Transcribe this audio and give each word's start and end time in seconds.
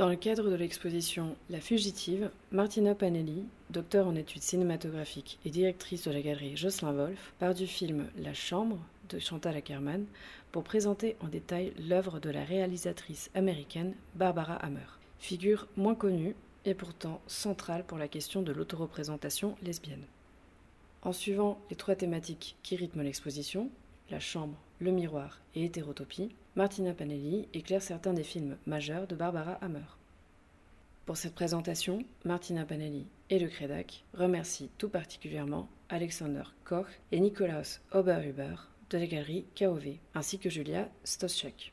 Dans 0.00 0.08
le 0.08 0.16
cadre 0.16 0.48
de 0.48 0.54
l'exposition 0.54 1.36
La 1.50 1.60
Fugitive, 1.60 2.30
Martina 2.52 2.94
Panelli, 2.94 3.44
docteur 3.68 4.06
en 4.06 4.16
études 4.16 4.40
cinématographiques 4.40 5.38
et 5.44 5.50
directrice 5.50 6.04
de 6.04 6.10
la 6.10 6.22
galerie 6.22 6.56
Jocelyn 6.56 6.94
Wolff, 6.94 7.34
part 7.38 7.52
du 7.52 7.66
film 7.66 8.08
La 8.16 8.32
Chambre 8.32 8.78
de 9.10 9.18
Chantal 9.18 9.56
Ackerman 9.56 10.06
pour 10.52 10.64
présenter 10.64 11.16
en 11.20 11.28
détail 11.28 11.74
l'œuvre 11.86 12.18
de 12.18 12.30
la 12.30 12.42
réalisatrice 12.42 13.30
américaine 13.34 13.92
Barbara 14.14 14.54
Hammer, 14.54 14.88
figure 15.18 15.68
moins 15.76 15.94
connue 15.94 16.34
et 16.64 16.72
pourtant 16.72 17.20
centrale 17.26 17.84
pour 17.84 17.98
la 17.98 18.08
question 18.08 18.40
de 18.40 18.52
l'autoreprésentation 18.52 19.54
lesbienne. 19.62 20.06
En 21.02 21.12
suivant 21.12 21.60
les 21.68 21.76
trois 21.76 21.94
thématiques 21.94 22.56
qui 22.62 22.74
rythment 22.74 23.02
l'exposition, 23.02 23.68
la 24.08 24.18
chambre, 24.18 24.56
le 24.78 24.92
miroir 24.92 25.42
et 25.54 25.66
hétérotopie, 25.66 26.30
Martina 26.56 26.92
Panelli 26.92 27.46
éclaire 27.54 27.80
certains 27.80 28.12
des 28.12 28.24
films 28.24 28.56
majeurs 28.66 29.06
de 29.06 29.14
Barbara 29.14 29.52
Hammer. 29.60 29.86
Pour 31.06 31.16
cette 31.16 31.34
présentation, 31.34 32.04
Martina 32.24 32.64
Panelli 32.64 33.06
et 33.30 33.38
le 33.38 33.48
Crédac 33.48 34.04
remercient 34.14 34.68
tout 34.76 34.88
particulièrement 34.88 35.68
Alexander 35.88 36.42
Koch 36.64 36.88
et 37.12 37.20
Nikolaus 37.20 37.80
Oberhuber 37.92 38.56
de 38.90 38.98
la 38.98 39.06
galerie 39.06 39.44
KOV, 39.56 39.98
ainsi 40.14 40.38
que 40.38 40.50
Julia 40.50 40.88
Stoschek. 41.04 41.72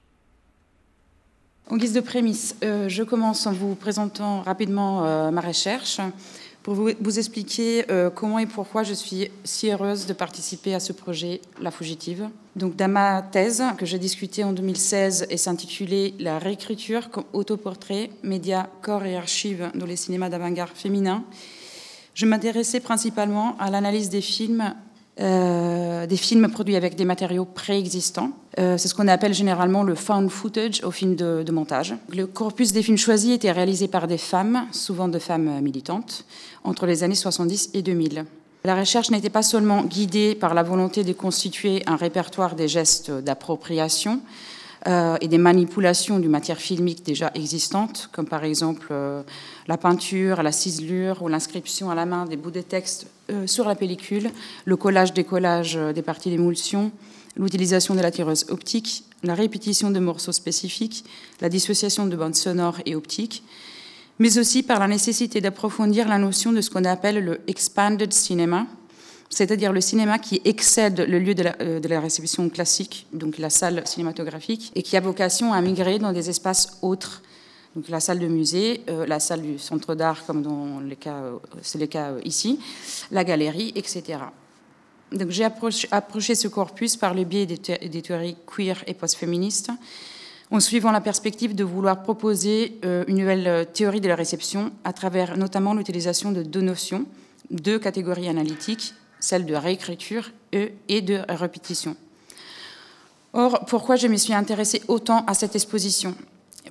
En 1.70 1.76
guise 1.78 1.94
de 1.94 2.00
prémisse, 2.00 2.56
euh, 2.64 2.88
je 2.88 3.04
commence 3.04 3.46
en 3.48 3.54
vous 3.54 3.76
présentant 3.76 4.42
rapidement 4.42 5.06
euh, 5.06 5.32
ma 5.32 5.42
recherche 5.42 6.00
pour 6.68 6.76
vous, 6.76 7.18
expliquer 7.18 7.90
euh, 7.90 8.10
comment 8.10 8.40
et 8.40 8.46
pourquoi 8.46 8.84
je 8.84 8.94
suis 8.94 9.32
si 9.46 9.72
heureuse 9.72 10.06
de 10.06 10.12
participer 10.12 10.76
à 10.76 10.82
ce 10.82 10.92
projet 10.92 11.40
La 11.62 11.72
Fugitive. 11.72 12.28
Donc, 12.58 12.76
dans 12.76 12.92
ma 12.92 13.22
thèse 13.22 13.64
que 13.78 13.86
j'ai 13.86 13.98
discutée 13.98 14.44
en 14.44 14.52
2016 14.52 15.28
et 15.30 15.38
s'intitulait 15.38 16.14
La 16.20 16.40
réécriture 16.40 17.10
comme 17.10 17.24
autoportrait, 17.32 18.10
médias, 18.22 18.68
corps 18.82 19.06
et 19.06 19.16
archives 19.16 19.72
dans 19.76 19.86
les 19.86 19.96
cinémas 19.96 20.28
d'avant-garde 20.28 20.76
féminin, 20.76 21.24
je 22.14 22.26
m'intéressais 22.26 22.82
principalement 22.82 23.56
à 23.60 23.72
l'analyse 23.72 24.10
des 24.10 24.20
films 24.20 24.76
euh, 25.20 26.06
des 26.06 26.18
films 26.18 26.48
produits 26.50 26.76
avec 26.76 26.96
des 26.96 27.06
matériaux 27.06 27.46
préexistants. 27.46 28.32
Euh, 28.60 28.78
c'est 28.78 28.88
ce 28.88 28.94
qu'on 28.94 29.08
appelle 29.08 29.34
généralement 29.34 29.84
le 29.84 29.96
found 29.96 30.30
footage 30.30 30.84
au 30.84 30.92
film 30.92 31.16
de, 31.16 31.44
de, 31.44 31.52
montage. 31.52 31.96
Le 32.16 32.28
corpus 32.28 32.72
des 32.72 32.84
films 32.84 32.98
choisis 32.98 33.34
était 33.34 33.52
réalisé 33.52 33.88
par 33.88 34.08
des 34.08 34.18
femmes, 34.18 34.68
souvent 34.72 35.08
de 35.08 35.20
femmes 35.20 35.60
militantes, 35.62 36.26
entre 36.64 36.86
les 36.86 37.04
années 37.04 37.16
70 37.16 37.72
et 37.74 37.82
2000. 37.82 38.26
La 38.64 38.76
recherche 38.76 39.12
n'était 39.12 39.30
pas 39.30 39.44
seulement 39.44 39.84
guidée 39.84 40.36
par 40.36 40.54
la 40.54 40.62
volonté 40.62 41.04
de 41.04 41.14
constituer 41.14 41.84
un 41.88 41.96
répertoire 41.96 42.56
des 42.56 42.68
gestes 42.68 43.12
d'appropriation, 43.12 44.22
euh, 44.86 45.18
et 45.22 45.28
des 45.28 45.40
manipulations 45.40 46.20
du 46.20 46.30
matière 46.30 46.58
filmique 46.58 47.04
déjà 47.04 47.32
existante, 47.34 48.10
comme 48.12 48.28
par 48.28 48.44
exemple 48.44 48.88
euh, 48.92 49.24
la 49.68 49.78
peinture, 49.78 50.44
la 50.44 50.52
ciselure 50.52 51.24
ou 51.24 51.28
l'inscription 51.28 51.90
à 51.90 51.96
la 51.96 52.06
main 52.06 52.26
des 52.26 52.38
bouts 52.38 52.52
de 52.52 52.62
texte 52.62 53.08
euh, 53.32 53.48
sur 53.48 53.68
la 53.68 53.74
pellicule, 53.74 54.30
le 54.66 54.76
collage-décollage 54.76 55.80
des 55.96 56.02
parties 56.04 56.30
d'émulsion, 56.30 56.92
l'utilisation 57.36 57.96
de 57.96 58.02
la 58.02 58.12
tireuse 58.12 58.46
optique, 58.50 59.04
la 59.24 59.34
répétition 59.34 59.90
de 59.90 60.00
morceaux 60.00 60.32
spécifiques, 60.32 61.06
la 61.42 61.50
dissociation 61.50 62.06
de 62.06 62.16
bandes 62.16 62.36
sonores 62.36 62.78
et 62.86 62.96
optiques, 62.96 63.44
mais 64.20 64.38
aussi 64.38 64.62
par 64.62 64.80
la 64.80 64.88
nécessité 64.88 65.42
d'approfondir 65.42 66.08
la 66.08 66.20
notion 66.20 66.52
de 66.52 66.62
ce 66.62 66.70
qu'on 66.70 66.86
appelle 66.86 67.24
le 67.24 67.42
expanded 67.48 68.14
cinema, 68.14 68.68
c'est-à-dire 69.30 69.74
le 69.74 69.82
cinéma 69.82 70.20
qui 70.20 70.42
excède 70.46 71.00
le 71.00 71.20
lieu 71.20 71.36
euh, 71.62 71.80
de 71.80 71.88
la, 71.88 72.00
réception 72.00 72.50
classique, 72.50 73.08
donc 73.14 73.38
la 73.38 73.50
salle 73.50 73.84
cinématographique, 73.86 74.72
et 74.76 74.84
qui 74.84 74.96
a 74.96 75.02
vocation 75.02 75.54
à 75.54 75.62
migrer 75.62 76.00
dans 76.00 76.14
des 76.14 76.30
espaces 76.30 76.78
autres. 76.82 77.22
Donc 77.76 77.90
la 77.90 78.00
salle 78.00 78.20
de 78.20 78.28
musée, 78.28 78.82
euh, 78.90 79.06
la 79.06 79.20
salle 79.20 79.42
du 79.42 79.60
centre 79.60 79.96
d'art, 79.96 80.26
comme 80.26 80.44
euh, 81.08 81.38
c'est 81.62 81.78
le 81.78 81.88
cas 81.88 82.14
ici, 82.24 82.60
la 83.12 83.24
galerie, 83.24 83.74
etc. 83.76 84.20
Donc 85.12 85.30
j'ai 85.30 85.44
approché, 85.44 86.36
ce 86.36 86.48
corpus 86.48 86.96
par 86.96 87.14
le 87.14 87.24
biais 87.24 87.46
des, 87.46 87.58
théories 87.58 88.36
queer 88.46 88.84
et 88.88 88.94
post-féministes, 88.94 89.72
en 90.52 90.60
suivant 90.60 90.92
la 90.92 91.02
perspective 91.02 91.56
de 91.56 91.64
vouloir 91.64 92.04
proposer 92.04 92.80
une 92.84 93.18
nouvelle 93.18 93.68
théorie 93.74 94.02
de 94.02 94.08
la 94.08 94.16
réception 94.16 94.72
à 94.84 94.92
travers 94.94 95.38
notamment 95.38 95.74
l'utilisation 95.74 96.32
de 96.32 96.42
deux 96.42 96.62
notions, 96.62 97.06
deux 97.52 97.80
catégories 97.80 98.28
analytiques, 98.28 98.94
celle 99.20 99.46
de 99.46 99.56
réécriture 99.56 100.32
et 100.52 101.02
de 101.02 101.22
répétition. 101.30 101.96
Or, 103.34 103.66
pourquoi 103.66 103.96
je 103.98 104.08
me 104.08 104.18
suis 104.18 104.34
intéressée 104.34 104.82
autant 104.88 105.24
à 105.26 105.34
cette 105.34 105.56
exposition? 105.56 106.16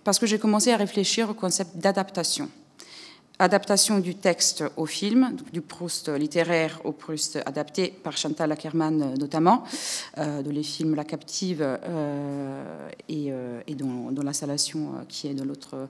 Parce 0.05 0.19
que 0.19 0.27
j'ai 0.27 0.39
commencé 0.39 0.73
à 0.73 0.77
réfléchir 0.77 1.31
au 1.31 1.35
concept 1.35 1.77
d'adaptation. 1.77 2.49
Adaptation 3.39 3.99
du 3.99 4.15
texte 4.15 4.65
au 4.79 4.87
film, 4.87 5.37
du 5.53 5.61
Proust 5.61 6.09
littéraire 6.09 6.81
au 6.85 6.93
Proust 6.93 7.39
adapté 7.45 7.89
par 8.03 8.17
Chantal 8.17 8.51
Ackerman 8.51 9.15
notamment, 9.19 9.63
euh, 10.17 10.43
dans 10.43 10.51
les 10.51 10.63
films 10.63 10.95
La 10.95 11.05
Captive 11.05 11.59
euh, 11.61 12.89
et, 13.11 13.27
euh, 13.31 13.61
et, 13.67 13.75
dans, 13.75 14.11
dans 14.11 14.23
l'installation 14.23 15.05
qui 15.07 15.29
est 15.29 15.35
dans 15.35 15.45
l'autre 15.45 15.89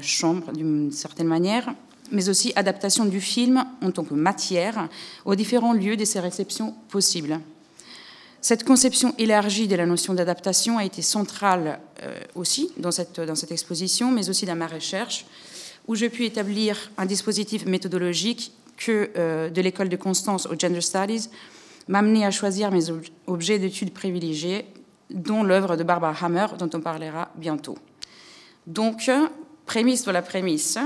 chambre 0.00 0.52
d'une 0.52 0.92
certaine 0.92 1.26
manière 1.26 1.74
mais 2.10 2.28
aussi 2.28 2.52
adaptation 2.56 3.04
du 3.04 3.20
film 3.20 3.64
en 3.82 3.90
tant 3.90 4.04
que 4.04 4.14
matière 4.14 4.88
aux 5.24 5.34
différents 5.34 5.72
lieux 5.72 5.96
de 5.96 6.04
ses 6.04 6.20
réceptions 6.20 6.74
possibles. 6.88 7.40
Cette 8.44 8.64
conception 8.64 9.14
élargie 9.16 9.68
de 9.68 9.74
la 9.74 9.86
notion 9.86 10.12
d'adaptation 10.12 10.76
a 10.76 10.84
été 10.84 11.00
centrale 11.00 11.80
euh, 12.02 12.20
aussi 12.34 12.70
dans 12.76 12.90
cette, 12.90 13.50
exposition, 13.50 14.10
mais 14.10 14.28
aussi 14.28 14.44
dans 14.44 14.54
ma 14.54 14.66
recherche, 14.66 15.24
où 15.88 15.94
j'ai 15.94 16.10
pu 16.10 16.26
établir 16.26 16.90
un 16.98 17.06
dispositif 17.06 17.64
méthodologique 17.64 18.52
que 18.76 19.10
euh, 19.16 19.48
de 19.48 19.62
l'école 19.62 19.88
de 19.88 19.96
Constance 19.96 20.46
au 20.46 20.58
Gender 20.58 20.82
Studies 20.82 21.30
m'a 21.88 22.00
amené 22.00 22.26
à 22.26 22.30
choisir 22.30 22.70
mes 22.70 22.84
objets 23.26 23.58
d'études 23.58 23.94
privilégiés, 23.94 24.66
dont 25.08 25.42
l'œuvre 25.42 25.76
de 25.76 25.82
Barbara 25.82 26.14
Hammer, 26.26 26.48
dont 26.58 26.70
on 26.74 26.80
parlera 26.80 27.30
bientôt. 27.36 27.78
Donc, 28.66 29.10
prémisse 29.66 30.04
de 30.04 30.10
la 30.10 30.22
prémisse, 30.22 30.78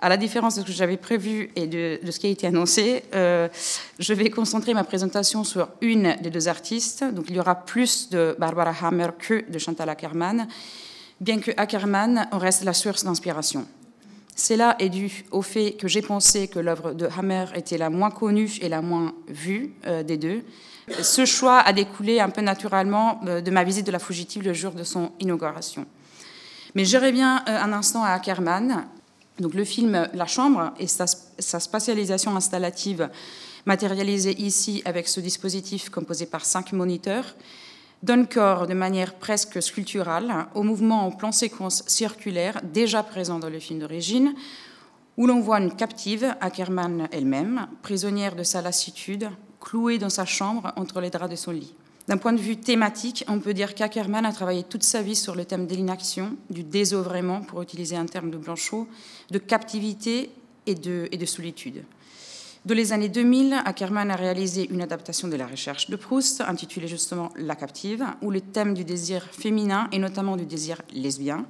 à 0.00 0.08
la 0.08 0.16
différence 0.16 0.56
de 0.56 0.60
ce 0.60 0.66
que 0.66 0.72
j'avais 0.72 0.96
prévu 0.96 1.50
et 1.56 1.66
de, 1.66 1.98
ce 2.10 2.18
qui 2.18 2.26
a 2.26 2.30
été 2.30 2.46
annoncé, 2.46 3.02
euh, 3.14 3.48
je 3.98 4.12
vais 4.12 4.30
concentrer 4.30 4.74
ma 4.74 4.84
présentation 4.84 5.44
sur 5.44 5.68
une 5.80 6.16
des 6.22 6.30
deux 6.30 6.48
artistes. 6.48 7.04
Donc 7.04 7.26
il 7.28 7.36
y 7.36 7.40
aura 7.40 7.54
plus 7.54 8.10
de 8.10 8.36
Barbara 8.38 8.74
Hammer 8.82 9.08
que 9.18 9.50
de 9.50 9.58
Chantal 9.58 9.88
Ackerman, 9.88 10.48
bien 11.20 11.38
que 11.40 11.50
Ackerman 11.56 12.28
reste 12.32 12.64
la 12.64 12.74
source 12.74 13.04
d'inspiration. 13.04 13.66
Cela 14.34 14.76
est 14.78 14.90
dû 14.90 15.24
au 15.30 15.40
fait 15.40 15.72
que 15.72 15.88
j'ai 15.88 16.02
pensé 16.02 16.46
que 16.46 16.58
l'œuvre 16.58 16.92
de 16.92 17.08
Hammer 17.18 17.46
était 17.54 17.78
la 17.78 17.88
moins 17.88 18.10
connue 18.10 18.50
et 18.60 18.68
la 18.68 18.82
moins 18.82 19.14
vue 19.28 19.72
euh, 19.86 20.02
des 20.02 20.18
deux. 20.18 20.44
Ce 21.00 21.24
choix 21.24 21.58
a 21.58 21.72
découlé 21.72 22.20
un 22.20 22.28
peu 22.28 22.42
naturellement 22.42 23.20
euh, 23.26 23.40
de 23.40 23.50
ma 23.50 23.64
visite 23.64 23.86
de 23.86 23.92
la 23.92 23.98
Fugitive 23.98 24.42
le 24.42 24.52
jour 24.52 24.72
de 24.72 24.84
son 24.84 25.10
inauguration. 25.20 25.86
Mais 26.76 26.84
je 26.84 26.98
reviens 26.98 27.42
euh, 27.48 27.58
un 27.58 27.72
instant 27.72 28.04
à 28.04 28.10
Ackerman. 28.10 28.86
Donc 29.40 29.54
le 29.54 29.64
film 29.64 30.08
La 30.12 30.26
Chambre 30.26 30.74
et 30.78 30.86
sa, 30.86 31.06
spatialisation 31.06 32.36
installative 32.36 33.08
matérialisée 33.64 34.38
ici 34.38 34.82
avec 34.84 35.08
ce 35.08 35.20
dispositif 35.20 35.88
composé 35.88 36.26
par 36.26 36.44
cinq 36.44 36.74
moniteurs 36.74 37.34
donne 38.02 38.26
corps 38.26 38.66
de 38.66 38.74
manière 38.74 39.14
presque 39.14 39.62
sculpturale 39.62 40.48
au 40.54 40.62
mouvement 40.62 41.06
en 41.06 41.12
plan 41.12 41.32
séquence 41.32 41.82
circulaire 41.86 42.60
déjà 42.62 43.02
présent 43.02 43.38
dans 43.38 43.48
le 43.48 43.58
film 43.58 43.80
d'origine, 43.80 44.34
où 45.16 45.26
l'on 45.26 45.40
voit 45.40 45.60
une 45.60 45.74
captive, 45.74 46.34
Ackerman 46.42 47.08
elle-même, 47.10 47.68
prisonnière 47.80 48.36
de 48.36 48.42
sa 48.42 48.60
lassitude, 48.60 49.30
clouée 49.60 49.96
dans 49.96 50.10
sa 50.10 50.26
chambre 50.26 50.74
entre 50.76 51.00
les 51.00 51.08
draps 51.08 51.30
de 51.30 51.36
son 51.36 51.52
lit. 51.52 51.72
D'un 52.08 52.18
point 52.18 52.32
de 52.32 52.40
vue 52.40 52.56
thématique, 52.56 53.24
on 53.26 53.40
peut 53.40 53.52
dire 53.52 53.74
qu'Ackerman 53.74 54.24
a 54.24 54.32
travaillé 54.32 54.62
toute 54.62 54.84
sa 54.84 55.02
vie 55.02 55.16
sur 55.16 55.34
le 55.34 55.44
thème 55.44 55.66
de 55.66 55.74
l'inaction, 55.74 56.36
du 56.50 56.62
désœuvrement, 56.62 57.40
pour 57.40 57.62
utiliser 57.62 57.96
un 57.96 58.06
terme 58.06 58.30
de 58.30 58.36
Blanchot, 58.36 58.86
de 59.30 59.38
captivité 59.38 60.30
et 60.66 60.76
de, 60.76 61.26
solitude. 61.26 61.82
Dans 62.64 62.74
les 62.74 62.92
années 62.92 63.08
2000, 63.08 63.60
Ackerman 63.64 64.10
a 64.10 64.16
réalisé 64.16 64.68
une 64.70 64.82
adaptation 64.82 65.26
de 65.26 65.36
la 65.36 65.48
recherche 65.48 65.90
de 65.90 65.96
Proust, 65.96 66.42
intitulée 66.42 66.88
justement 66.88 67.30
La 67.36 67.56
captive, 67.56 68.04
où 68.22 68.30
le 68.30 68.40
thème 68.40 68.74
du 68.74 68.84
désir 68.84 69.24
féminin, 69.32 69.88
et 69.90 69.98
notamment 69.98 70.36
du 70.36 70.46
désir 70.46 70.82
lesbien, 70.92 71.44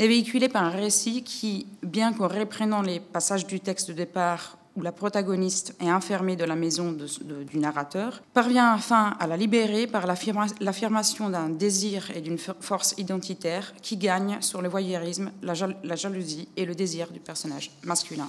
est 0.00 0.08
véhiculé 0.08 0.48
par 0.48 0.64
un 0.64 0.70
récit 0.70 1.22
qui, 1.22 1.66
bien 1.82 2.12
qu'en 2.12 2.26
reprenant 2.26 2.82
les 2.82 2.98
passages 2.98 3.46
du 3.46 3.60
texte 3.60 3.88
de 3.88 3.94
départ 3.94 4.56
où 4.76 4.82
la 4.82 4.92
protagoniste 4.92 5.74
est 5.80 5.90
enfermée 5.90 6.36
dans 6.36 6.46
la 6.46 6.54
maison 6.54 6.92
du 6.92 7.58
narrateur, 7.58 8.22
parvient 8.32 8.72
enfin 8.74 9.16
à 9.18 9.26
la 9.26 9.36
libérer 9.36 9.86
par 9.86 10.06
l'affirmation 10.06 11.28
d'un 11.28 11.48
désir 11.48 12.10
et 12.14 12.20
d'une 12.20 12.38
force 12.38 12.94
identitaire 12.96 13.74
qui 13.82 13.96
gagne 13.96 14.38
sur 14.40 14.62
le 14.62 14.68
voyeurisme, 14.68 15.32
la, 15.42 15.54
jalousie 15.96 16.48
et 16.56 16.64
le 16.64 16.74
désir 16.74 17.10
du 17.10 17.18
personnage 17.20 17.70
masculin. 17.84 18.28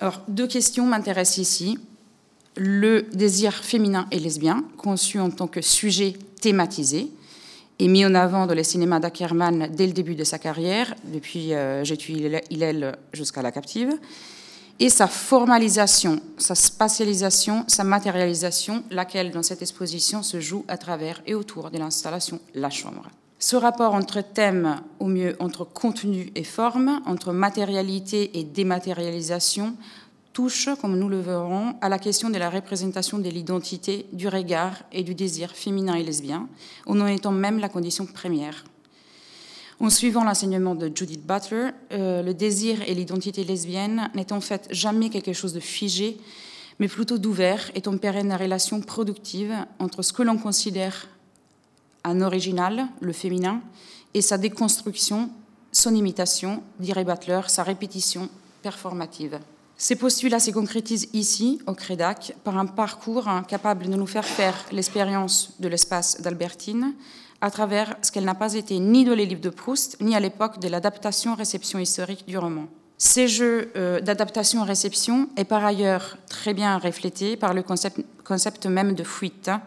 Alors, 0.00 0.20
deux 0.26 0.48
questions 0.48 0.86
m'intéressent 0.86 1.38
ici. 1.38 1.78
Le 2.56 3.02
désir 3.12 3.54
féminin 3.54 4.08
et 4.10 4.18
lesbien, 4.18 4.64
conçu 4.76 5.20
en 5.20 5.30
tant 5.30 5.46
que 5.46 5.62
sujet 5.62 6.14
thématisé, 6.40 7.08
et 7.78 7.88
mis 7.88 8.04
en 8.04 8.14
avant 8.14 8.46
dans 8.46 8.54
le 8.54 8.62
cinéma 8.62 9.00
d'Ackerman 9.00 9.68
dès 9.74 9.86
le 9.86 9.92
début 9.92 10.14
de 10.14 10.24
sa 10.24 10.38
carrière, 10.38 10.94
depuis 11.04 11.54
euh, 11.54 11.82
J'ai 11.84 11.96
tué 11.96 12.40
Hillel 12.50 12.96
jusqu'à 13.12 13.42
La 13.42 13.50
Captive, 13.52 13.96
et 14.82 14.88
sa 14.88 15.06
formalisation, 15.06 16.18
sa 16.38 16.56
spatialisation, 16.56 17.64
sa 17.68 17.84
matérialisation, 17.84 18.82
laquelle 18.90 19.30
dans 19.30 19.44
cette 19.44 19.62
exposition 19.62 20.24
se 20.24 20.40
joue 20.40 20.64
à 20.66 20.76
travers 20.76 21.22
et 21.24 21.36
autour 21.36 21.70
de 21.70 21.78
l'installation 21.78 22.40
La 22.52 22.68
Chambre. 22.68 23.08
Ce 23.38 23.54
rapport 23.54 23.94
entre 23.94 24.20
thèmes, 24.22 24.80
au 24.98 25.06
mieux 25.06 25.36
entre 25.38 25.62
contenu 25.62 26.32
et 26.34 26.42
forme, 26.42 27.00
entre 27.06 27.32
matérialité 27.32 28.36
et 28.40 28.42
dématérialisation, 28.42 29.76
touche, 30.32 30.68
comme 30.80 30.98
nous 30.98 31.08
le 31.08 31.20
verrons, 31.20 31.76
à 31.80 31.88
la 31.88 32.00
question 32.00 32.28
de 32.28 32.38
la 32.38 32.50
représentation 32.50 33.20
de 33.20 33.28
l'identité, 33.28 34.06
du 34.12 34.26
regard 34.26 34.82
et 34.90 35.04
du 35.04 35.14
désir 35.14 35.52
féminin 35.52 35.94
et 35.94 36.02
lesbien, 36.02 36.48
en 36.86 37.00
en 37.00 37.06
étant 37.06 37.30
même 37.30 37.60
la 37.60 37.68
condition 37.68 38.04
première. 38.04 38.64
En 39.82 39.90
suivant 39.90 40.22
l'enseignement 40.22 40.76
de 40.76 40.92
Judith 40.94 41.26
Butler, 41.26 41.70
euh, 41.90 42.22
le 42.22 42.34
désir 42.34 42.80
et 42.86 42.94
l'identité 42.94 43.42
lesbienne 43.42 44.12
n'est 44.14 44.32
en 44.32 44.40
fait 44.40 44.68
jamais 44.70 45.10
quelque 45.10 45.32
chose 45.32 45.52
de 45.52 45.58
figé, 45.58 46.18
mais 46.78 46.86
plutôt 46.86 47.18
d'ouvert, 47.18 47.68
étant 47.74 47.98
pérenne 47.98 48.32
relation 48.32 48.80
productive 48.80 49.52
entre 49.80 50.02
ce 50.02 50.12
que 50.12 50.22
l'on 50.22 50.38
considère 50.38 51.08
un 52.04 52.20
original, 52.20 52.86
le 53.00 53.12
féminin, 53.12 53.60
et 54.14 54.22
sa 54.22 54.38
déconstruction, 54.38 55.30
son 55.72 55.96
imitation, 55.96 56.62
dirait 56.78 57.04
Butler, 57.04 57.40
sa 57.48 57.64
répétition 57.64 58.28
performative. 58.62 59.40
Ces 59.76 59.96
postulats 59.96 60.38
se 60.38 60.52
concrétisent 60.52 61.08
ici, 61.12 61.58
au 61.66 61.74
CREDAC, 61.74 62.36
par 62.44 62.56
un 62.56 62.66
parcours 62.66 63.28
capable 63.48 63.88
de 63.88 63.96
nous 63.96 64.06
faire 64.06 64.24
faire 64.24 64.54
l'expérience 64.70 65.54
de 65.58 65.66
l'espace 65.66 66.20
d'Albertine 66.20 66.94
à 67.42 67.50
travers 67.50 67.96
ce 68.02 68.12
qu'elle 68.12 68.24
n'a 68.24 68.36
pas 68.36 68.54
été 68.54 68.78
ni 68.78 69.04
dans 69.04 69.14
les 69.14 69.26
livres 69.26 69.40
de 69.40 69.50
Proust, 69.50 70.00
ni 70.00 70.14
à 70.14 70.20
l'époque 70.20 70.60
de 70.60 70.68
l'adaptation-réception 70.68 71.80
historique 71.80 72.24
du 72.26 72.38
roman. 72.38 72.68
Ces 72.96 73.26
jeux 73.26 73.72
euh, 73.74 74.00
d'adaptation-réception 74.00 75.28
est 75.36 75.44
par 75.44 75.64
ailleurs 75.64 76.16
très 76.28 76.54
bien 76.54 76.78
reflété 76.78 77.36
par 77.36 77.52
le 77.52 77.64
concept, 77.64 78.66
même 78.66 78.94
de 78.94 79.02
fuite, 79.02 79.48
hein, 79.48 79.60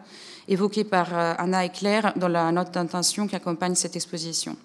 évoqué 0.48 0.86
par 0.86 1.13
euh, 1.13 1.33
Anna 1.38 1.66
et 1.66 1.69
Claire 1.69 2.13
dans 2.16 2.30
la 2.30 2.50
note 2.54 2.72
d'intention 2.72 3.27
qui 3.27 3.36
accompagne 3.36 3.75
cette 3.75 3.98
exposition. 3.98 4.56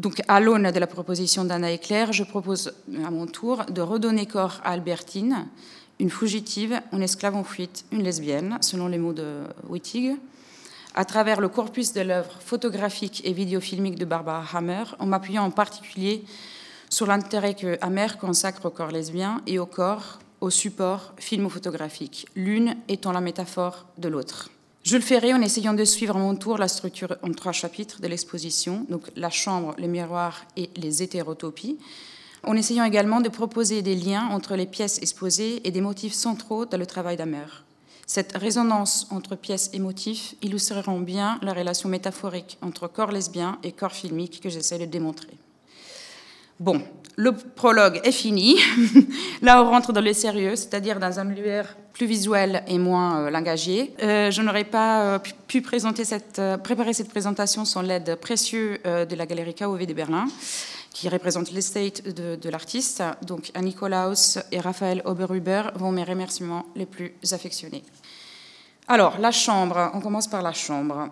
Donc, 0.00 0.20
à 0.26 0.40
l'aune 0.40 0.72
de 0.72 0.78
la 0.80 0.88
proposition 0.88 1.44
d'Anna 1.44 1.70
et 1.70 1.78
Claire, 1.78 2.12
je 2.12 2.24
propose 2.24 2.72
à 3.06 3.10
mon 3.12 3.26
tour 3.26 3.64
de 3.66 3.80
redonner 3.80 4.26
corps 4.26 4.60
à 4.64 4.72
Albertine, 4.72 5.46
une 6.00 6.10
fugitive, 6.10 6.80
une 6.92 7.02
esclave 7.02 7.36
en 7.36 7.44
fuite, 7.44 7.84
une 7.92 8.02
lesbienne, 8.02 8.58
selon 8.60 8.88
les 8.88 8.98
mots 8.98 9.12
de 9.12 9.42
Wittig, 9.68 10.16
à 10.94 11.04
travers 11.04 11.40
le 11.40 11.48
corpus 11.48 11.92
de 11.92 12.00
l'œuvre 12.00 12.38
photographique 12.40 13.22
et 13.24 13.32
vidéofilmique 13.32 13.98
de 13.98 14.04
Barbara 14.04 14.44
Hammer, 14.56 14.84
en 14.98 15.06
m'appuyant 15.06 15.44
en 15.44 15.50
particulier 15.50 16.24
sur 16.90 17.06
l'intérêt 17.06 17.54
que 17.54 17.78
Hammer 17.80 18.08
consacre 18.20 18.66
au 18.66 18.70
corps 18.70 18.90
lesbien 18.90 19.40
et 19.46 19.58
au 19.58 19.66
corps, 19.66 20.18
au 20.40 20.50
support 20.50 21.14
filmo-photographique, 21.18 22.26
l'une 22.34 22.76
étant 22.88 23.12
la 23.12 23.20
métaphore 23.20 23.86
de 23.96 24.08
l'autre. 24.08 24.50
Je 24.82 24.96
le 24.96 25.02
ferai 25.02 25.32
en 25.32 25.40
essayant 25.40 25.74
de 25.74 25.84
suivre 25.84 26.16
à 26.16 26.18
mon 26.18 26.34
tour 26.34 26.58
la 26.58 26.66
structure 26.66 27.16
en 27.22 27.30
trois 27.32 27.52
chapitres 27.52 28.00
de 28.00 28.08
l'exposition, 28.08 28.84
donc 28.90 29.10
la 29.14 29.30
chambre, 29.30 29.74
les 29.78 29.86
miroirs 29.86 30.44
et 30.56 30.70
les 30.76 31.02
hétérotopies, 31.04 31.78
en 32.42 32.56
essayant 32.56 32.84
également 32.84 33.20
de 33.20 33.28
proposer 33.28 33.82
des 33.82 33.94
liens 33.94 34.26
entre 34.30 34.56
les 34.56 34.66
pièces 34.66 34.98
exposées 34.98 35.66
et 35.66 35.70
des 35.70 35.80
motifs 35.80 36.14
centraux 36.14 36.66
dans 36.66 36.78
le 36.78 36.86
travail 36.86 37.16
d'Amer. 37.16 37.64
Cette 38.06 38.36
résonance 38.36 39.06
entre 39.10 39.36
pièces 39.36 39.70
et 39.72 39.78
motifs 39.78 40.34
illustreront 40.42 41.00
bien 41.00 41.38
la 41.42 41.52
relation 41.52 41.88
métaphorique 41.88 42.58
entre 42.62 42.88
corps 42.88 43.12
lesbien 43.12 43.58
et 43.62 43.72
corps 43.72 43.92
filmique 43.92 44.40
que 44.40 44.50
j'essaie 44.50 44.78
de 44.78 44.84
démontrer. 44.84 45.38
Bon, 46.60 46.80
le 47.16 47.32
prologue 47.32 48.00
est 48.04 48.12
fini. 48.12 48.56
Là, 49.42 49.62
on 49.62 49.70
rentre 49.70 49.92
dans 49.92 50.00
le 50.00 50.12
sérieux, 50.12 50.56
c'est-à-dire 50.56 51.00
dans 51.00 51.18
un 51.18 51.28
univers 51.28 51.76
plus 51.92 52.06
visuel 52.06 52.62
et 52.66 52.78
moins 52.78 53.20
euh, 53.20 53.30
langagier. 53.30 53.94
Euh, 54.02 54.30
je 54.30 54.42
n'aurais 54.42 54.64
pas 54.64 55.02
euh, 55.02 55.18
pu 55.18 55.62
cette, 56.04 56.40
préparer 56.62 56.92
cette 56.92 57.08
présentation 57.08 57.64
sans 57.64 57.82
l'aide 57.82 58.16
précieuse 58.16 58.78
de 58.84 59.14
la 59.14 59.26
galerie 59.26 59.54
KOV 59.54 59.86
de 59.86 59.92
Berlin, 59.92 60.26
qui 60.92 61.08
représente 61.08 61.50
l'estate 61.50 62.02
de, 62.02 62.48
l'artiste. 62.48 63.02
Donc, 63.22 63.50
Annie 63.54 63.68
Nicolaus 63.68 64.38
et 64.50 64.60
Raphaël 64.60 65.02
Oberhuber 65.04 65.70
vont 65.74 65.92
mes 65.92 66.04
remerciements 66.04 66.66
les 66.76 66.86
plus 66.86 67.14
affectionnés. 67.32 67.82
Alors, 68.88 69.18
la 69.18 69.30
chambre, 69.30 69.90
on 69.94 70.00
commence 70.00 70.28
par 70.28 70.42
la 70.42 70.52
chambre 70.52 71.10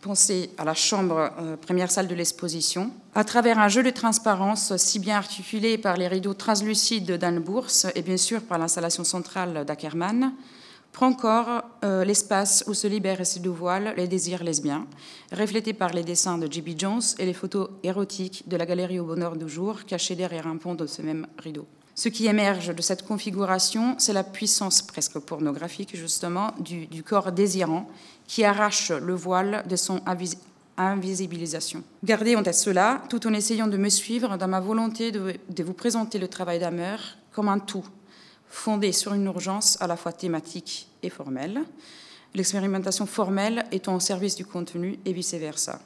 penser 0.00 0.50
à 0.58 0.64
la 0.64 0.74
chambre, 0.74 1.32
euh, 1.40 1.56
première 1.56 1.90
salle 1.90 2.06
de 2.06 2.14
l'exposition, 2.14 2.92
à 3.14 3.24
travers 3.24 3.58
un 3.58 3.68
jeu 3.68 3.82
de 3.82 3.90
transparence 3.90 4.76
si 4.76 4.98
bien 4.98 5.16
articulé 5.16 5.76
par 5.76 5.96
les 5.96 6.08
rideaux 6.08 6.34
translucides 6.34 7.12
d'Anne 7.12 7.40
Bourse 7.40 7.86
et 7.94 8.02
bien 8.02 8.16
sûr 8.16 8.42
par 8.42 8.58
l'installation 8.58 9.04
centrale 9.04 9.64
d'Ackermann, 9.64 10.32
prend 10.92 11.12
corps 11.12 11.62
euh, 11.84 12.04
l'espace 12.04 12.64
où 12.66 12.74
se 12.74 12.86
libèrent 12.86 13.20
et 13.20 13.24
se 13.24 13.38
dévoilent 13.38 13.94
les 13.96 14.08
désirs 14.08 14.42
lesbiens, 14.42 14.86
reflétés 15.32 15.72
par 15.72 15.90
les 15.90 16.02
dessins 16.02 16.38
de 16.38 16.50
J.B. 16.50 16.70
Jones 16.78 17.02
et 17.18 17.26
les 17.26 17.34
photos 17.34 17.70
érotiques 17.82 18.44
de 18.48 18.56
la 18.56 18.66
galerie 18.66 19.00
au 19.00 19.04
bonheur 19.04 19.36
du 19.36 19.48
jour, 19.48 19.84
cachées 19.84 20.16
derrière 20.16 20.46
un 20.46 20.56
pont 20.56 20.74
de 20.74 20.86
ce 20.86 21.02
même 21.02 21.26
rideau. 21.38 21.66
Ce 21.94 22.08
qui 22.08 22.26
émerge 22.26 22.74
de 22.74 22.82
cette 22.82 23.04
configuration, 23.04 23.96
c'est 23.98 24.12
la 24.12 24.22
puissance 24.22 24.82
presque 24.82 25.18
pornographique, 25.18 25.96
justement, 25.96 26.52
du, 26.60 26.86
du 26.86 27.02
corps 27.02 27.32
désirant 27.32 27.88
qui 28.28 28.44
arrache 28.44 28.92
le 28.92 29.14
voile 29.14 29.64
de 29.68 29.74
son 29.74 30.00
invisibilisation. 30.76 31.82
Gardez 32.04 32.36
en 32.36 32.42
tête 32.42 32.54
cela, 32.54 33.02
tout 33.08 33.26
en 33.26 33.32
essayant 33.32 33.66
de 33.66 33.76
me 33.76 33.88
suivre 33.88 34.36
dans 34.36 34.46
ma 34.46 34.60
volonté 34.60 35.10
de, 35.10 35.62
vous 35.62 35.72
présenter 35.72 36.18
le 36.18 36.28
travail 36.28 36.60
d'Amer 36.60 36.98
comme 37.32 37.48
un 37.48 37.58
tout, 37.58 37.84
fondé 38.50 38.92
sur 38.92 39.14
une 39.14 39.26
urgence 39.26 39.80
à 39.80 39.86
la 39.86 39.96
fois 39.96 40.12
thématique 40.12 40.88
et 41.02 41.10
formelle, 41.10 41.60
l'expérimentation 42.34 43.06
formelle 43.06 43.64
étant 43.72 43.94
au 43.94 44.00
service 44.00 44.36
du 44.36 44.44
contenu 44.44 44.98
et 45.04 45.12
vice-versa. 45.12 45.80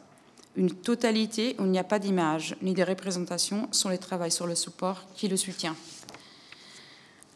Une 0.56 0.70
totalité 0.70 1.56
où 1.58 1.64
il 1.64 1.70
n'y 1.70 1.78
a 1.78 1.84
pas 1.84 1.98
d'image 1.98 2.56
ni 2.60 2.74
de 2.74 2.82
représentation 2.82 3.68
sont 3.72 3.88
les 3.88 3.98
travaux 3.98 4.28
sur 4.28 4.46
le 4.46 4.54
support 4.54 5.06
qui 5.14 5.28
le 5.28 5.36
soutient. 5.36 5.76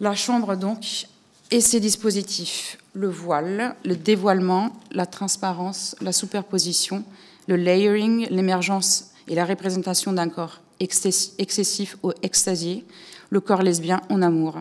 La 0.01 0.15
chambre, 0.15 0.55
donc, 0.57 1.07
et 1.51 1.61
ces 1.61 1.81
dispositifs, 1.81 2.77
le 2.93 3.09
voile, 3.09 3.77
le 3.85 3.97
dévoilement, 3.97 4.73
la 4.91 5.07
transparence, 5.07 5.97
la 6.01 6.13
superposition, 6.13 7.05
le 7.47 7.57
layering, 7.57 8.27
l'émergence 8.29 9.13
et 9.29 9.35
la 9.35 9.47
représentation 9.47 10.13
d'un 10.13 10.29
corps 10.29 10.61
excessif 10.79 11.97
ou 12.03 12.13
extasié, 12.23 12.85
le 13.31 13.41
corps 13.41 13.63
lesbien 13.63 14.03
en 14.11 14.21
amour. 14.21 14.61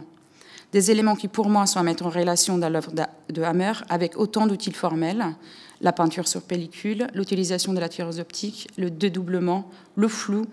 Des 0.72 0.91
éléments 0.91 1.15
qui 1.15 1.27
pour 1.27 1.50
moi 1.50 1.65
sont 1.65 1.79
à 1.79 1.84
mettre 1.84 2.05
en 2.05 2.10
relation 2.10 2.57
dans 2.57 2.69
l'œuvre 2.69 2.91
de 3.29 3.41
Hammer 3.43 3.74
avec 3.89 4.17
autant 4.17 4.48
d'outils 4.48 4.72
formels, 4.72 5.25
la 5.81 5.93
peinture 5.93 6.27
sur 6.27 6.41
pellicule, 6.41 7.07
l'utilisation 7.13 7.74
de 7.74 7.79
la 7.79 7.89
tireuse 7.89 8.19
optique, 8.19 8.67
le 8.77 8.89
dédoublement, 8.89 9.69
le 9.95 10.07
flou, 10.07 10.45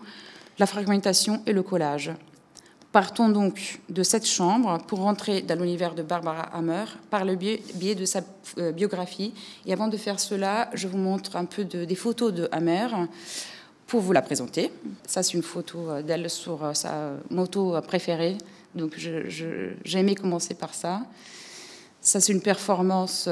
la 0.58 0.66
fragmentation 0.66 1.42
et 1.46 1.52
le 1.52 1.62
collage. 1.62 2.12
Partons 2.92 3.30
donc 3.30 3.80
de 3.88 4.02
cette 4.02 4.26
chambre 4.26 4.78
pour 4.86 4.98
rentrer 4.98 5.40
dans 5.40 5.58
l'univers 5.58 5.94
de 5.94 6.02
Barbara 6.02 6.42
Hammer 6.54 6.84
par 7.08 7.24
le 7.24 7.36
biais, 7.36 7.94
de 7.94 8.04
sa 8.04 8.20
euh, 8.58 8.70
biographie. 8.70 9.32
Et 9.64 9.72
avant 9.72 9.88
de 9.88 9.96
faire 9.96 10.20
cela, 10.20 10.68
je 10.74 10.88
vous 10.88 10.98
montre 10.98 11.36
un 11.36 11.46
peu 11.46 11.64
des 11.64 11.94
photos 11.94 12.34
de 12.34 12.50
Hammer 12.52 12.88
pour 13.86 14.02
vous 14.02 14.12
la 14.12 14.20
présenter. 14.20 14.70
Ça, 15.06 15.22
c'est 15.22 15.32
une 15.32 15.42
photo 15.42 15.88
euh, 15.88 16.02
d'elle 16.02 16.28
sur 16.28 16.62
euh, 16.62 16.74
sa 16.74 17.12
moto 17.30 17.80
préférée. 17.80 18.36
Donc, 18.74 18.96
j'ai 18.96 19.98
aimé 19.98 20.14
commencer 20.14 20.54
par 20.54 20.74
ça. 20.74 21.02
Ça, 22.00 22.20
c'est 22.20 22.32
une 22.32 22.42
performance 22.42 23.28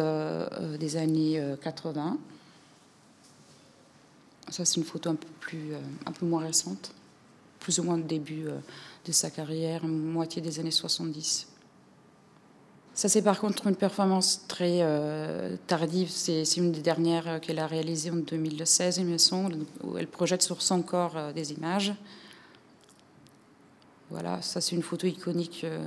des 0.78 0.96
années 0.96 1.42
80. 1.62 2.18
Ça, 4.50 4.64
c'est 4.64 4.76
une 4.76 4.84
photo 4.84 5.10
un 5.10 5.14
peu, 5.14 5.28
plus, 5.40 5.74
un 6.06 6.12
peu 6.12 6.26
moins 6.26 6.42
récente, 6.42 6.92
plus 7.58 7.78
ou 7.80 7.84
moins 7.84 7.96
au 7.96 8.02
début 8.02 8.44
de 9.04 9.12
sa 9.12 9.30
carrière, 9.30 9.84
moitié 9.84 10.40
des 10.42 10.60
années 10.60 10.70
70. 10.70 11.48
Ça, 13.00 13.08
c'est 13.08 13.22
par 13.22 13.40
contre 13.40 13.66
une 13.66 13.76
performance 13.76 14.42
très 14.46 14.80
euh, 14.82 15.56
tardive. 15.66 16.10
C'est 16.10 16.44
une 16.56 16.70
des 16.72 16.82
dernières 16.82 17.40
qu'elle 17.40 17.58
a 17.58 17.66
réalisées 17.66 18.10
en 18.10 18.16
2016, 18.16 18.98
il 18.98 19.06
me 19.06 19.16
semble, 19.16 19.56
où 19.82 19.96
elle 19.96 20.06
projette 20.06 20.42
sur 20.42 20.60
son 20.60 20.82
corps 20.82 21.16
euh, 21.16 21.32
des 21.32 21.52
images. 21.52 21.94
Voilà, 24.10 24.42
ça, 24.42 24.60
c'est 24.60 24.74
une 24.74 24.82
photo 24.82 25.06
iconique 25.06 25.62
euh, 25.62 25.84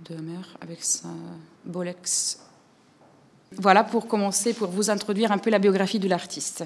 de 0.00 0.16
mère 0.16 0.56
avec 0.60 0.82
sa 0.82 1.10
Bolex. 1.64 2.40
Voilà 3.52 3.84
pour 3.84 4.08
commencer, 4.08 4.52
pour 4.52 4.68
vous 4.68 4.90
introduire 4.90 5.30
un 5.30 5.38
peu 5.38 5.50
la 5.50 5.60
biographie 5.60 6.00
de 6.00 6.08
l'artiste. 6.08 6.64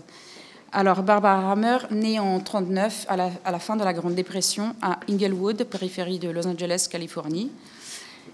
Alors, 0.73 1.03
Barbara 1.03 1.53
Hammer, 1.53 1.79
née 1.91 2.19
en 2.19 2.39
1939, 2.39 3.07
à 3.09 3.17
la, 3.17 3.59
fin 3.59 3.77
de 3.77 3.85
la 3.85 3.93
Grande 3.93 4.15
Dépression, 4.15 4.75
à 4.81 5.01
Inglewood, 5.09 5.65
périphérie 5.65 6.19
de 6.19 6.31
Los 6.31 6.47
Angeles, 6.47 6.89
Californie. 6.91 7.51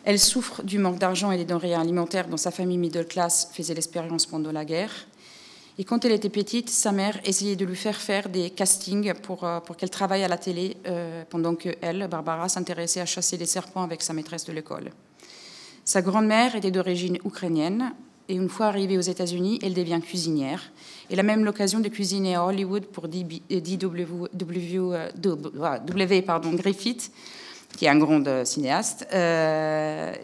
Elle 0.05 0.21
souffre 0.21 0.63
du 0.63 0.79
manque 0.79 0.99
d'argent 0.99 1.33
et 1.33 1.37
des 1.37 1.45
denrées 1.45 1.75
alimentaires 1.75 2.29
dont 2.29 2.37
sa 2.37 2.53
famille 2.53 2.79
middle 2.79 3.07
class 3.07 3.51
faisait 3.53 3.75
l'expérience 3.75 4.27
pendant 4.27 4.53
la 4.53 4.65
guerre. 4.65 4.93
Et 5.77 5.85
quand 5.85 6.05
elle 6.05 6.13
était 6.13 6.29
petite, 6.29 6.71
sa 6.71 6.93
mère 6.93 7.19
essayait 7.25 7.57
de 7.57 7.65
lui 7.65 7.75
faire 7.75 7.97
faire 7.97 8.29
des 8.29 8.51
castings 8.51 9.13
pour, 9.15 9.43
euh, 9.43 9.59
pour 9.61 9.77
qu'elle 9.77 9.91
travaille 9.91 10.23
à 10.23 10.29
la 10.29 10.39
télé, 10.39 10.77
euh, 10.87 11.25
pendant 11.29 11.57
que 11.57 11.71
elle, 11.81 12.07
Barbara, 12.09 12.49
s'intéressait 12.49 13.01
à 13.01 13.07
chasser 13.07 13.37
des 13.37 13.47
serpents 13.47 13.83
avec 13.83 14.03
sa 14.03 14.13
maîtresse 14.13 14.45
de 14.45 14.53
l'école. 14.53 14.91
Sa 15.85 16.01
grand-mère 16.01 16.55
était 16.55 16.71
d'origine 16.71 17.19
ukrainienne, 17.25 17.93
et 18.29 18.37
une 18.37 18.49
fois 18.49 18.67
arrivée 18.67 18.97
aux 18.97 19.03
États-Unis, 19.03 19.59
elle 19.63 19.75
devient 19.75 20.01
cuisinière. 20.01 20.63
Elle 21.11 21.21
a 21.21 21.25
même 21.25 21.45
l'occasion 21.45 21.81
de 21.81 21.89
cuisiner 21.89 22.37
à 22.37 22.45
Hollywood 22.45 22.87
pour 22.87 23.09
D.W. 23.09 23.37
W, 25.15 26.23
pardon, 26.23 26.53
Griffith, 26.55 27.11
qui 27.77 27.87
est 27.87 27.89
un 27.89 27.99
grand 27.99 28.27
euh, 28.27 28.45
cinéaste. 28.45 29.07
Euh, 29.13 30.15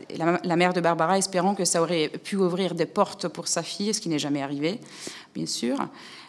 la, 0.45 0.57
mère 0.57 0.73
de 0.73 0.81
Barbara 0.81 1.19
espérant 1.19 1.55
que 1.55 1.65
ça 1.65 1.83
aurait 1.83 2.09
pu 2.09 2.37
ouvrir 2.37 2.75
des 2.75 2.87
portes 2.87 3.29
pour 3.29 3.49
sa 3.49 3.63
fille, 3.63 3.93
ce 3.93 4.01
qui 4.01 4.09
n'est 4.09 4.19
jamais 4.19 4.43
arrivé, 4.43 4.81
bien 5.35 5.47
sûr. 5.47 5.77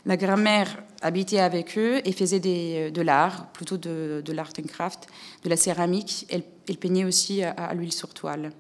La 0.06 0.18
grand-mère 0.18 0.84
habitait 1.02 1.40
avec 1.40 1.78
eux 1.78 2.02
et 2.06 2.12
faisait 2.12 2.40
des, 2.40 2.88
euh, 2.90 2.92
de 2.92 3.02
l'art, 3.02 3.52
plutôt 3.52 3.78
de, 3.78 4.24
l'art 4.32 4.52
and 4.60 4.68
craft, 4.68 5.08
de 5.44 5.50
la 5.50 5.58
céramique. 5.58 6.28
Elle, 6.30 6.78
peignait 6.78 7.06
aussi 7.06 7.44
à, 7.44 7.74
l'huile 7.74 7.92
sur 7.92 8.14
toile. 8.14 8.52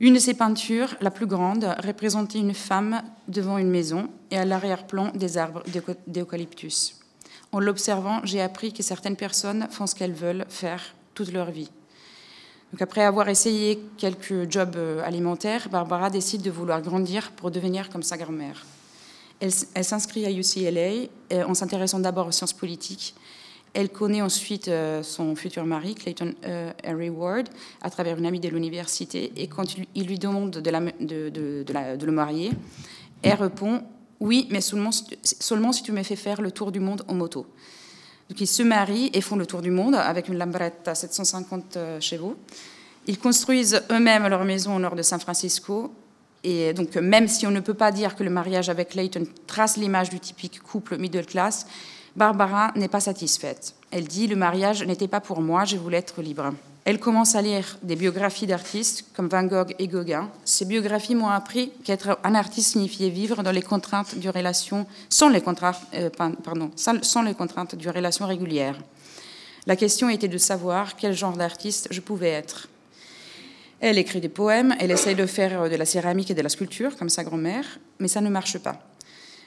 Une 0.00 0.14
de 0.14 0.18
ses 0.18 0.34
peintures, 0.34 0.96
la 1.00 1.10
plus 1.10 1.26
grande, 1.26 1.76
représentait 1.84 2.40
une 2.40 2.54
femme 2.54 3.02
devant 3.28 3.56
une 3.56 3.70
maison 3.70 4.08
et 4.32 4.36
à 4.36 4.44
l'arrière-plan 4.44 5.12
des 5.14 5.38
arbres 5.38 5.62
d'eucalyptus. 6.08 7.00
En 7.52 7.60
l'observant, 7.60 8.20
j'ai 8.24 8.40
appris 8.40 8.72
que 8.72 8.82
certaines 8.82 9.14
personnes 9.14 9.68
font 9.70 9.86
ce 9.86 9.94
qu'elles 9.94 10.12
veulent 10.12 10.44
faire 10.48 10.82
toute 11.14 11.32
leur 11.32 11.52
vie. 11.52 11.70
Donc 12.72 12.82
après 12.82 13.04
avoir 13.04 13.28
essayé 13.28 13.78
quelques 13.96 14.50
jobs 14.50 14.74
euh, 14.74 15.00
alimentaires, 15.04 15.68
Barbara 15.70 16.10
décide 16.10 16.42
de 16.42 16.50
vouloir 16.50 16.82
grandir 16.82 17.30
pour 17.30 17.52
devenir 17.52 17.88
comme 17.88 18.02
sa 18.02 18.16
grand-mère. 18.16 18.66
Elle, 19.44 19.84
s'inscrit 19.84 20.24
à 20.24 20.30
UCLA 20.30 21.08
euh, 21.32 21.44
en 21.44 21.54
s'intéressant 21.54 21.98
d'abord 21.98 22.26
aux 22.26 22.32
sciences 22.32 22.52
politiques. 22.52 23.14
Elle 23.74 23.90
connaît 23.90 24.22
ensuite 24.22 24.68
euh, 24.68 25.02
son 25.02 25.34
futur 25.36 25.64
mari, 25.66 25.94
Clayton 25.94 26.34
Harry 26.84 27.10
Ward, 27.10 27.48
à 27.82 27.90
travers 27.90 28.16
une 28.16 28.26
amie 28.26 28.40
de 28.40 28.48
l'université. 28.48 29.32
Et 29.36 29.48
quand 29.48 29.76
il 29.94 30.06
lui 30.06 30.18
demande 30.18 30.50
de, 30.50 32.04
le 32.06 32.12
marier, 32.12 32.52
elle 33.22 33.34
répond 33.34 33.82
Oui, 34.20 34.46
mais 34.50 34.60
seulement, 34.60 34.90
seulement 35.22 35.72
si 35.72 35.82
tu 35.82 35.92
me 35.92 36.02
fais 36.02 36.16
faire 36.16 36.40
le 36.40 36.50
tour 36.50 36.72
du 36.72 36.80
monde 36.80 37.02
en 37.08 37.14
moto. 37.14 37.46
Donc 38.28 38.40
ils 38.40 38.46
se 38.46 38.62
marient 38.62 39.10
et 39.12 39.20
font 39.20 39.36
le 39.36 39.46
tour 39.46 39.60
du 39.60 39.70
monde 39.70 39.94
avec 39.94 40.28
une 40.28 40.38
Lambretta 40.38 40.94
750 40.94 41.76
euh, 41.76 42.00
chevaux. 42.00 42.36
Ils 43.06 43.18
construisent 43.18 43.82
eux-mêmes 43.90 44.26
leur 44.28 44.44
maison 44.44 44.76
au 44.76 44.78
nord 44.78 44.94
de 44.94 45.02
San 45.02 45.20
Francisco. 45.20 45.92
Et 46.44 46.74
donc, 46.74 46.94
même 46.96 47.26
si 47.26 47.46
on 47.46 47.50
ne 47.50 47.60
peut 47.60 47.74
pas 47.74 47.90
dire 47.90 48.14
que 48.14 48.22
le 48.22 48.30
mariage 48.30 48.68
avec 48.68 48.90
Clayton 48.90 49.24
trace 49.46 49.78
l'image 49.78 50.10
du 50.10 50.20
typique 50.20 50.62
couple 50.62 50.98
middle 50.98 51.24
class, 51.24 51.66
Barbara 52.16 52.70
n'est 52.76 52.88
pas 52.88 53.00
satisfaite. 53.00 53.74
Elle 53.90 54.06
dit 54.06 54.26
Le 54.26 54.36
mariage 54.36 54.84
n'était 54.84 55.08
pas 55.08 55.20
pour 55.20 55.40
moi, 55.40 55.64
je 55.64 55.76
voulais 55.76 55.96
être 55.98 56.20
libre. 56.20 56.52
Elle 56.84 57.00
commence 57.00 57.34
à 57.34 57.40
lire 57.40 57.78
des 57.82 57.96
biographies 57.96 58.46
d'artistes 58.46 59.06
comme 59.16 59.28
Van 59.28 59.44
Gogh 59.44 59.74
et 59.78 59.88
Gauguin. 59.88 60.28
Ces 60.44 60.66
biographies 60.66 61.14
m'ont 61.14 61.30
appris 61.30 61.72
qu'être 61.82 62.18
un 62.22 62.34
artiste 62.34 62.72
signifiait 62.72 63.08
vivre 63.08 63.42
dans 63.42 63.52
les 63.52 63.62
contraintes 63.62 64.18
du 64.18 64.28
relation, 64.28 64.86
sans 65.08 65.30
les 65.30 65.40
contraintes, 65.40 65.80
euh, 65.94 66.10
pardon, 66.10 66.70
sans 66.76 67.22
les 67.22 67.32
contraintes 67.32 67.74
du 67.74 67.88
relation 67.88 68.26
régulière. 68.26 68.78
La 69.66 69.76
question 69.76 70.10
était 70.10 70.28
de 70.28 70.36
savoir 70.36 70.94
quel 70.96 71.14
genre 71.14 71.38
d'artiste 71.38 71.88
je 71.90 72.02
pouvais 72.02 72.28
être. 72.28 72.68
Elle 73.86 73.98
écrit 73.98 74.22
des 74.22 74.30
poèmes, 74.30 74.74
elle 74.80 74.90
essaye 74.90 75.14
de 75.14 75.26
faire 75.26 75.68
de 75.68 75.76
la 75.76 75.84
céramique 75.84 76.30
et 76.30 76.34
de 76.34 76.40
la 76.40 76.48
sculpture, 76.48 76.96
comme 76.96 77.10
sa 77.10 77.22
grand-mère, 77.22 77.66
mais 77.98 78.08
ça 78.08 78.22
ne 78.22 78.30
marche 78.30 78.56
pas. 78.56 78.82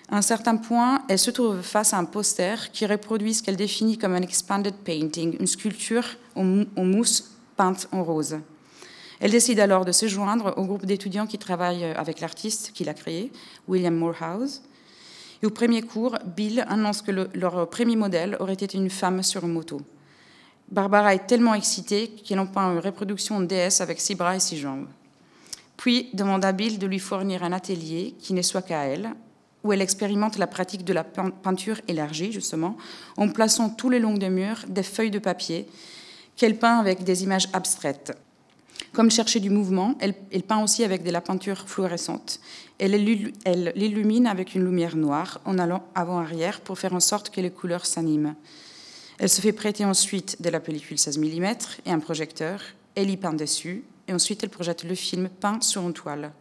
À 0.09 0.17
un 0.17 0.21
certain 0.21 0.57
point, 0.57 1.01
elle 1.09 1.17
se 1.17 1.31
trouve 1.31 1.63
face 1.63 1.91
à 1.91 1.97
un 1.97 2.05
poster 2.05 2.71
qui 2.71 2.85
reproduit 2.85 3.33
ce 3.33 3.41
qu'elle 3.41 3.55
définit 3.55 3.97
comme 3.97 4.13
un 4.13 4.21
expanded 4.21 4.75
painting, 4.75 5.37
une 5.39 5.47
sculpture 5.47 6.05
en 6.35 6.43
mousse 6.85 7.31
peinte 7.55 7.87
en 7.91 8.03
rose. 8.03 8.37
Elle 9.19 9.31
décide 9.31 9.59
alors 9.59 9.85
de 9.85 9.91
se 9.91 10.07
joindre 10.07 10.53
au 10.55 10.65
groupe 10.65 10.85
d'étudiants 10.85 11.25
qui 11.25 11.39
travaillent 11.39 11.85
avec 11.85 12.19
l'artiste 12.19 12.73
qu'il 12.75 12.89
a 12.89 12.93
créé, 12.93 13.31
William 13.67 13.95
Morehouse. 13.95 14.61
Et 15.41 15.47
au 15.47 15.49
premier 15.49 15.81
cours, 15.81 16.15
Bill 16.35 16.63
annonce 16.69 17.01
que 17.01 17.27
leur 17.33 17.67
premier 17.71 17.95
modèle 17.95 18.37
aurait 18.39 18.53
été 18.53 18.77
une 18.77 18.91
femme 18.91 19.23
sur 19.23 19.45
une 19.45 19.53
moto. 19.53 19.81
Barbara 20.69 21.15
est 21.15 21.27
tellement 21.27 21.53
excitée 21.53 22.09
qu'elle 22.09 22.39
en 22.39 22.45
peint 22.45 22.73
une 22.73 22.79
reproduction 22.79 23.39
de 23.39 23.45
déesse 23.45 23.79
avec 23.79 24.01
six 24.01 24.15
bras 24.15 24.35
et 24.35 24.39
six 24.39 24.57
jambes. 24.57 24.87
Puis 25.77 26.09
demande 26.13 26.43
à 26.43 26.51
Bill 26.51 26.79
de 26.79 26.87
lui 26.87 26.99
fournir 26.99 27.43
un 27.43 27.53
atelier 27.53 28.15
qui 28.19 28.33
ne 28.33 28.41
soit 28.41 28.63
qu'à 28.63 28.83
elle, 28.83 29.11
où 29.63 29.71
elle 29.71 29.81
expérimente 29.81 30.37
la 30.37 30.47
pratique 30.47 30.83
de 30.83 30.93
la 30.93 31.03
peinture 31.03 31.79
élargie, 31.87 32.31
justement, 32.31 32.77
en 33.15 33.29
plaçant 33.29 33.69
tous 33.69 33.89
les 33.89 33.99
longs 33.99 34.17
des 34.17 34.29
murs 34.29 34.65
des 34.67 34.83
feuilles 34.83 35.11
de 35.11 35.19
papier 35.19 35.67
qu'elle 36.35 36.57
peint 36.57 36.79
avec 36.79 37.03
des 37.03 37.23
images 37.23 37.49
abstraites. 37.53 38.17
Comme 38.93 39.11
chercher 39.11 39.39
du 39.39 39.49
mouvement, 39.49 39.95
elle, 39.99 40.13
peint 40.43 40.63
aussi 40.63 40.83
avec 40.83 41.03
de 41.03 41.11
la 41.11 41.21
peinture 41.21 41.67
fluorescente. 41.67 42.39
Elle, 42.79 42.91
l'illumine 43.75 44.27
avec 44.27 44.55
une 44.55 44.63
lumière 44.63 44.95
noire 44.95 45.39
en 45.45 45.57
allant 45.57 45.83
avant-arrière 45.95 46.61
pour 46.61 46.77
faire 46.77 46.93
en 46.93 46.99
sorte 46.99 47.29
que 47.29 47.41
les 47.41 47.51
couleurs 47.51 47.85
s'animent. 47.85 48.35
Elle 49.19 49.29
se 49.29 49.41
fait 49.41 49.51
prêter 49.51 49.83
ensuite 49.83 50.41
de 50.41 50.49
la 50.49 50.59
pellicule 50.59 50.99
16 50.99 51.17
mm 51.17 51.45
et 51.85 51.91
un 51.91 51.99
projecteur. 51.99 52.61
Elle 52.93 53.09
y 53.09 53.17
peint 53.17 53.33
dessus 53.33 53.83
et 54.07 54.13
ensuite 54.13 54.43
elle 54.43 54.49
projette 54.49 54.83
le 54.83 54.95
film 54.95 55.29
peint 55.29 55.59
sur 55.61 55.81
une 55.81 55.93
toile. 55.93 56.31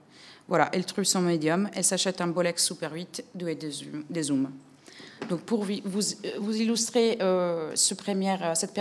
Voilà, 0.48 0.68
elle 0.72 0.84
trouve 0.84 1.04
son 1.04 1.22
médium, 1.22 1.68
elle 1.74 1.84
s'achète 1.84 2.20
un 2.20 2.28
Bolex 2.28 2.64
Super 2.64 2.92
8 2.92 3.24
doué 3.34 3.56
des 3.56 4.22
zooms. 4.22 4.50
Donc 5.28 5.40
pour 5.40 5.64
vous, 5.64 5.72
vous 6.38 6.56
illustrer 6.56 7.18
euh, 7.20 7.74
première, 7.96 8.56
cette 8.56 8.72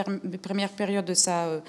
première 0.41 0.69
période 0.69 1.05
de 1.05 1.13
sa 1.13 1.45
euh, 1.45 1.59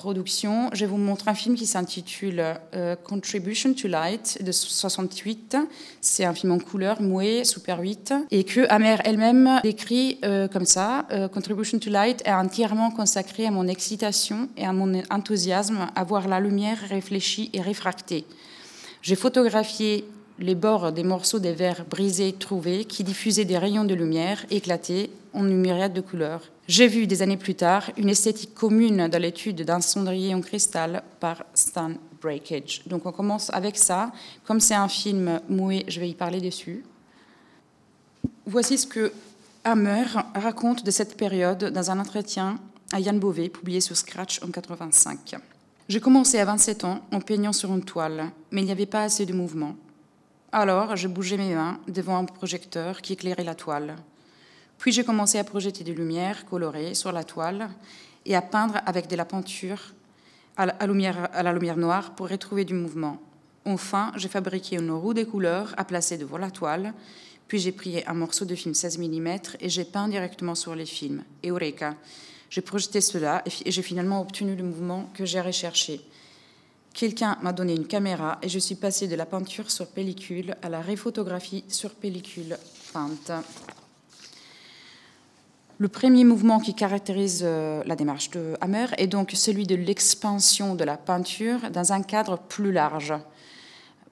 production, 0.00 0.70
je 0.72 0.86
vous 0.86 0.96
montre 0.96 1.28
un 1.28 1.34
film 1.34 1.54
qui 1.56 1.66
s'intitule 1.66 2.42
euh, 2.74 2.96
Contribution 2.96 3.74
to 3.74 3.86
Light 3.86 4.42
de 4.42 4.50
68. 4.50 5.58
C'est 6.00 6.24
un 6.24 6.32
film 6.32 6.52
en 6.52 6.58
couleur, 6.58 7.02
moué, 7.02 7.44
Super 7.44 7.80
8, 7.80 8.14
et 8.30 8.44
que 8.44 8.66
Amer 8.70 9.02
elle-même 9.04 9.60
décrit 9.62 10.18
comme 10.52 10.64
ça. 10.64 11.06
Contribution 11.34 11.78
to 11.78 11.90
Light 11.90 12.22
est 12.24 12.32
entièrement 12.32 12.90
consacré 12.90 13.44
à 13.44 13.50
mon 13.50 13.66
excitation 13.68 14.48
et 14.56 14.64
à 14.64 14.72
mon 14.72 15.02
enthousiasme 15.10 15.88
à 15.94 16.04
voir 16.04 16.28
la 16.28 16.40
lumière 16.40 16.78
réfléchie 16.88 17.50
et 17.52 17.60
réfractée. 17.60 18.24
J'ai 19.02 19.16
photographié 19.16 20.06
les 20.38 20.54
bords 20.54 20.92
des 20.92 21.04
morceaux 21.04 21.40
des 21.40 21.52
verres 21.52 21.84
brisés 21.84 22.32
trouvés 22.32 22.86
qui 22.86 23.04
diffusaient 23.04 23.44
des 23.44 23.58
rayons 23.58 23.84
de 23.84 23.94
lumière 23.94 24.46
éclatés 24.50 25.10
en 25.32 25.46
une 25.46 25.60
myriade 25.60 25.92
de 25.92 26.00
couleurs. 26.00 26.42
J'ai 26.68 26.86
vu 26.86 27.06
des 27.06 27.22
années 27.22 27.36
plus 27.36 27.54
tard 27.54 27.90
une 27.96 28.08
esthétique 28.08 28.54
commune 28.54 29.08
dans 29.08 29.22
l'étude 29.22 29.62
d'un 29.62 29.80
cendrier 29.80 30.34
en 30.34 30.40
cristal 30.40 31.02
par 31.18 31.44
Stan 31.54 31.92
Breakage. 32.20 32.82
Donc 32.86 33.06
on 33.06 33.12
commence 33.12 33.50
avec 33.52 33.76
ça. 33.76 34.12
Comme 34.44 34.60
c'est 34.60 34.74
un 34.74 34.88
film 34.88 35.40
moué, 35.48 35.84
je 35.88 36.00
vais 36.00 36.08
y 36.08 36.14
parler 36.14 36.40
dessus. 36.40 36.84
Voici 38.46 38.78
ce 38.78 38.86
que 38.86 39.12
Hammer 39.64 40.04
raconte 40.34 40.84
de 40.84 40.90
cette 40.90 41.16
période 41.16 41.64
dans 41.64 41.90
un 41.90 41.98
entretien 41.98 42.58
à 42.92 43.00
Yann 43.00 43.18
Beauvais, 43.18 43.48
publié 43.48 43.80
sur 43.80 43.96
Scratch 43.96 44.42
en 44.42 44.50
85. 44.50 45.36
J'ai 45.88 46.00
commencé 46.00 46.38
à 46.38 46.44
27 46.44 46.84
ans 46.84 47.00
en 47.12 47.20
peignant 47.20 47.52
sur 47.52 47.72
une 47.72 47.84
toile, 47.84 48.30
mais 48.50 48.62
il 48.62 48.64
n'y 48.64 48.72
avait 48.72 48.86
pas 48.86 49.02
assez 49.02 49.26
de 49.26 49.32
mouvement. 49.32 49.74
Alors, 50.52 50.96
je 50.96 51.06
bougeais 51.06 51.36
mes 51.36 51.54
mains 51.54 51.78
devant 51.88 52.16
un 52.16 52.24
projecteur 52.24 53.02
qui 53.02 53.12
éclairait 53.12 53.44
la 53.44 53.54
toile. 53.54 53.96
Puis 54.80 54.92
j'ai 54.92 55.04
commencé 55.04 55.38
à 55.38 55.44
projeter 55.44 55.84
des 55.84 55.94
lumières 55.94 56.46
colorées 56.46 56.94
sur 56.94 57.12
la 57.12 57.22
toile 57.22 57.68
et 58.24 58.34
à 58.34 58.42
peindre 58.42 58.80
avec 58.86 59.08
de 59.08 59.14
la 59.14 59.26
peinture 59.26 59.94
à 60.56 60.66
la 60.66 60.86
lumière, 60.86 61.76
noire 61.76 62.14
pour 62.14 62.28
retrouver 62.28 62.64
du 62.64 62.74
mouvement. 62.74 63.18
Enfin, 63.64 64.10
j'ai 64.16 64.28
fabriqué 64.28 64.76
une 64.76 64.90
roue 64.90 65.14
de 65.14 65.22
couleurs 65.22 65.74
à 65.76 65.84
placer 65.84 66.18
devant 66.18 66.38
la 66.38 66.50
toile, 66.50 66.92
puis 67.46 67.58
j'ai 67.58 67.72
pris 67.72 68.02
un 68.06 68.14
morceau 68.14 68.44
de 68.44 68.54
film 68.54 68.74
16 68.74 68.98
mm 68.98 69.28
et 69.60 69.68
j'ai 69.68 69.84
peint 69.84 70.08
directement 70.08 70.54
sur 70.54 70.74
les 70.74 70.86
films. 70.86 71.24
Eureka 71.44 71.94
j'ai 72.50 72.62
projeté 72.62 73.00
cela 73.00 73.44
et 73.46 73.70
j'ai 73.70 73.82
finalement 73.82 74.20
obtenu 74.20 74.56
le 74.56 74.64
mouvement 74.64 75.08
que 75.14 75.24
j'ai 75.24 75.40
recherché. 75.40 76.00
Quelqu'un 76.92 77.38
m'a 77.42 77.52
donné 77.52 77.74
une 77.74 77.86
caméra 77.86 78.38
et 78.42 78.48
je 78.48 78.58
suis 78.58 78.74
passée 78.74 79.06
de 79.06 79.14
la 79.14 79.24
peinture 79.24 79.70
sur 79.70 79.86
pellicule 79.86 80.56
à 80.60 80.68
la 80.68 80.82
rephotographie 80.82 81.64
sur 81.68 81.90
pellicule 81.94 82.58
peinte. 82.92 83.30
Le 85.80 85.88
premier 85.88 86.22
mouvement 86.22 86.60
qui 86.60 86.74
caractérise 86.74 87.40
euh, 87.42 87.82
la 87.84 87.96
démarche 87.96 88.30
de 88.30 88.54
Hammer 88.60 88.86
est 88.98 89.08
donc 89.08 89.32
celui 89.34 89.66
de 89.66 89.74
l'expansion 89.74 90.76
de 90.76 90.84
la 90.84 90.96
peinture 90.96 91.70
dans 91.72 91.92
un 91.92 92.02
cadre 92.02 92.38
plus 92.38 92.70
large 92.70 93.14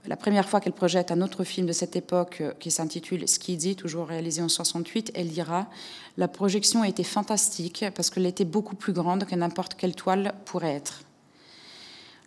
la 0.08 0.16
première 0.16 0.48
fois 0.48 0.60
qu'elle 0.60 0.72
projette 0.72 1.10
un 1.10 1.20
autre 1.20 1.44
film 1.44 1.66
de 1.66 1.72
cette 1.72 1.94
époque 1.94 2.38
euh, 2.40 2.52
qui 2.58 2.70
s'intitule 2.70 3.28
Skidzy, 3.28 3.76
toujours 3.76 4.06
réalisé 4.06 4.42
en 4.42 4.48
68, 4.48 5.12
elle 5.14 5.28
dira 5.28 5.68
La 6.16 6.28
projection 6.28 6.82
a 6.82 6.88
été 6.88 7.04
fantastique 7.04 7.84
parce 7.94 8.10
qu'elle 8.10 8.26
était 8.26 8.44
beaucoup 8.44 8.74
plus 8.74 8.92
grande 8.92 9.24
que 9.24 9.34
n'importe 9.34 9.74
quelle 9.74 9.94
toile 9.94 10.34
pourrait 10.46 10.74
être. 10.74 11.02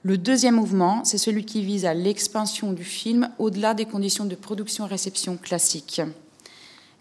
Le 0.03 0.17
deuxième 0.17 0.55
mouvement, 0.55 1.03
c'est 1.05 1.17
celui 1.17 1.45
qui 1.45 1.63
vise 1.63 1.85
à 1.85 1.93
l'expansion 1.93 2.73
du 2.73 2.83
film 2.83 3.29
au-delà 3.39 3.73
des 3.73 3.85
conditions 3.85 4.25
de 4.25 4.35
production-réception 4.35 5.37
classiques. 5.37 6.01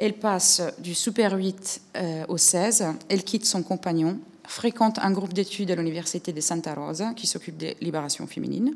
Elle 0.01 0.15
passe 0.15 0.63
du 0.79 0.95
Super 0.95 1.35
8 1.35 1.83
euh, 1.97 2.25
au 2.29 2.39
16, 2.39 2.87
elle 3.11 3.23
quitte 3.23 3.45
son 3.45 3.63
compagnon, 3.63 4.19
fréquente 4.45 4.99
un 4.99 5.11
groupe 5.13 5.35
d'études 5.35 5.71
à 5.71 5.77
l'Université 5.77 6.33
de 6.33 6.41
Santa 6.41 6.73
Rosa 6.73 7.13
qui 7.13 7.27
s'occupe 7.27 7.59
des 7.59 7.77
libérations 7.83 8.27
féminines. 8.27 8.75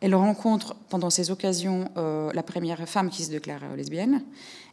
Elle 0.00 0.14
rencontre 0.14 0.76
pendant 0.90 1.10
ces 1.10 1.32
occasions 1.32 1.88
euh, 1.96 2.30
la 2.32 2.44
première 2.44 2.88
femme 2.88 3.10
qui 3.10 3.24
se 3.24 3.32
déclare 3.32 3.74
lesbienne. 3.76 4.22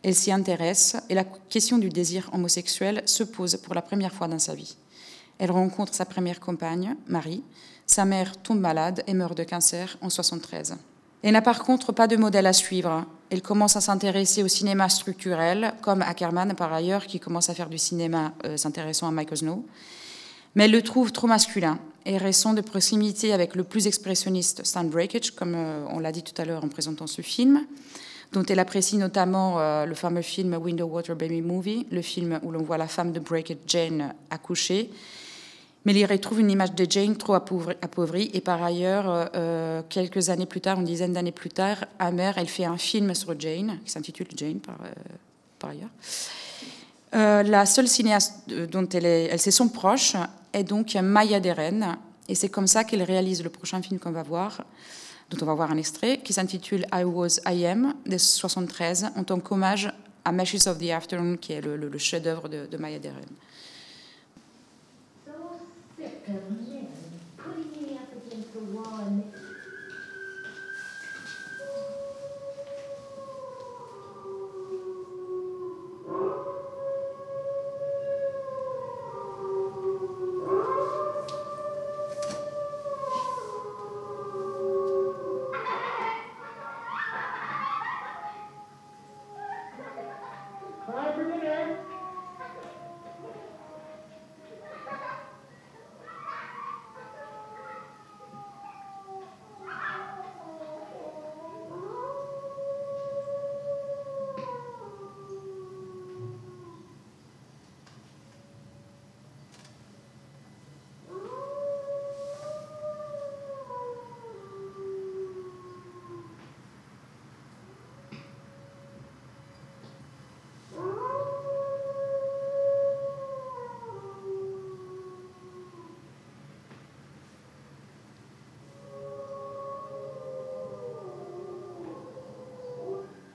Elle 0.03 0.13
s'y 0.13 0.31
intéresse 0.31 0.97
et 1.09 1.15
la 1.15 1.23
question 1.23 1.79
du 1.79 1.89
désir 1.89 2.29
homosexuel 2.31 3.01
se 3.07 3.23
pose 3.23 3.57
pour 3.57 3.73
la 3.73 3.81
première 3.81 4.13
fois 4.13 4.27
dans 4.27 4.37
sa 4.37 4.53
vie. 4.53 4.77
Elle 5.39 5.49
rencontre 5.49 5.95
sa 5.95 6.05
première 6.05 6.39
compagne, 6.39 6.95
Marie. 7.07 7.43
Sa 7.87 8.05
mère 8.05 8.37
tombe 8.37 8.59
malade 8.59 9.01
et 9.07 9.15
meurt 9.15 9.35
de 9.35 9.43
cancer 9.43 9.97
en 10.01 10.11
73. 10.11 10.75
Elle 11.23 11.33
n'a 11.33 11.41
par 11.41 11.63
contre 11.63 11.91
pas 11.91 12.05
de 12.05 12.17
modèle 12.17 12.45
à 12.45 12.53
suivre. 12.53 13.07
Elle 13.31 13.41
commence 13.41 13.77
à 13.77 13.81
s'intéresser 13.81 14.43
au 14.43 14.49
cinéma 14.49 14.89
structurel, 14.89 15.73
comme 15.81 16.01
Ackerman 16.01 16.53
par 16.53 16.73
ailleurs, 16.73 17.07
qui 17.07 17.17
commence 17.17 17.49
à 17.49 17.53
faire 17.53 17.69
du 17.69 17.77
cinéma 17.77 18.33
euh, 18.43 18.57
s'intéressant 18.57 19.07
à 19.07 19.11
Michael 19.11 19.37
Snow. 19.37 19.65
Mais 20.53 20.65
elle 20.65 20.71
le 20.71 20.81
trouve 20.81 21.13
trop 21.13 21.27
masculin 21.27 21.79
et 22.05 22.17
récent 22.17 22.53
de 22.53 22.59
proximité 22.59 23.31
avec 23.31 23.55
le 23.55 23.63
plus 23.63 23.87
expressionniste 23.87 24.65
Stan 24.65 24.83
Breakage, 24.83 25.31
comme 25.31 25.53
euh, 25.55 25.85
on 25.91 25.99
l'a 25.99 26.11
dit 26.11 26.23
tout 26.23 26.39
à 26.41 26.43
l'heure 26.43 26.65
en 26.65 26.67
présentant 26.67 27.07
ce 27.07 27.21
film, 27.21 27.65
dont 28.33 28.43
elle 28.43 28.59
apprécie 28.59 28.97
notamment 28.97 29.61
euh, 29.61 29.85
le 29.85 29.95
fameux 29.95 30.23
film 30.23 30.53
Window 30.55 30.87
Water 30.87 31.15
Baby 31.15 31.41
Movie, 31.41 31.87
le 31.89 32.01
film 32.01 32.37
où 32.43 32.51
l'on 32.51 32.63
voit 32.63 32.77
la 32.77 32.89
femme 32.89 33.13
de 33.13 33.21
Breakage, 33.21 33.59
Jane, 33.65 34.13
accoucher. 34.29 34.89
Mais 35.85 35.93
il 35.93 36.05
retrouve 36.05 36.39
une 36.39 36.51
image 36.51 36.73
de 36.73 36.85
Jane 36.87 37.15
trop 37.15 37.33
appauvrie. 37.33 38.29
Et 38.33 38.41
par 38.41 38.61
ailleurs, 38.61 39.31
euh, 39.35 39.81
quelques 39.89 40.29
années 40.29 40.45
plus 40.45 40.61
tard, 40.61 40.79
une 40.79 40.85
dizaine 40.85 41.13
d'années 41.13 41.31
plus 41.31 41.49
tard, 41.49 41.85
Hammer, 41.97 42.31
elle 42.35 42.47
fait 42.47 42.65
un 42.65 42.77
film 42.77 43.15
sur 43.15 43.39
Jane, 43.39 43.79
qui 43.83 43.91
s'intitule 43.91 44.27
Jane 44.35 44.59
par, 44.59 44.77
par 45.57 45.71
ailleurs. 45.71 45.89
la 47.43 47.65
seule 47.65 47.87
cinéaste 47.87 48.47
dont 48.69 48.87
elle, 48.89 49.05
est, 49.05 49.29
elle 49.31 49.39
son 49.39 49.69
proche 49.69 50.15
est 50.53 50.63
donc 50.63 50.95
Maya 50.95 51.39
Deren. 51.39 51.97
Et 52.27 52.35
c'est 52.35 52.49
comme 52.49 52.67
ça 52.67 52.83
qu'elle 52.83 53.03
réalise 53.03 53.43
le 53.43 53.49
prochain 53.49 53.81
film 53.81 53.99
qu'on 53.99 54.11
va 54.11 54.23
voir, 54.23 54.63
dont 55.29 55.37
on 55.41 55.45
va 55.45 55.53
voir 55.53 55.71
un 55.71 55.77
extrait, 55.77 56.19
qui 56.23 56.33
s'intitule 56.33 56.85
I 56.93 57.03
Was, 57.03 57.39
I 57.45 57.65
Am, 57.65 57.93
de 58.05 58.17
73, 58.17 59.07
en 59.15 59.23
tant 59.23 59.39
qu'hommage 59.39 59.91
à 60.23 60.31
Meshes 60.31 60.67
of 60.67 60.77
the 60.77 60.91
Afternoon, 60.91 61.37
qui 61.37 61.53
est 61.53 61.61
le, 61.61 61.97
chef-d'œuvre 61.97 62.47
de, 62.47 62.67
de 62.67 62.77
Maya 62.77 62.99
Deren. 62.99 63.25
victims 66.27 66.70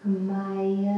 Maya 0.06 0.95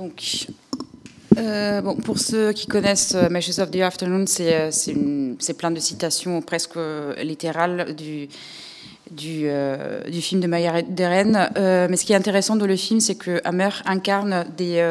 Donc, 0.00 0.46
euh, 1.36 1.82
bon, 1.82 1.94
pour 1.94 2.18
ceux 2.18 2.54
qui 2.54 2.66
connaissent 2.66 3.14
euh, 3.14 3.28
Meshes 3.28 3.58
of 3.58 3.70
the 3.70 3.82
Afternoon, 3.82 4.24
c'est 4.26 4.54
euh, 4.54 4.70
c'est 5.38 5.52
plein 5.52 5.70
de 5.70 5.78
citations 5.78 6.40
presque 6.40 6.78
littérales 7.22 7.94
du, 7.94 8.26
du, 9.10 10.22
film 10.22 10.40
de 10.40 10.46
Maya 10.46 10.80
Deren. 10.80 11.50
Mais 11.54 11.96
ce 11.98 12.06
qui 12.06 12.14
est 12.14 12.16
intéressant 12.16 12.56
dans 12.56 12.64
le 12.64 12.76
film, 12.76 13.00
c'est 13.00 13.14
que 13.14 13.42
Hammer 13.44 13.68
incarne 13.84 14.46
des, 14.56 14.82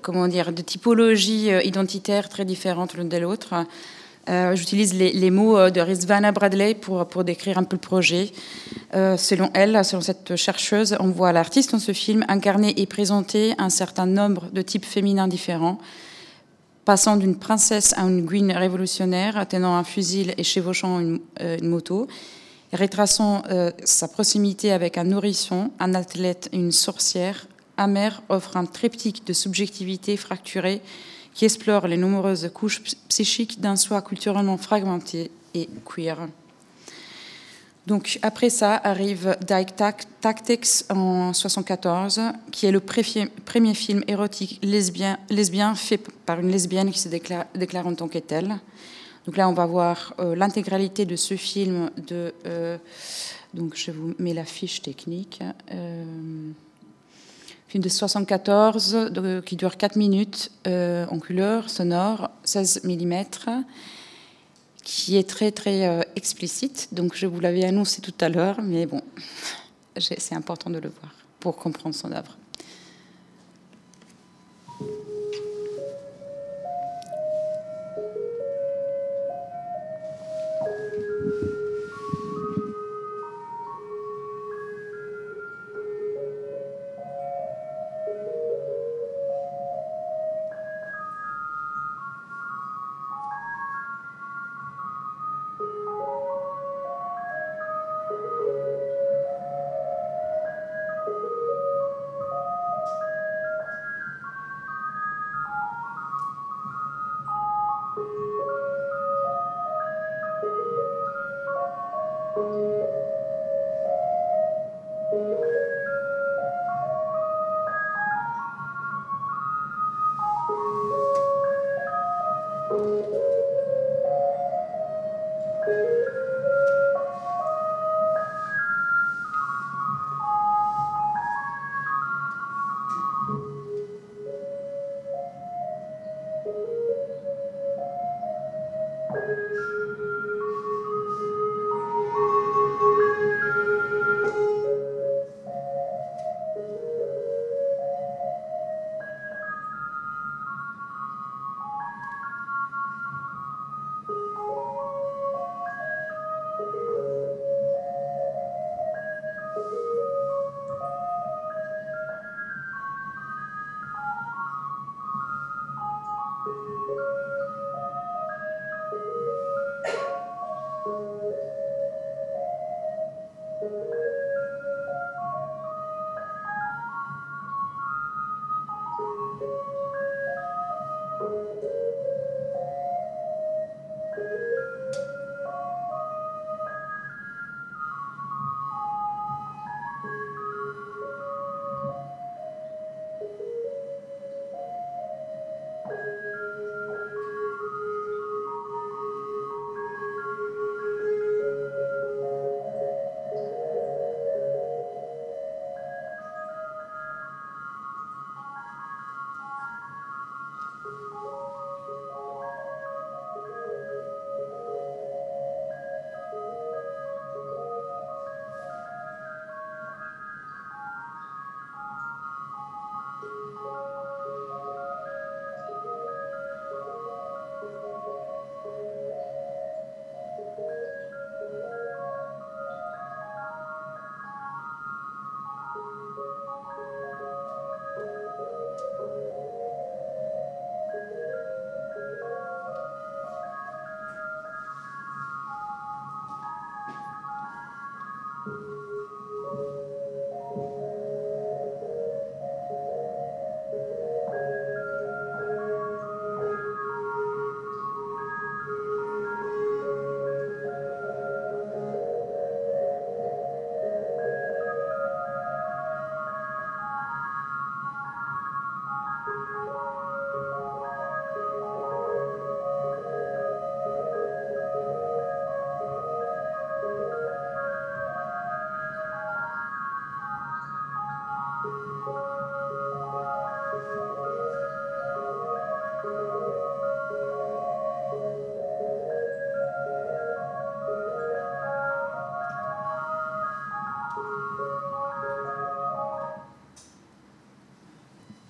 comment 0.00 0.28
dire, 0.28 0.52
des 0.52 0.62
typologies 0.62 1.48
identitaires 1.64 2.28
très 2.28 2.44
différentes 2.44 2.94
l'une 2.94 3.08
de 3.08 3.16
l'autre. 3.16 3.66
Euh, 4.28 4.56
j'utilise 4.56 4.94
les, 4.94 5.30
mots 5.30 5.58
euh, 5.58 5.70
de 5.70 5.80
Rizvana 5.80 6.32
Bradley 6.32 6.74
pour, 6.74 7.06
pour 7.06 7.24
décrire 7.24 7.58
un 7.58 7.64
peu 7.64 7.76
le 7.76 7.80
projet. 7.80 8.30
Euh, 8.94 9.16
selon 9.16 9.50
elle, 9.52 9.84
selon 9.84 10.00
cette 10.00 10.36
chercheuse, 10.36 10.96
on 11.00 11.08
voit 11.08 11.32
l'artiste 11.32 11.72
dans 11.72 11.78
ce 11.78 11.92
film 11.92 12.24
incarner 12.28 12.80
et 12.80 12.86
présenter 12.86 13.54
un 13.58 13.68
certain 13.68 14.06
nombre 14.06 14.48
de 14.52 14.62
types 14.62 14.86
féminins 14.86 15.28
différents, 15.28 15.78
passant 16.86 17.16
d'une 17.16 17.36
princesse 17.36 17.92
à 17.98 18.02
une 18.02 18.24
guine 18.24 18.52
révolutionnaire, 18.52 19.46
tenant 19.46 19.76
un 19.76 19.84
fusil 19.84 20.32
et 20.38 20.44
chevauchant 20.44 21.00
une, 21.00 21.20
moto, 21.62 22.06
retraçant 22.72 23.42
sa 23.84 24.08
proximité 24.08 24.72
avec 24.72 24.98
un 24.98 25.04
nourrisson, 25.04 25.70
un 25.80 25.94
athlète 25.94 26.48
et 26.52 26.56
une 26.56 26.72
sorcière. 26.72 27.46
Amère 27.76 28.22
offre 28.28 28.56
un 28.56 28.66
triptyque 28.66 29.26
de 29.26 29.32
subjectivité 29.32 30.16
fracturée 30.16 30.82
qui 31.34 31.44
explore 31.44 31.86
les 31.88 31.96
nombreuses 31.96 32.50
couches 32.54 32.82
psychiques 33.08 33.60
d'un 33.60 33.76
soi 33.76 34.00
culturellement 34.02 34.56
fragmenté 34.56 35.30
et 35.52 35.68
queer. 35.84 36.28
Donc 37.86 38.18
après 38.22 38.48
ça 38.48 38.76
arrive 38.76 39.36
Dyke 39.46 39.74
Tactics 40.20 40.84
en 40.88 40.94
1974, 40.94 42.20
qui 42.50 42.66
est 42.66 42.70
le 42.70 42.80
premier 42.80 43.74
film 43.74 44.02
érotique 44.08 44.58
lesbien, 44.62 45.74
fait 45.74 45.98
par 46.24 46.40
une 46.40 46.50
lesbienne 46.50 46.90
qui 46.90 46.98
se 46.98 47.08
déclare, 47.08 47.86
en 47.86 47.94
tant 47.94 48.08
que 48.08 48.18
telle. 48.18 48.56
Donc 49.26 49.36
là, 49.36 49.48
on 49.48 49.54
va 49.54 49.64
voir 49.64 50.14
euh, 50.18 50.34
l'intégralité 50.36 51.06
de 51.06 51.16
ce 51.16 51.34
film. 51.34 51.90
Euh, 52.12 52.78
donc 53.54 53.74
je 53.74 53.90
vous 53.90 54.14
mets 54.18 54.34
la 54.34 54.44
fiche 54.44 54.82
technique. 54.82 55.42
Euh, 55.72 56.04
film 57.74 57.82
de 57.82 57.88
74 57.88 59.10
qui 59.44 59.56
dure 59.56 59.76
4 59.76 59.96
minutes 59.96 60.52
euh, 60.68 61.06
en 61.10 61.18
couleur 61.18 61.68
sonore, 61.68 62.30
16 62.44 62.82
mm, 62.84 63.24
qui 64.84 65.16
est 65.16 65.28
très 65.28 65.50
très 65.50 65.88
euh, 65.88 66.02
explicite. 66.14 66.90
Donc 66.92 67.16
je 67.16 67.26
vous 67.26 67.40
l'avais 67.40 67.64
annoncé 67.64 68.00
tout 68.00 68.14
à 68.20 68.28
l'heure, 68.28 68.62
mais 68.62 68.86
bon, 68.86 69.02
c'est 69.96 70.36
important 70.36 70.70
de 70.70 70.78
le 70.78 70.88
voir 70.88 71.12
pour 71.40 71.56
comprendre 71.56 71.96
son 71.96 72.12
œuvre. 72.12 72.36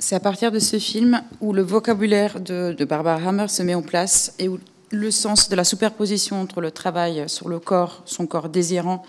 C'est 0.06 0.16
à 0.16 0.20
partir 0.20 0.52
de 0.52 0.58
ce 0.58 0.78
film 0.78 1.22
où 1.40 1.54
le 1.54 1.62
vocabulaire 1.62 2.38
de, 2.38 2.76
Barbara 2.84 3.26
Hammer 3.26 3.48
se 3.48 3.62
met 3.62 3.74
en 3.74 3.80
place 3.80 4.34
et 4.38 4.48
où 4.48 4.60
le 4.90 5.10
sens 5.10 5.48
de 5.48 5.56
la 5.56 5.64
superposition 5.64 6.42
entre 6.42 6.60
le 6.60 6.70
travail 6.70 7.24
sur 7.26 7.48
le 7.48 7.58
corps, 7.58 8.02
son 8.04 8.26
corps 8.26 8.50
désirant, 8.50 9.02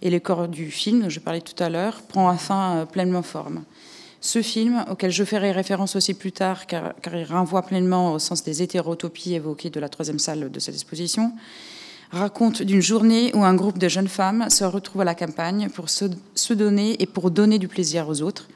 et 0.00 0.08
le 0.08 0.18
corps 0.20 0.48
du 0.48 0.70
film, 0.70 1.02
dont 1.02 1.10
je 1.10 1.20
parlais 1.20 1.42
tout 1.42 1.62
à 1.62 1.68
l'heure, 1.68 2.00
prend 2.00 2.30
enfin 2.30 2.88
pleinement 2.90 3.20
forme. 3.20 3.62
Ce 4.22 4.40
film, 4.40 4.86
auquel 4.90 5.10
je 5.10 5.22
ferai 5.22 5.52
référence 5.52 5.96
aussi 5.96 6.14
plus 6.14 6.32
tard, 6.32 6.66
car, 6.66 6.94
il 7.12 7.24
renvoie 7.24 7.60
pleinement 7.60 8.14
au 8.14 8.18
sens 8.18 8.42
des 8.42 8.62
hétérotopies 8.62 9.34
évoquées 9.34 9.68
de 9.68 9.80
la 9.80 9.90
troisième 9.90 10.18
salle 10.18 10.50
de 10.50 10.60
cette 10.60 10.76
exposition, 10.76 11.30
raconte 12.10 12.62
d'une 12.62 12.80
journée 12.80 13.32
où 13.34 13.44
un 13.44 13.54
groupe 13.54 13.78
de 13.78 13.88
jeunes 13.88 14.08
femmes 14.08 14.48
se 14.48 14.64
retrouve 14.64 15.02
à 15.02 15.04
la 15.04 15.14
campagne 15.14 15.68
pour 15.68 15.90
se, 15.90 16.06
donner 16.54 17.02
et 17.02 17.06
pour 17.06 17.30
donner 17.30 17.58
du 17.58 17.68
plaisir 17.68 18.08
aux 18.08 18.22
autres, 18.22 18.48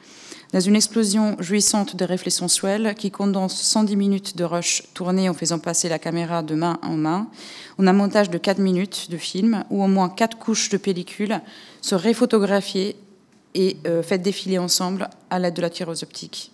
dans 0.53 0.61
une 0.61 0.77
explosion 0.77 1.37
jouissante 1.41 1.97
de 1.97 2.05
reflets 2.05 2.31
sensuels 2.31 2.95
qui 2.95 3.11
condense 3.11 3.59
110 3.61 3.97
minutes 3.97 4.37
de 4.37 4.45
rush 4.45 4.83
tourné 4.93 5.29
en 5.29 5.35
faisant 5.35 5.59
passer 5.59 5.89
la 5.89 5.99
caméra 5.99 6.43
de 6.43 6.55
main 6.55 6.79
en 6.83 6.97
main, 6.97 7.29
en 7.79 7.87
un 7.87 7.93
montage 7.95 8.29
de 8.29 8.37
4 8.37 8.59
minutes 8.59 9.11
de 9.11 9.17
film 9.17 9.65
où 9.71 9.83
au 9.83 9.87
moins 9.87 10.11
4 10.11 10.37
couches 10.37 10.69
de 10.69 10.77
pellicule 10.77 11.41
sont 11.81 11.97
réphotographiées 11.97 12.97
et 13.55 13.79
euh, 13.87 14.03
faites 14.03 14.23
défiler 14.23 14.59
ensemble 14.59 15.09
à 15.31 15.39
l'aide 15.39 15.55
de 15.55 15.63
la 15.63 15.71
tireuse 15.71 16.03
optique. 16.03 16.53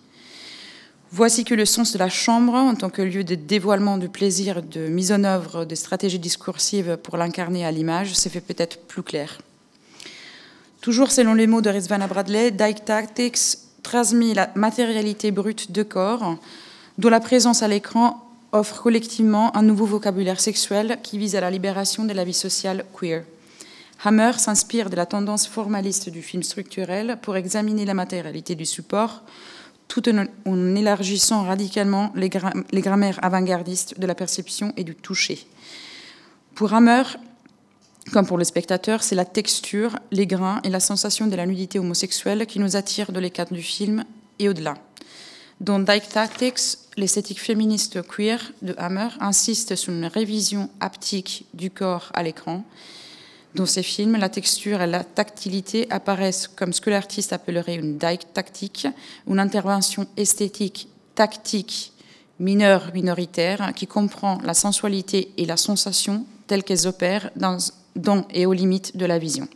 Voici 1.11 1.43
que 1.43 1.55
le 1.55 1.65
sens 1.65 1.91
de 1.91 1.97
la 1.97 2.09
chambre, 2.09 2.53
en 2.53 2.75
tant 2.75 2.89
que 2.89 3.01
lieu 3.01 3.23
de 3.23 3.35
dévoilement 3.35 3.97
du 3.97 4.09
plaisir, 4.09 4.61
de 4.61 4.87
mise 4.87 5.11
en 5.11 5.23
œuvre 5.23 5.65
de 5.65 5.75
stratégies 5.75 6.19
discursives 6.19 6.97
pour 7.01 7.17
l'incarner 7.17 7.65
à 7.65 7.71
l'image, 7.71 8.13
s'est 8.13 8.29
fait 8.29 8.41
peut-être 8.41 8.79
plus 8.81 9.01
clair. 9.01 9.39
Toujours 10.81 11.11
selon 11.11 11.33
les 11.33 11.47
mots 11.47 11.61
de 11.61 11.69
Rizvana 11.69 12.07
Bradley, 12.07 12.51
Dyke 12.51 12.85
Tactics 12.85 13.68
transmet 13.83 14.33
la 14.33 14.49
matérialité 14.55 15.31
brute 15.31 15.71
de 15.71 15.83
corps, 15.83 16.37
dont 16.97 17.09
la 17.09 17.19
présence 17.19 17.63
à 17.63 17.67
l'écran 17.67 18.25
offre 18.51 18.81
collectivement 18.81 19.55
un 19.55 19.61
nouveau 19.61 19.85
vocabulaire 19.85 20.39
sexuel 20.39 20.97
qui 21.03 21.17
vise 21.17 21.35
à 21.35 21.41
la 21.41 21.51
libération 21.51 22.03
de 22.03 22.13
la 22.13 22.23
vie 22.23 22.33
sociale 22.33 22.85
queer. 22.97 23.23
Hammer 24.03 24.31
s'inspire 24.37 24.89
de 24.89 24.95
la 24.95 25.05
tendance 25.05 25.47
formaliste 25.47 26.09
du 26.09 26.21
film 26.21 26.41
structurel 26.41 27.17
pour 27.21 27.35
examiner 27.35 27.85
la 27.85 27.93
matérialité 27.93 28.55
du 28.55 28.65
support, 28.65 29.23
tout 29.89 30.03
en, 30.09 30.75
élargissant 30.75 31.43
radicalement 31.43 32.13
les, 32.15 32.29
grammaires 32.29 33.19
avant-gardistes 33.21 33.99
de 33.99 34.07
la 34.07 34.15
perception 34.15 34.71
et 34.77 34.83
du 34.83 34.95
toucher. 34.95 35.45
Pour 36.55 36.73
Hammer, 36.73 37.03
comme 38.11 38.25
pour 38.25 38.37
le 38.37 38.43
spectateur, 38.43 39.03
c'est 39.03 39.15
la 39.15 39.25
texture, 39.25 39.97
les 40.11 40.27
grains 40.27 40.61
et 40.63 40.69
la 40.69 40.79
sensation 40.79 41.27
de 41.27 41.35
la 41.35 41.45
nudité 41.45 41.79
homosexuelle 41.79 42.45
qui 42.45 42.59
nous 42.59 42.75
attirent 42.75 43.11
de 43.11 43.19
l'écart 43.19 43.51
du 43.51 43.61
film 43.61 44.03
et 44.39 44.49
au-delà. 44.49 44.75
Dans 45.59 45.79
Dyke 45.79 46.09
Tactics, 46.09 46.77
l'esthétique 46.97 47.41
féministe 47.41 48.01
queer 48.07 48.51
de 48.61 48.73
Hammer 48.77 49.09
insiste 49.19 49.75
sur 49.75 49.91
une 49.91 50.05
révision 50.05 50.69
haptique 50.79 51.45
du 51.53 51.69
corps 51.69 52.11
à 52.13 52.23
l'écran 52.23 52.63
dans 53.55 53.65
ces 53.65 53.83
films, 53.83 54.15
la 54.15 54.29
texture 54.29 54.81
et 54.81 54.87
la 54.87 55.03
tactilité 55.03 55.87
apparaissent 55.89 56.47
comme 56.47 56.71
ce 56.71 56.81
que 56.81 56.91
l'artiste 56.91 57.33
appellerait 57.33 57.75
une 57.75 57.97
dyke 57.97 58.31
tactique, 58.33 58.87
une 59.27 59.39
intervention 59.39 60.05
esthétique 60.17 60.87
tactique 61.15 61.93
mineure 62.39 62.91
minoritaire 62.93 63.73
qui 63.75 63.87
comprend 63.87 64.37
la 64.43 64.53
sensualité 64.53 65.31
et 65.37 65.45
la 65.45 65.57
sensation 65.57 66.25
telles 66.47 66.63
qu'elles 66.63 66.87
opèrent 66.87 67.31
dans, 67.35 67.57
dans, 68.01 68.25
et 68.33 68.45
aux 68.45 68.53
limites 68.53 68.97
de 68.97 69.05
la 69.05 69.19
vision. 69.19 69.47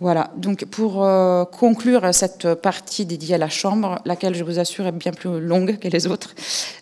Voilà, 0.00 0.30
donc 0.38 0.64
pour 0.64 1.04
euh, 1.04 1.44
conclure 1.44 2.14
cette 2.14 2.54
partie 2.54 3.04
dédiée 3.04 3.34
à 3.34 3.38
la 3.38 3.50
chambre, 3.50 4.00
laquelle 4.06 4.34
je 4.34 4.42
vous 4.44 4.58
assure 4.58 4.86
est 4.86 4.92
bien 4.92 5.12
plus 5.12 5.40
longue 5.40 5.78
que 5.78 5.88
les 5.88 6.06
autres, 6.06 6.34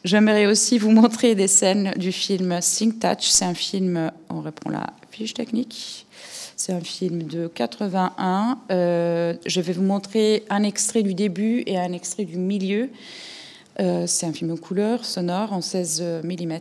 j'aimerais 0.05 0.47
aussi 0.47 0.79
vous 0.79 0.93
montrer 0.93 1.35
des 1.35 1.49
scènes 1.49 1.93
du 1.97 2.13
film 2.13 2.61
Think 2.61 3.01
Touch. 3.01 3.29
C'est 3.29 3.45
un 3.45 3.55
film, 3.55 4.13
on 4.31 4.41
reprend 4.41 4.71
la 4.71 4.87
fiche 5.11 5.35
technique, 5.35 6.07
c'est 6.55 6.73
un 6.73 6.81
film 6.81 7.25
de 7.25 7.49
81. 7.49 8.59
Euh, 8.71 9.35
je 9.45 9.61
vais 9.61 9.73
vous 9.73 9.83
montrer 9.83 10.45
un 10.49 10.63
extrait 10.63 11.03
du 11.03 11.15
début 11.15 11.65
et 11.67 11.77
un 11.77 11.93
extrait 11.93 12.25
du 12.25 12.37
milieu. 12.37 12.89
Euh, 13.81 14.07
c'est 14.07 14.27
un 14.27 14.33
film 14.33 14.53
en 14.53 14.57
couleur, 14.57 15.05
sonore, 15.05 15.53
en 15.53 15.61
16 15.61 16.23
mm. 16.23 16.59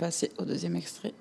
Passer 0.00 0.30
au 0.38 0.46
deuxième 0.46 0.76
extrait. 0.76 1.12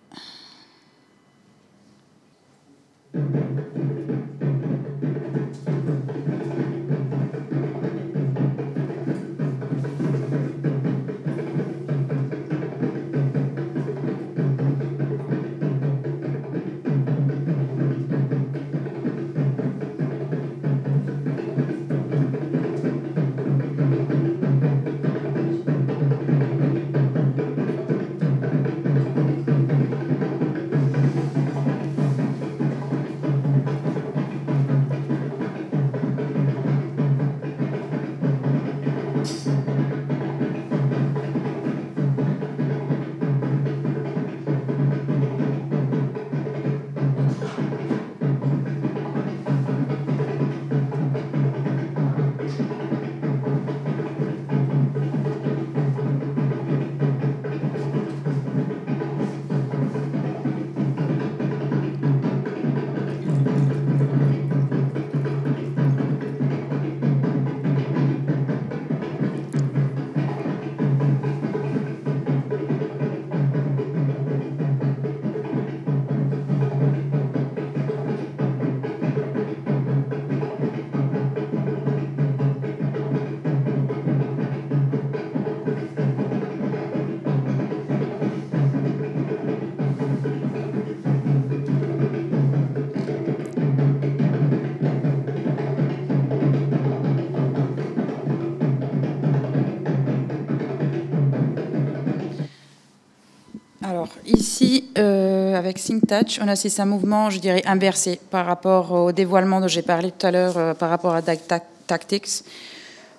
Ici, 104.40 104.86
euh, 104.98 105.56
avec 105.56 105.78
Sync 105.78 106.08
Touch, 106.08 106.40
on 106.42 106.48
assiste 106.48 106.80
à 106.80 106.84
un 106.84 106.86
mouvement, 106.86 107.30
je 107.30 107.40
dirais, 107.40 107.62
inversé 107.66 108.20
par 108.32 108.46
rapport 108.46 108.92
au 108.92 109.12
dévoilement 109.12 109.60
dont 109.60 109.68
j'ai 109.68 109.82
parlé 109.82 110.12
tout 110.12 110.26
à 110.26 110.32
l'heure, 110.32 110.58
euh, 110.58 110.74
par 110.74 110.90
rapport 110.90 111.14
à 111.14 111.22
Tactics. 111.22 112.44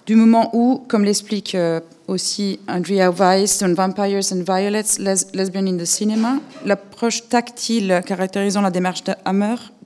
Du 0.07 0.17
moment 0.17 0.51
où, 0.55 0.83
comme 0.89 1.05
l'explique 1.05 1.55
euh, 1.55 1.81
aussi 2.09 2.59
Andrea 2.67 3.11
Weiss 3.11 3.59
dans 3.59 3.75
Vampires 3.75 4.25
and 4.33 4.43
Violets, 4.47 4.99
Lesbian 4.99 5.67
in 5.67 5.77
the 5.77 5.85
Cinema, 5.85 6.39
l'approche 6.65 7.29
tactile 7.29 8.01
caractérisant 8.07 8.63
la 8.63 8.71
démarche 8.71 9.05
de 9.05 9.13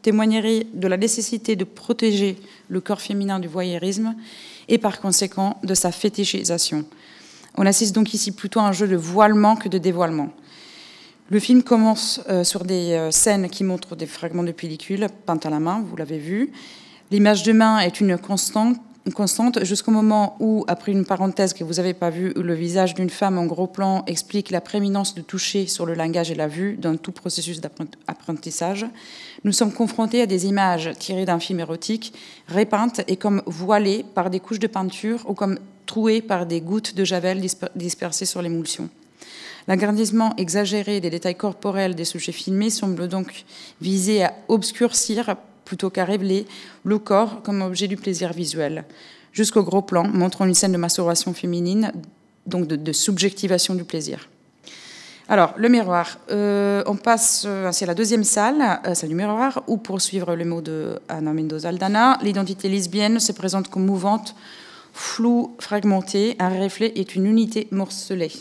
témoignerait 0.02 0.66
de 0.72 0.86
la 0.86 0.96
nécessité 0.96 1.56
de 1.56 1.64
protéger 1.64 2.36
le 2.68 2.80
corps 2.80 3.00
féminin 3.00 3.40
du 3.40 3.48
voyeurisme 3.48 4.14
et 4.68 4.78
par 4.78 5.00
conséquent 5.00 5.58
de 5.64 5.74
sa 5.74 5.90
fétichisation. 5.90 6.84
On 7.56 7.66
assiste 7.66 7.94
donc 7.94 8.14
ici 8.14 8.32
plutôt 8.32 8.60
à 8.60 8.64
un 8.64 8.72
jeu 8.72 8.86
de 8.86 8.96
voilement 8.96 9.56
que 9.56 9.68
de 9.68 9.78
dévoilement. 9.78 10.30
Le 11.30 11.40
film 11.40 11.62
commence 11.62 12.20
euh, 12.28 12.44
sur 12.44 12.64
des 12.64 12.92
euh, 12.92 13.10
scènes 13.10 13.48
qui 13.48 13.64
montrent 13.64 13.96
des 13.96 14.04
fragments 14.04 14.42
de 14.42 14.52
pellicule 14.52 15.06
peintes 15.24 15.46
à 15.46 15.50
la 15.50 15.58
main, 15.58 15.82
vous 15.88 15.96
l'avez 15.96 16.18
vu. 16.18 16.52
L'image 17.10 17.44
de 17.44 17.52
main 17.52 17.78
est 17.78 17.98
une 17.98 18.18
constante, 18.18 18.76
constante 19.14 19.64
jusqu'au 19.64 19.90
moment 19.90 20.36
où, 20.38 20.66
après 20.68 20.92
une 20.92 21.06
parenthèse 21.06 21.54
que 21.54 21.64
vous 21.64 21.74
n'avez 21.74 21.94
pas 21.94 22.10
vue, 22.10 22.34
le 22.36 22.52
visage 22.52 22.92
d'une 22.92 23.08
femme 23.08 23.38
en 23.38 23.46
gros 23.46 23.66
plan 23.66 24.04
explique 24.06 24.50
la 24.50 24.60
prééminence 24.60 25.14
de 25.14 25.22
toucher 25.22 25.66
sur 25.66 25.86
le 25.86 25.94
langage 25.94 26.30
et 26.30 26.34
la 26.34 26.46
vue 26.46 26.76
dans 26.76 26.94
tout 26.98 27.12
processus 27.12 27.62
d'apprentissage, 27.62 28.84
nous 29.44 29.52
sommes 29.52 29.72
confrontés 29.72 30.20
à 30.20 30.26
des 30.26 30.44
images 30.44 30.90
tirées 30.98 31.24
d'un 31.24 31.40
film 31.40 31.58
érotique, 31.58 32.12
répeintes 32.48 33.00
et 33.08 33.16
comme 33.16 33.40
voilées 33.46 34.04
par 34.14 34.28
des 34.28 34.40
couches 34.40 34.58
de 34.58 34.66
peinture 34.66 35.24
ou 35.26 35.32
comme 35.32 35.58
trouées 35.86 36.20
par 36.20 36.44
des 36.44 36.60
gouttes 36.60 36.94
de 36.94 37.04
javel 37.04 37.40
dispersées 37.74 38.26
sur 38.26 38.42
l'émulsion. 38.42 38.90
L'agrandissement 39.66 40.34
exagéré 40.36 41.00
des 41.00 41.10
détails 41.10 41.36
corporels 41.36 41.94
des 41.94 42.04
sujets 42.04 42.32
filmés 42.32 42.70
semble 42.70 43.08
donc 43.08 43.44
viser 43.80 44.24
à 44.24 44.34
obscurcir 44.48 45.36
plutôt 45.64 45.88
qu'à 45.88 46.04
révéler 46.04 46.46
le 46.84 46.98
corps 46.98 47.42
comme 47.42 47.62
objet 47.62 47.88
du 47.88 47.96
plaisir 47.96 48.32
visuel, 48.32 48.84
jusqu'au 49.32 49.62
gros 49.62 49.82
plan 49.82 50.04
montrant 50.04 50.44
une 50.44 50.54
scène 50.54 50.72
de 50.72 50.76
masturbation 50.76 51.32
féminine, 51.32 51.92
donc 52.46 52.66
de, 52.66 52.92
subjectivation 52.92 53.74
du 53.74 53.84
plaisir. 53.84 54.28
Alors, 55.26 55.54
le 55.56 55.70
miroir. 55.70 56.18
Euh, 56.30 56.82
on 56.86 56.96
passe, 56.96 57.44
euh, 57.46 57.72
c'est 57.72 57.86
la 57.86 57.94
deuxième 57.94 58.24
salle, 58.24 58.62
euh, 58.86 58.92
salle 58.92 59.08
du 59.08 59.14
miroir, 59.14 59.62
où, 59.66 59.78
pour 59.78 60.02
suivre 60.02 60.34
le 60.34 60.44
mot 60.44 60.60
de 60.60 60.98
Anna 61.08 61.32
Mendoza 61.32 61.70
Aldana, 61.70 62.18
l'identité 62.20 62.68
lesbienne 62.68 63.18
se 63.18 63.32
présente 63.32 63.68
comme 63.68 63.86
mouvante, 63.86 64.34
floue, 64.92 65.56
fragmentée. 65.58 66.36
Un 66.38 66.50
reflet 66.50 66.92
est 66.96 67.14
une 67.14 67.24
unité 67.24 67.68
morcelée. 67.70 68.32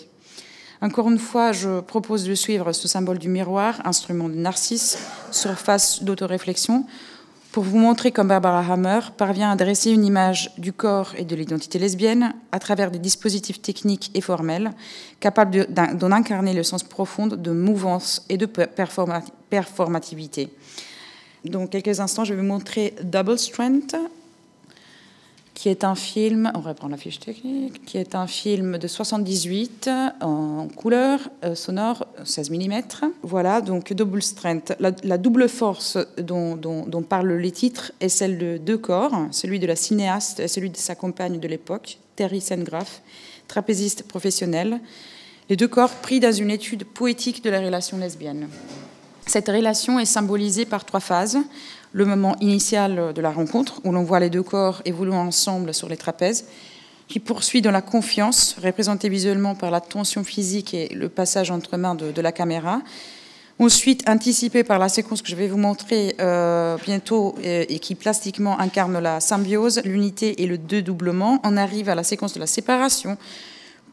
Encore 0.84 1.10
une 1.10 1.17
fois, 1.17 1.54
je 1.54 1.80
propose 1.80 2.26
de 2.26 2.36
suivre 2.36 2.74
ce 2.74 2.89
symbole 2.89 3.17
du 3.17 3.30
miroir, 3.30 3.82
instrument 3.86 4.28
de 4.28 4.36
narcisse, 4.36 4.98
surface 5.32 6.04
d'autoréflexion, 6.04 6.86
pour 7.54 7.63
vous 7.63 7.78
montrer 7.78 8.12
comme 8.12 8.28
Barbara 8.28 8.74
Hammer 8.74 9.00
parvient 9.15 9.52
à 9.52 9.56
dresser 9.56 9.91
une 9.91 10.04
image 10.04 10.52
du 10.58 10.74
corps 10.74 11.13
et 11.17 11.24
de 11.24 11.38
l'identité 11.38 11.80
lesbienne 11.80 12.34
à 12.52 12.60
travers 12.60 12.91
des 12.91 13.00
dispositifs 13.00 13.62
techniques 13.62 14.12
et 14.13 14.19
formels 14.19 14.74
capables 15.22 15.67
d'en 15.69 16.12
incarner 16.12 16.54
le 16.54 16.63
sens 16.63 16.84
profond 16.84 17.28
de 17.28 17.52
mouvance 17.52 18.26
et 18.28 18.36
de 18.36 18.48
performativité. 18.48 20.50
Dans 21.46 21.65
quelques 21.67 22.02
instants, 22.02 22.26
je 22.26 22.34
vais 22.34 22.41
vous 22.41 22.48
montrer 22.48 22.93
Double 23.04 23.39
Strength, 23.39 23.96
qui 25.54 25.70
est 25.70 25.84
un 25.84 25.96
film, 25.96 26.52
on 26.56 26.62
reprend 26.62 26.88
la 26.88 26.98
fiche 26.98 27.20
technique, 27.20 27.86
qui 27.86 27.98
est 27.98 28.16
un 28.16 28.26
film 28.28 28.78
de 28.78 28.88
78 28.88 29.89
en 30.22 30.68
couleur 30.76 31.20
euh, 31.44 31.54
sonore 31.54 32.08
16 32.24 32.50
mm. 32.50 32.82
Voilà, 33.22 33.62
donc 33.62 33.94
Double 33.94 34.22
Strength. 34.22 34.76
La, 34.80 35.18
double 35.18 35.48
force 35.48 35.98
dont, 36.18 36.56
dont, 36.56 37.04
parlent 37.04 37.38
les 37.38 37.52
titres 37.52 37.92
est 38.00 38.10
celle 38.10 38.38
de 38.38 38.58
deux 38.58 38.78
corps, 38.78 39.13
celui 39.32 39.60
de 39.60 39.68
la 39.68 39.76
cinéaste 39.76 40.39
et 40.39 40.48
celui 40.48 40.70
de 40.70 40.78
sa 40.78 40.96
compagne 40.96 41.39
de 41.39 41.48
l'époque, 41.48 42.00
Terry 42.16 42.42
Sengraff, 42.42 43.02
trapéziste 43.48 44.04
professionnel. 44.08 44.80
Les 45.50 45.56
deux 45.56 45.68
corps 45.68 45.92
pris 45.92 46.20
dans 46.20 46.32
une 46.32 46.50
étude 46.50 46.86
poétique 46.86 47.44
de 47.44 47.50
la 47.50 47.62
relation 47.62 47.98
lesbienne. 47.98 48.48
Cette 49.28 49.48
relation 49.48 50.00
est 50.00 50.06
symbolisée 50.06 50.66
par 50.66 50.86
trois 50.86 51.00
phases 51.00 51.38
le 51.94 52.06
moment 52.06 52.36
initial 52.42 53.14
de 53.14 53.22
la 53.22 53.32
rencontre, 53.32 53.80
où 53.84 53.92
l'on 53.92 54.04
voit 54.04 54.20
les 54.20 54.32
deux 54.32 54.44
corps 54.44 54.82
évoluant 54.84 55.26
ensemble 55.26 55.74
sur 55.74 55.88
les 55.88 55.98
trapèzes, 55.98 56.46
qui 57.08 57.20
poursuit 57.20 57.62
dans 57.62 57.72
la 57.72 57.82
confiance, 57.82 58.56
représentée 58.62 59.10
visuellement 59.10 59.54
par 59.54 59.70
la 59.70 59.80
tension 59.80 60.24
physique 60.24 60.74
et 60.74 60.90
le 60.90 61.10
passage 61.10 61.52
entre 61.52 61.78
mains 61.78 61.96
de, 61.96 62.22
la 62.22 62.32
caméra. 62.32 62.82
Ensuite, 63.60 64.10
anticipée 64.10 64.64
par 64.64 64.80
la 64.80 64.90
séquence 64.90 65.22
que 65.22 65.30
je 65.30 65.36
vais 65.36 65.48
vous 65.48 65.58
montrer 65.58 66.16
euh, 66.20 66.76
bientôt 66.84 67.36
et, 67.44 67.78
qui 67.78 67.94
plastiquement 67.94 68.60
incarne 68.60 68.98
la 68.98 69.20
symbiose, 69.20 69.82
l'unité 69.86 70.42
et 70.42 70.48
le 70.48 70.58
dédoublement, 70.58 71.40
on 71.44 71.56
arrive 71.56 71.90
à 71.90 71.96
la 71.96 72.04
séquence 72.04 72.34
de 72.34 72.40
la 72.40 72.48
séparation, 72.48 73.18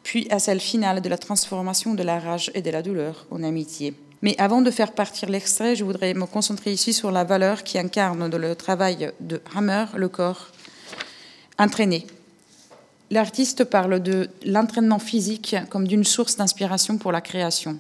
puis 0.02 0.26
à 0.30 0.38
celle 0.38 0.60
finale 0.60 1.02
de 1.02 1.08
la 1.10 1.18
transformation 1.18 1.92
de 1.92 2.02
la 2.02 2.18
rage 2.18 2.50
et 2.54 2.62
de 2.62 2.70
la 2.70 2.80
douleur 2.80 3.26
en 3.30 3.42
amitié. 3.42 3.94
Mais 4.22 4.34
avant 4.38 4.60
de 4.60 4.70
faire 4.70 4.92
partir 4.92 5.30
l'extrait, 5.30 5.76
je 5.76 5.84
voudrais 5.84 6.12
me 6.14 6.26
concentrer 6.26 6.72
ici 6.72 6.92
sur 6.92 7.10
la 7.10 7.24
valeur 7.24 7.64
qui 7.64 7.78
incarne 7.78 8.28
dans 8.28 8.38
le 8.38 8.54
travail 8.54 9.12
de 9.20 9.40
Hammer, 9.54 9.86
le 9.94 10.08
corps 10.08 10.48
entraîné. 11.58 12.06
L'artiste 13.10 13.64
parle 13.64 14.00
de 14.00 14.28
l'entraînement 14.44 14.98
physique 14.98 15.56
comme 15.68 15.88
d'une 15.88 16.04
source 16.04 16.36
d'inspiration 16.36 16.96
pour 16.96 17.12
la 17.12 17.20
création. 17.20 17.78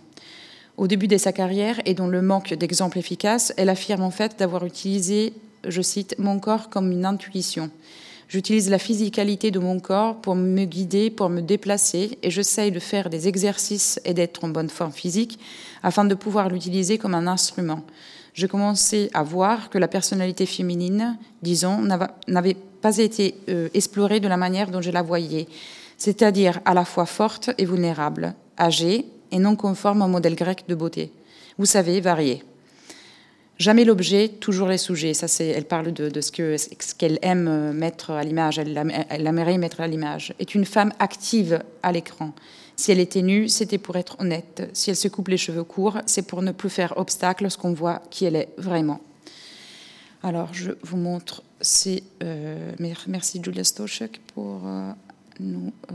Au 0.76 0.86
début 0.86 1.08
de 1.08 1.18
sa 1.18 1.32
carrière 1.32 1.80
et 1.84 1.94
dans 1.94 2.08
le 2.08 2.22
manque 2.22 2.54
d'exemples 2.54 2.98
efficaces, 2.98 3.52
elle 3.56 3.68
affirme 3.68 4.02
en 4.02 4.10
fait 4.10 4.38
d'avoir 4.38 4.64
utilisé, 4.64 5.34
je 5.68 5.82
cite, 5.82 6.14
mon 6.18 6.38
corps 6.40 6.70
comme 6.70 6.90
une 6.90 7.04
intuition. 7.04 7.70
J'utilise 8.30 8.70
la 8.70 8.78
physicalité 8.78 9.50
de 9.50 9.58
mon 9.58 9.80
corps 9.80 10.20
pour 10.20 10.36
me 10.36 10.64
guider, 10.64 11.10
pour 11.10 11.28
me 11.30 11.40
déplacer, 11.40 12.16
et 12.22 12.30
j'essaye 12.30 12.70
de 12.70 12.78
faire 12.78 13.10
des 13.10 13.26
exercices 13.26 14.00
et 14.04 14.14
d'être 14.14 14.44
en 14.44 14.48
bonne 14.48 14.68
forme 14.68 14.92
physique 14.92 15.40
afin 15.82 16.04
de 16.04 16.14
pouvoir 16.14 16.48
l'utiliser 16.48 16.96
comme 16.96 17.16
un 17.16 17.26
instrument. 17.26 17.82
Je 18.32 18.46
commençais 18.46 19.10
à 19.14 19.24
voir 19.24 19.68
que 19.68 19.78
la 19.78 19.88
personnalité 19.88 20.46
féminine, 20.46 21.18
disons, 21.42 21.82
n'avait 22.28 22.56
pas 22.80 22.98
été 22.98 23.34
euh, 23.48 23.68
explorée 23.74 24.20
de 24.20 24.28
la 24.28 24.36
manière 24.36 24.70
dont 24.70 24.80
je 24.80 24.92
la 24.92 25.02
voyais, 25.02 25.48
c'est-à-dire 25.98 26.60
à 26.64 26.72
la 26.72 26.84
fois 26.84 27.06
forte 27.06 27.50
et 27.58 27.64
vulnérable, 27.64 28.34
âgée 28.56 29.06
et 29.32 29.40
non 29.40 29.56
conforme 29.56 30.02
au 30.02 30.06
modèle 30.06 30.36
grec 30.36 30.66
de 30.68 30.76
beauté. 30.76 31.10
Vous 31.58 31.66
savez, 31.66 32.00
variée. 32.00 32.44
Jamais 33.60 33.84
l'objet, 33.84 34.28
toujours 34.28 34.68
les 34.68 34.78
sujets. 34.78 35.12
Ça, 35.12 35.28
c'est, 35.28 35.48
elle 35.48 35.66
parle 35.66 35.92
de, 35.92 36.20
ce, 36.22 36.32
que, 36.32 36.56
ce 36.56 36.94
qu'elle 36.94 37.18
aime 37.20 37.72
mettre 37.72 38.10
à 38.10 38.24
l'image, 38.24 38.58
elle, 38.58 38.82
elle 39.10 39.26
aimerait 39.26 39.58
mettre 39.58 39.82
à 39.82 39.86
l'image. 39.86 40.32
Est 40.38 40.54
une 40.54 40.64
femme 40.64 40.94
active 40.98 41.62
à 41.82 41.92
l'écran. 41.92 42.32
Si 42.76 42.90
elle 42.90 43.00
était 43.00 43.20
nue, 43.20 43.50
c'était 43.50 43.76
pour 43.76 43.96
être 43.96 44.16
honnête. 44.18 44.66
Si 44.72 44.88
elle 44.88 44.96
se 44.96 45.08
coupe 45.08 45.28
les 45.28 45.36
cheveux 45.36 45.62
courts, 45.62 45.98
c'est 46.06 46.26
pour 46.26 46.40
ne 46.40 46.52
plus 46.52 46.70
faire 46.70 46.96
obstacle 46.96 47.42
lorsqu'on 47.42 47.74
voit 47.74 48.00
qui 48.08 48.24
elle 48.24 48.36
est 48.36 48.48
vraiment. 48.56 49.02
Alors, 50.22 50.54
je 50.54 50.72
vous 50.82 50.96
montre. 50.96 51.42
C'est, 51.60 52.02
euh, 52.22 52.72
merci 53.06 53.42
Julia 53.44 53.64
Stoschek 53.64 54.22
pour 54.34 54.62
euh, 54.64 54.90
nous. 55.38 55.70
Euh, 55.92 55.94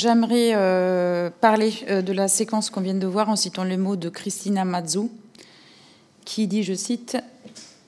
j'aimerais 0.00 0.52
euh, 0.54 1.28
parler 1.40 1.74
euh, 1.88 2.00
de 2.00 2.12
la 2.12 2.26
séquence 2.26 2.70
qu'on 2.70 2.80
vient 2.80 2.94
de 2.94 3.06
voir 3.06 3.28
en 3.28 3.36
citant 3.36 3.64
les 3.64 3.76
mots 3.76 3.96
de 3.96 4.08
Christina 4.08 4.64
Mazzu, 4.64 5.10
qui 6.24 6.46
dit, 6.46 6.62
je 6.62 6.72
cite, 6.74 7.18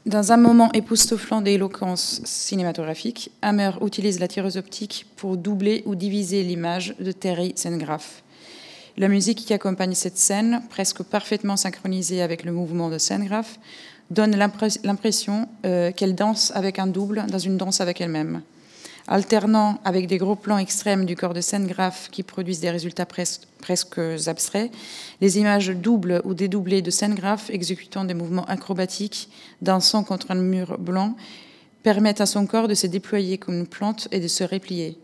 Dans 0.04 0.32
un 0.32 0.36
moment 0.36 0.70
époustouflant 0.72 1.40
d'éloquence 1.40 2.20
cinématographique, 2.24 3.30
Hammer 3.40 3.70
utilise 3.80 4.20
la 4.20 4.28
tireuse 4.28 4.58
optique 4.58 5.06
pour 5.16 5.36
doubler 5.38 5.82
ou 5.86 5.94
diviser 5.94 6.42
l'image 6.42 6.94
de 7.00 7.12
Terry 7.12 7.54
Sengraf. 7.56 8.22
La 8.98 9.08
musique 9.08 9.38
qui 9.46 9.54
accompagne 9.54 9.94
cette 9.94 10.18
scène, 10.18 10.60
presque 10.68 11.02
parfaitement 11.02 11.56
synchronisée 11.56 12.20
avec 12.20 12.44
le 12.44 12.52
mouvement 12.52 12.90
de 12.90 12.98
Sengraf, 12.98 13.58
donne 14.10 14.36
l'impression 14.36 15.48
euh, 15.64 15.92
qu'elle 15.92 16.14
danse 16.14 16.52
avec 16.54 16.78
un 16.78 16.88
double 16.88 17.24
dans 17.30 17.38
une 17.38 17.56
danse 17.56 17.80
avec 17.80 18.02
elle-même 18.02 18.42
alternant 19.08 19.80
avec 19.84 20.06
des 20.06 20.18
gros 20.18 20.36
plans 20.36 20.58
extrêmes 20.58 21.04
du 21.04 21.16
corps 21.16 21.34
de 21.34 21.40
scène 21.40 21.66
graphe 21.66 22.08
qui 22.10 22.22
produisent 22.22 22.60
des 22.60 22.70
résultats 22.70 23.06
presque 23.06 23.98
abstraits, 24.26 24.70
les 25.20 25.38
images 25.38 25.68
doubles 25.68 26.20
ou 26.24 26.34
dédoublées 26.34 26.82
de 26.82 26.90
scène 26.90 27.14
graphe 27.14 27.50
exécutant 27.50 28.04
des 28.04 28.14
mouvements 28.14 28.44
acrobatiques, 28.46 29.28
dansant 29.60 30.04
contre 30.04 30.30
un 30.30 30.36
mur 30.36 30.78
blanc, 30.78 31.16
permettent 31.82 32.20
à 32.20 32.26
son 32.26 32.46
corps 32.46 32.68
de 32.68 32.74
se 32.74 32.86
déployer 32.86 33.38
comme 33.38 33.58
une 33.58 33.66
plante 33.66 34.08
et 34.12 34.20
de 34.20 34.28
se 34.28 34.44
replier. 34.44 34.98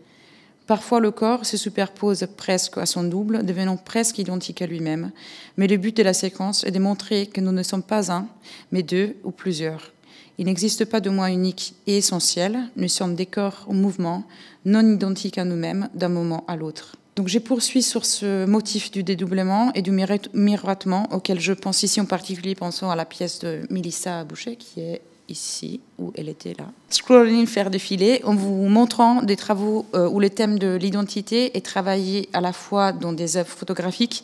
Parfois, 0.69 0.99
le 0.99 1.09
corps 1.09 1.47
se 1.47 1.57
superpose 1.57 2.27
presque 2.37 2.77
à 2.77 2.85
son 2.85 3.03
double, 3.03 3.43
devenant 3.43 3.75
presque 3.75 4.19
identique 4.19 4.61
à 4.61 4.67
lui-même. 4.67 5.11
Mais 5.57 5.65
le 5.65 5.77
but 5.77 5.97
de 5.97 6.03
la 6.03 6.13
séquence 6.13 6.63
est 6.63 6.69
de 6.69 6.77
montrer 6.77 7.25
que 7.25 7.41
nous 7.41 7.51
ne 7.51 7.63
sommes 7.63 7.81
pas 7.81 8.11
un, 8.11 8.27
mais 8.71 8.83
deux 8.83 9.15
ou 9.23 9.31
plusieurs. 9.31 9.91
Il 10.39 10.45
n'existe 10.45 10.85
pas 10.85 11.01
de 11.01 11.09
moi 11.09 11.31
unique 11.31 11.75
et 11.85 11.97
essentiel. 11.97 12.57
Nous 12.77 12.87
sommes 12.87 13.13
des 13.13 13.25
corps 13.25 13.65
en 13.67 13.73
mouvement, 13.73 14.23
non 14.63 14.89
identiques 14.89 15.37
à 15.37 15.43
nous-mêmes 15.43 15.89
d'un 15.93 16.07
moment 16.07 16.45
à 16.47 16.55
l'autre. 16.55 16.95
Donc 17.17 17.27
j'ai 17.27 17.41
poursuivi 17.41 17.83
sur 17.83 18.05
ce 18.05 18.45
motif 18.45 18.89
du 18.89 19.03
dédoublement 19.03 19.73
et 19.73 19.81
du 19.81 19.91
miroitement 19.91 21.09
auquel 21.11 21.41
je 21.41 21.51
pense 21.51 21.83
ici 21.83 21.99
en 21.99 22.05
particulier, 22.05 22.55
pensons 22.55 22.89
à 22.89 22.95
la 22.95 23.03
pièce 23.03 23.39
de 23.39 23.63
Mélissa 23.69 24.23
Boucher 24.23 24.55
qui 24.55 24.79
est 24.79 25.01
ici, 25.27 25.81
où 25.99 26.13
elle 26.15 26.29
était 26.29 26.55
là. 26.57 26.67
Scrolling, 26.89 27.45
faire 27.45 27.69
défiler, 27.69 28.21
en 28.23 28.33
vous 28.33 28.69
montrant 28.69 29.21
des 29.21 29.35
travaux 29.35 29.85
euh, 29.93 30.07
où 30.07 30.21
le 30.21 30.29
thème 30.29 30.57
de 30.57 30.73
l'identité 30.73 31.57
est 31.57 31.65
travaillé 31.65 32.29
à 32.31 32.39
la 32.39 32.53
fois 32.53 32.93
dans 32.93 33.11
des 33.11 33.35
œuvres 33.35 33.49
photographiques 33.49 34.23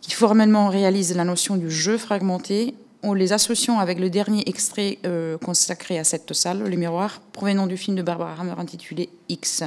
qui 0.00 0.12
formellement 0.12 0.68
réalisent 0.68 1.16
la 1.16 1.24
notion 1.24 1.56
du 1.56 1.68
jeu 1.68 1.98
fragmenté 1.98 2.74
en 3.02 3.14
les 3.14 3.32
associant 3.32 3.78
avec 3.78 3.98
le 3.98 4.10
dernier 4.10 4.48
extrait 4.48 4.98
euh, 5.04 5.36
consacré 5.38 5.98
à 5.98 6.04
cette 6.04 6.32
salle, 6.32 6.62
Le 6.62 6.76
Miroir, 6.76 7.20
provenant 7.32 7.66
du 7.66 7.76
film 7.76 7.96
de 7.96 8.02
Barbara 8.02 8.40
Hammer 8.40 8.54
intitulé 8.58 9.10
X. 9.28 9.64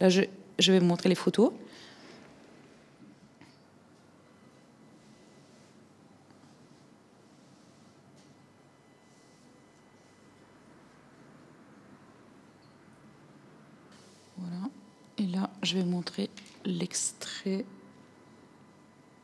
Là, 0.00 0.08
je, 0.08 0.22
vais 0.58 0.78
vous 0.78 0.86
montrer 0.86 1.08
les 1.08 1.14
photos. 1.16 1.52
Voilà. 14.38 14.70
Et 15.18 15.26
là, 15.26 15.50
je 15.62 15.76
vais 15.76 15.84
montrer 15.84 16.30
l'extrait 16.64 17.64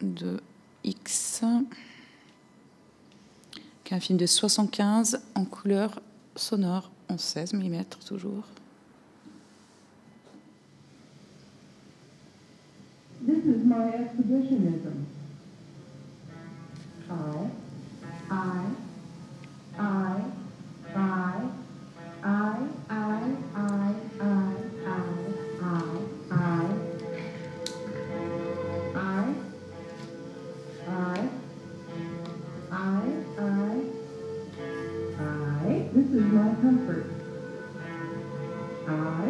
de 0.00 0.40
X 0.82 1.42
qui 3.86 3.94
est 3.94 3.96
un 3.96 4.00
film 4.00 4.18
de 4.18 4.26
75 4.26 5.20
en 5.36 5.44
couleur 5.44 6.00
sonore 6.34 6.90
en 7.08 7.16
16 7.16 7.54
mm 7.54 7.84
toujours. 8.04 8.42
This 13.24 13.44
is 13.44 13.64
my 13.64 13.92
exhibitionism. 13.94 15.06
I, 17.08 17.48
I, 18.28 18.74
I, 19.78 20.20
I, 20.96 21.44
I, 22.24 22.66
I, 22.90 22.90
I, 22.90 23.36
I, 25.62 26.05
This 36.06 36.22
is 36.22 36.30
my 36.30 36.54
comfort. 36.62 37.04
I 38.86 39.25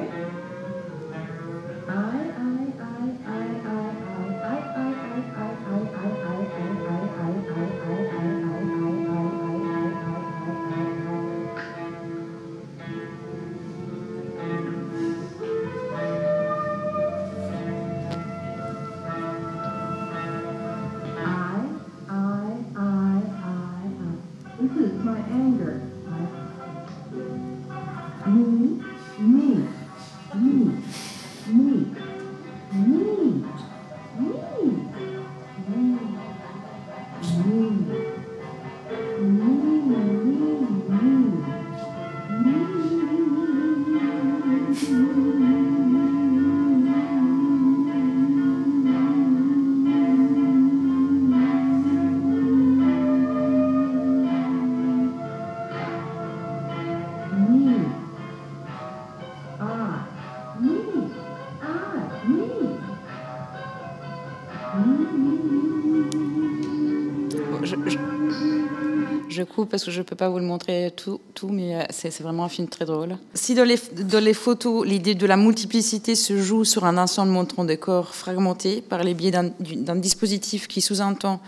parce 69.64 69.84
que 69.84 69.90
je 69.90 69.98
ne 69.98 70.02
peux 70.02 70.16
pas 70.16 70.28
vous 70.28 70.38
le 70.38 70.44
montrer 70.44 70.92
tout, 70.94 71.20
tout 71.34 71.48
mais 71.48 71.76
euh, 71.76 71.82
c'est 71.90 72.20
vraiment 72.20 72.44
un 72.44 72.48
film 72.48 72.68
très 72.68 72.84
drôle. 72.84 73.16
Si 73.34 73.54
dans 73.54 73.64
les, 73.64 73.78
dans 74.02 74.22
les 74.22 74.34
photos, 74.34 74.86
l'idée 74.86 75.14
de 75.14 75.26
la 75.26 75.36
multiplicité 75.36 76.14
se 76.14 76.36
joue 76.36 76.64
sur 76.64 76.84
un 76.84 76.98
ensemble 76.98 77.32
montrant 77.32 77.64
des 77.64 77.76
corps 77.76 78.14
fragmentés 78.14 78.82
par 78.82 79.02
les 79.02 79.14
biais 79.14 79.30
d'un 79.30 79.96
dispositif 79.96 80.68
qui 80.68 80.80
sous-entend 80.80 81.40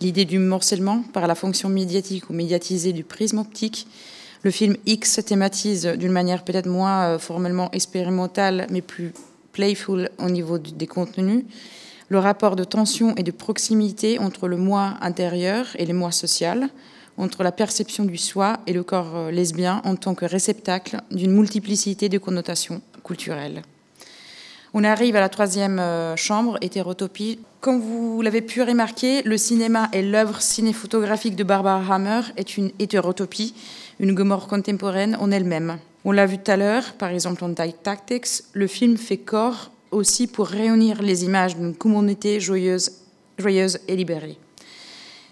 l'idée 0.00 0.24
du 0.24 0.38
morcellement 0.38 1.02
par 1.12 1.26
la 1.26 1.34
fonction 1.34 1.68
médiatique 1.68 2.30
ou 2.30 2.32
médiatisée 2.32 2.92
du 2.92 3.04
prisme 3.04 3.38
optique, 3.38 3.86
le 4.42 4.50
film 4.50 4.76
X 4.86 5.20
thématise 5.24 5.86
d'une 5.86 6.12
manière 6.12 6.44
peut-être 6.44 6.68
moins 6.68 7.02
euh, 7.04 7.18
formellement 7.18 7.70
expérimentale, 7.72 8.66
mais 8.70 8.82
plus 8.82 9.12
playful 9.52 10.10
au 10.18 10.30
niveau 10.30 10.58
des 10.58 10.86
contenus, 10.86 11.44
le 12.08 12.18
rapport 12.18 12.56
de 12.56 12.64
tension 12.64 13.14
et 13.16 13.22
de 13.22 13.30
proximité 13.30 14.18
entre 14.18 14.48
le 14.48 14.56
moi 14.56 14.94
intérieur 15.00 15.66
et 15.76 15.84
le 15.84 15.94
moi 15.94 16.12
social, 16.12 16.68
entre 17.18 17.42
la 17.42 17.52
perception 17.52 18.04
du 18.04 18.16
soi 18.16 18.58
et 18.66 18.72
le 18.72 18.82
corps 18.82 19.14
euh, 19.14 19.30
lesbien 19.30 19.82
en 19.84 19.96
tant 19.96 20.14
que 20.14 20.24
réceptacle 20.24 20.98
d'une 21.10 21.32
multiplicité 21.32 22.08
de 22.08 22.18
connotations 22.18 22.80
culturelles. 23.04 23.62
On 24.74 24.84
arrive 24.84 25.16
à 25.16 25.20
la 25.20 25.28
troisième 25.28 25.78
euh, 25.78 26.16
chambre, 26.16 26.58
hétérotopie. 26.60 27.40
Comme 27.60 27.80
vous 27.80 28.22
l'avez 28.22 28.42
pu 28.42 28.62
remarquer, 28.62 29.22
le 29.22 29.36
cinéma 29.36 29.88
et 29.92 30.02
l'œuvre 30.02 30.40
cinéphotographique 30.40 31.36
de 31.36 31.44
Barbara 31.44 31.94
Hammer 31.94 32.20
est 32.36 32.56
une 32.56 32.70
hétérotopie, 32.78 33.54
une 33.98 34.14
Gomorre 34.14 34.46
contemporaine 34.46 35.16
en 35.20 35.30
elle-même. 35.30 35.78
On 36.04 36.12
l'a 36.12 36.26
vu 36.26 36.38
tout 36.38 36.50
à 36.50 36.56
l'heure, 36.56 36.94
par 36.94 37.10
exemple 37.10 37.44
en 37.44 37.52
Tactics, 37.54 38.44
le 38.52 38.66
film 38.66 38.96
fait 38.96 39.16
corps 39.16 39.70
aussi 39.90 40.26
pour 40.26 40.46
réunir 40.46 41.02
les 41.02 41.24
images 41.24 41.56
d'une 41.56 41.74
communauté 41.74 42.40
joyeuse, 42.40 42.92
joyeuse 43.38 43.80
et 43.88 43.96
libérée. 43.96 44.38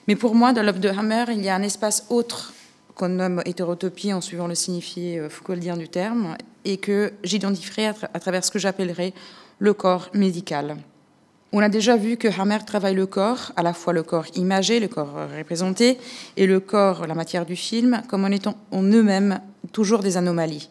Mais 0.09 0.17
pour 0.17 0.35
moi, 0.35 0.53
dans 0.53 0.63
l'œuvre 0.63 0.79
de 0.79 0.89
Hammer, 0.89 1.25
il 1.31 1.43
y 1.43 1.49
a 1.49 1.55
un 1.55 1.63
espace 1.63 2.07
autre 2.11 2.53
qu'on 2.95 3.09
nomme 3.09 3.43
hétérotopie 3.45 4.13
en 4.13 4.21
suivant 4.21 4.47
le 4.47 4.55
signifié 4.55 5.19
euh, 5.19 5.29
Foucaultien 5.29 5.77
du 5.77 5.89
terme, 5.89 6.37
et 6.65 6.79
que 6.79 7.13
j'identifierai 7.23 7.87
à, 7.87 8.21
travers 8.21 8.45
ce 8.45 8.51
que 8.51 8.59
j'appellerai 8.59 9.13
le 9.59 9.75
corps 9.75 10.09
médical. 10.15 10.77
On 11.53 11.61
a 11.61 11.69
déjà 11.69 11.97
vu 11.97 12.17
que 12.17 12.29
Hammer 12.41 12.59
travaille 12.67 12.95
le 12.95 13.07
corps, 13.07 13.53
à 13.57 13.63
la 13.63 13.73
fois 13.73 13.93
le 13.93 14.03
corps 14.03 14.27
imagé, 14.35 14.81
le 14.81 14.89
corps 14.89 15.13
représenté, 15.37 15.99
et 16.37 16.47
le 16.47 16.61
corps, 16.61 17.07
la 17.07 17.15
matière 17.15 17.47
du 17.47 17.57
film, 17.57 18.03
comme 18.09 18.25
en 18.25 18.29
étant 18.29 18.57
en 18.73 18.83
eux-mêmes 18.83 19.41
toujours 19.73 20.01
des 20.01 20.17
anomalies. 20.17 20.69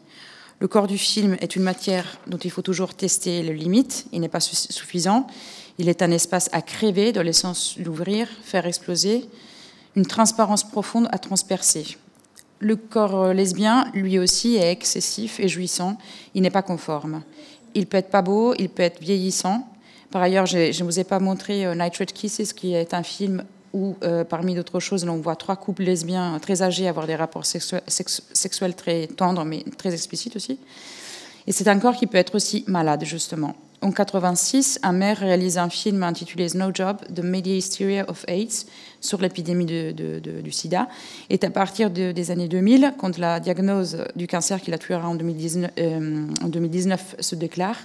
Le 0.59 0.67
corps 0.67 0.87
du 0.87 0.97
film 0.97 1.37
est 1.41 1.55
une 1.55 1.63
matière 1.63 2.17
dont 2.27 2.37
il 2.37 2.49
faut 2.49 2.61
toujours 2.61 2.93
tester 2.93 3.43
les 3.43 3.53
limites. 3.53 4.05
Il 4.13 4.21
n'est 4.21 4.29
pas 4.29 4.39
suffisant. 4.39 5.27
Il 5.77 5.89
est 5.89 6.01
un 6.01 6.11
espace 6.11 6.49
à 6.53 6.61
créer, 6.61 7.11
dans 7.11 7.21
l'essence 7.21 7.75
l'ouvrir, 7.77 8.27
faire 8.43 8.65
exploser, 8.65 9.29
une 9.95 10.05
transparence 10.05 10.63
profonde 10.63 11.07
à 11.11 11.17
transpercer. 11.17 11.97
Le 12.59 12.75
corps 12.75 13.33
lesbien, 13.33 13.91
lui 13.93 14.17
aussi, 14.17 14.55
est 14.55 14.71
excessif 14.71 15.39
et 15.39 15.47
jouissant. 15.47 15.97
Il 16.33 16.43
n'est 16.43 16.49
pas 16.49 16.61
conforme. 16.61 17.21
Il 17.73 17.87
peut 17.87 17.97
être 17.97 18.09
pas 18.09 18.21
beau, 18.21 18.53
il 18.57 18.69
peut 18.69 18.83
être 18.83 19.01
vieillissant. 19.01 19.67
Par 20.11 20.21
ailleurs, 20.21 20.45
je 20.45 20.57
ne 20.57 20.83
vous 20.85 20.99
ai 20.99 21.03
pas 21.03 21.19
montré 21.19 21.65
euh, 21.65 21.75
Nitrate 21.75 22.13
Kisses, 22.13 22.53
qui 22.53 22.73
est 22.73 22.93
un 22.93 23.03
film 23.03 23.43
où, 23.73 23.97
euh, 24.03 24.23
parmi 24.23 24.55
d'autres 24.55 24.79
choses, 24.79 25.05
l'on 25.05 25.17
voit 25.17 25.35
trois 25.35 25.57
couples 25.57 25.83
lesbiens 25.83 26.39
très 26.39 26.61
âgés 26.61 26.87
avoir 26.87 27.05
des 27.05 27.15
rapports 27.15 27.45
sexuels 27.45 28.75
très 28.75 29.07
tendres, 29.07 29.43
mais 29.43 29.65
très 29.77 29.93
explicites 29.93 30.37
aussi. 30.37 30.57
Et 31.45 31.51
c'est 31.51 31.67
un 31.67 31.77
corps 31.77 31.95
qui 31.95 32.07
peut 32.07 32.17
être 32.17 32.35
aussi 32.35 32.63
malade, 32.67 33.03
justement. 33.03 33.55
En 33.85 33.91
86, 33.91 34.79
un 34.81 34.93
maire 34.93 35.19
réalise 35.19 35.59
un 35.59 35.69
film 35.69 36.01
intitulé 36.01 36.49
Snow 36.49 36.71
Job, 36.73 36.97
The 37.13 37.19
Media 37.19 37.53
Hysteria 37.53 38.09
of 38.09 38.25
AIDS, 38.27 38.65
sur 38.99 39.21
l'épidémie 39.21 39.67
du 39.67 40.51
sida. 40.51 40.87
Et 41.29 41.37
à 41.45 41.51
partir 41.51 41.91
des 41.91 42.31
années 42.31 42.47
2000, 42.47 42.95
quand 42.97 43.19
la 43.19 43.39
diagnose 43.39 43.99
du 44.15 44.25
cancer 44.25 44.59
qui 44.59 44.71
la 44.71 44.79
tuera 44.79 45.07
en 45.07 45.13
2019, 45.13 45.71
euh, 45.77 46.27
en 46.43 46.47
2019 46.47 47.17
se 47.19 47.35
déclare, 47.35 47.77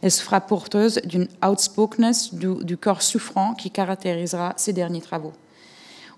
elle 0.00 0.10
se 0.10 0.22
fera 0.22 0.40
porteuse 0.40 1.02
d'une 1.04 1.28
outspokenness 1.46 2.32
du, 2.32 2.78
corps 2.78 3.02
souffrant 3.02 3.52
qui 3.52 3.70
caractérisera 3.70 4.54
ses 4.56 4.72
derniers 4.72 5.02
travaux. 5.02 5.34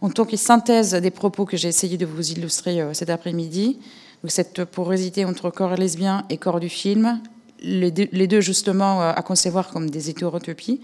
En 0.00 0.10
tant 0.10 0.26
que 0.26 0.36
synthèse 0.36 0.94
des 0.94 1.10
propos 1.10 1.44
que 1.44 1.56
j'ai 1.56 1.66
essayé 1.66 1.96
de 1.96 2.06
vous 2.06 2.30
illustrer 2.30 2.80
euh, 2.80 2.94
cet 2.94 3.10
après-midi, 3.10 3.80
cette 4.28 4.64
porosité 4.64 5.24
entre 5.24 5.50
corps 5.50 5.74
lesbien 5.74 6.24
et 6.30 6.38
corps 6.38 6.60
du 6.60 6.68
film, 6.68 7.20
les 7.64 8.26
deux, 8.26 8.40
justement 8.40 9.02
euh, 9.02 9.12
à 9.14 9.22
concevoir 9.22 9.68
comme 9.68 9.90
des 9.90 10.10
hétérotopies. 10.10 10.80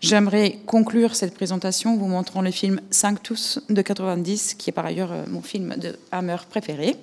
J'aimerais 0.00 0.58
conclure 0.66 1.14
cette 1.14 1.34
présentation 1.34 1.96
vous 1.96 2.06
montrant 2.06 2.42
le 2.42 2.50
film 2.50 2.80
5 2.90 3.22
tous 3.22 3.60
de 3.70 3.80
90, 3.80 4.54
qui 4.54 4.70
est 4.70 4.72
par 4.72 4.84
ailleurs 4.84 5.12
euh, 5.12 5.24
mon 5.28 5.40
film 5.40 5.76
de 5.76 5.96
Hammer 6.12 6.36
préféré. 6.50 6.96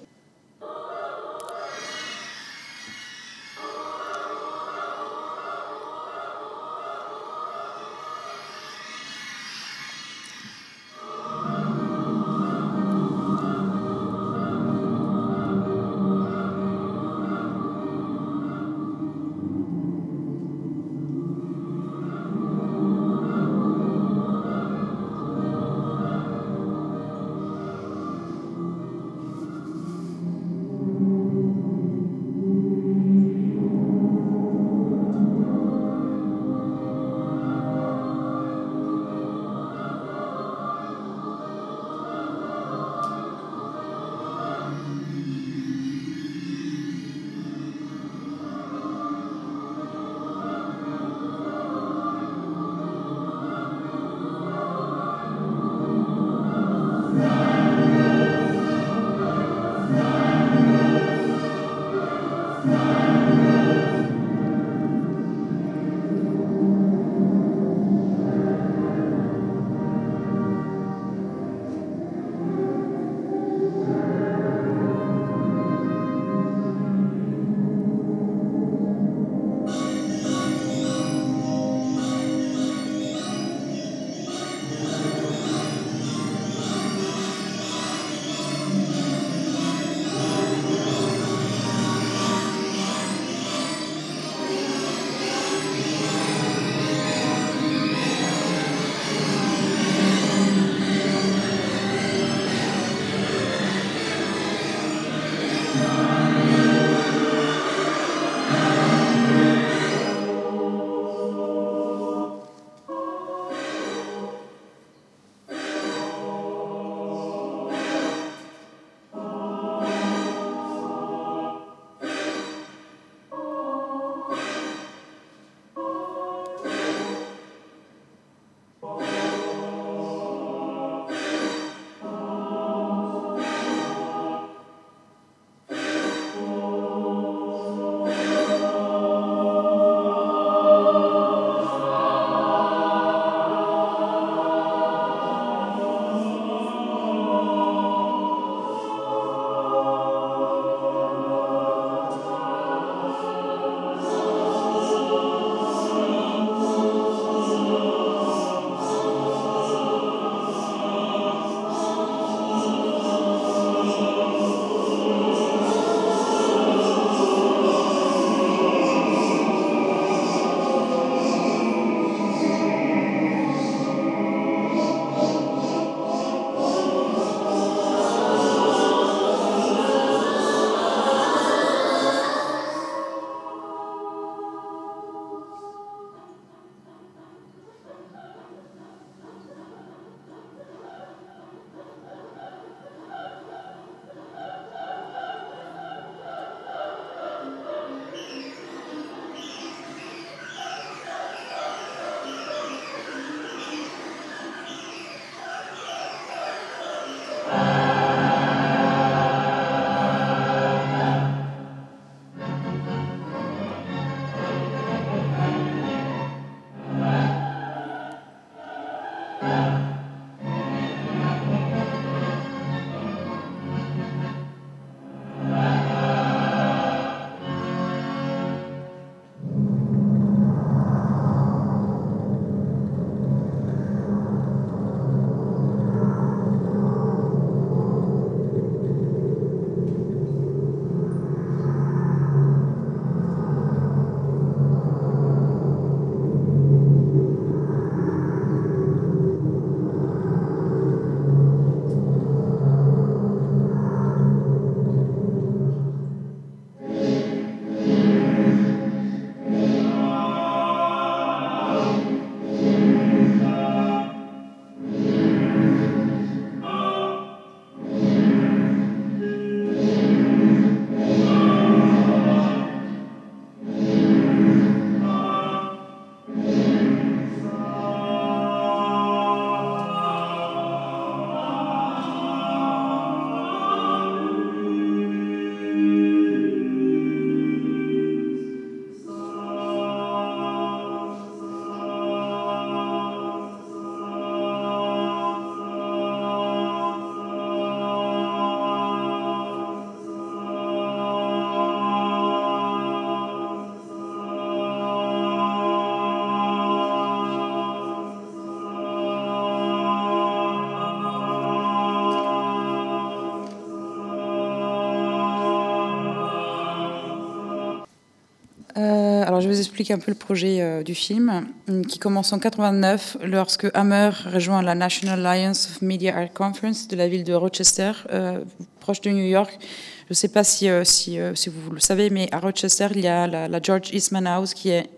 Vous 319.53 319.59
expliquer 319.59 319.93
un 319.93 319.99
peu 319.99 320.11
le 320.11 320.17
projet 320.17 320.61
euh, 320.61 320.83
du 320.83 320.95
film, 320.95 321.47
qui 321.87 321.99
commence 321.99 322.33
en 322.33 322.39
89 322.39 323.17
lorsque 323.23 323.67
Hammer 323.73 324.09
rejoint 324.33 324.61
la 324.61 324.75
National 324.75 325.25
Alliance 325.25 325.69
of 325.69 325.81
Media 325.81 326.17
Art 326.17 326.33
Conference 326.33 326.87
de 326.87 326.95
la 326.95 327.07
ville 327.07 327.23
de 327.23 327.33
Rochester, 327.33 327.91
euh, 328.11 328.43
proche 328.79 329.01
de 329.01 329.11
New 329.11 329.25
York. 329.25 329.57
Je 329.59 330.11
ne 330.11 330.15
sais 330.15 330.27
pas 330.27 330.43
si, 330.43 330.67
vous 330.67 331.71
le 331.71 331.79
savez, 331.79 332.09
mais 332.09 332.27
à 332.31 332.39
Rochester, 332.39 332.87
il 332.95 333.01
y 333.01 333.07
a 333.07 333.27
la, 333.27 333.61
George 333.61 333.89
Eastman 333.93 334.27
House, 334.27 334.53
qui 334.53 334.69
est 334.69 334.89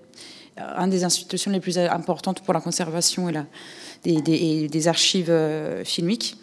une 0.57 0.89
des 0.89 1.03
institutions 1.03 1.51
les 1.51 1.59
plus 1.59 1.77
importantes 1.77 2.41
pour 2.41 2.53
la 2.53 2.61
conservation 2.61 3.29
et 3.29 3.33
la, 3.33 3.45
des, 4.03 4.87
archives 4.87 5.33
filmiques. 5.83 6.37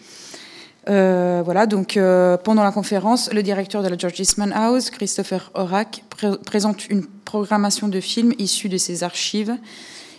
Euh, 0.88 1.42
voilà, 1.44 1.66
donc 1.66 1.96
euh, 1.96 2.36
pendant 2.36 2.64
la 2.64 2.72
conférence, 2.72 3.32
le 3.32 3.42
directeur 3.42 3.82
de 3.82 3.88
la 3.88 3.96
George 3.96 4.18
Eastman 4.18 4.52
House, 4.52 4.90
Christopher 4.90 5.50
Horak, 5.54 6.02
présente 6.44 6.88
une 6.88 7.06
programmation 7.32 7.88
de 7.88 7.98
films 7.98 8.34
issus 8.38 8.68
de 8.68 8.76
ses 8.76 9.04
archives. 9.04 9.56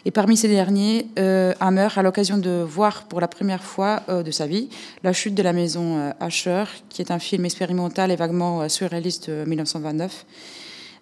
Et 0.04 0.10
parmi 0.10 0.36
ces 0.36 0.48
derniers, 0.48 1.06
euh, 1.20 1.54
Hammer 1.60 1.90
a 1.96 2.02
l'occasion 2.02 2.40
de 2.40 2.66
voir 2.68 3.04
pour 3.04 3.22
la 3.22 3.28
première 3.28 3.64
fois 3.64 4.02
de 4.10 4.32
sa 4.32 4.48
vie 4.48 4.68
La 5.04 5.14
chute 5.14 5.36
de 5.36 5.44
la 5.44 5.54
maison 5.54 6.12
Asher, 6.20 6.64
qui 6.90 7.04
est 7.04 7.12
un 7.12 7.20
film 7.20 7.46
expérimental 7.46 8.10
et 8.12 8.16
vaguement 8.16 8.68
surréaliste 8.68 9.30
de 9.30 9.46
1929, 9.46 10.26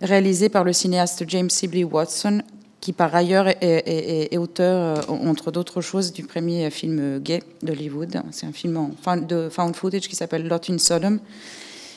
réalisé 0.01 0.49
par 0.49 0.65
le 0.65 0.73
cinéaste 0.73 1.23
James 1.29 1.49
Sibley 1.49 1.85
Watson, 1.85 2.41
qui 2.81 2.91
par 2.91 3.15
ailleurs 3.15 3.47
est, 3.47 4.35
auteur, 4.37 4.97
euh, 4.97 5.13
entre 5.29 5.51
d'autres 5.51 5.79
choses, 5.79 6.11
du 6.11 6.23
premier 6.23 6.69
film 6.71 7.19
gay 7.19 7.41
d'Hollywood. 7.61 8.21
C'est 8.31 8.47
un 8.47 8.51
film 8.51 8.89
de 9.29 9.47
found 9.49 9.75
footage 9.77 10.09
qui 10.09 10.17
s'appelle 10.17 10.45
Lot 10.45 10.69
in 10.69 10.77
Sodom, 10.77 11.19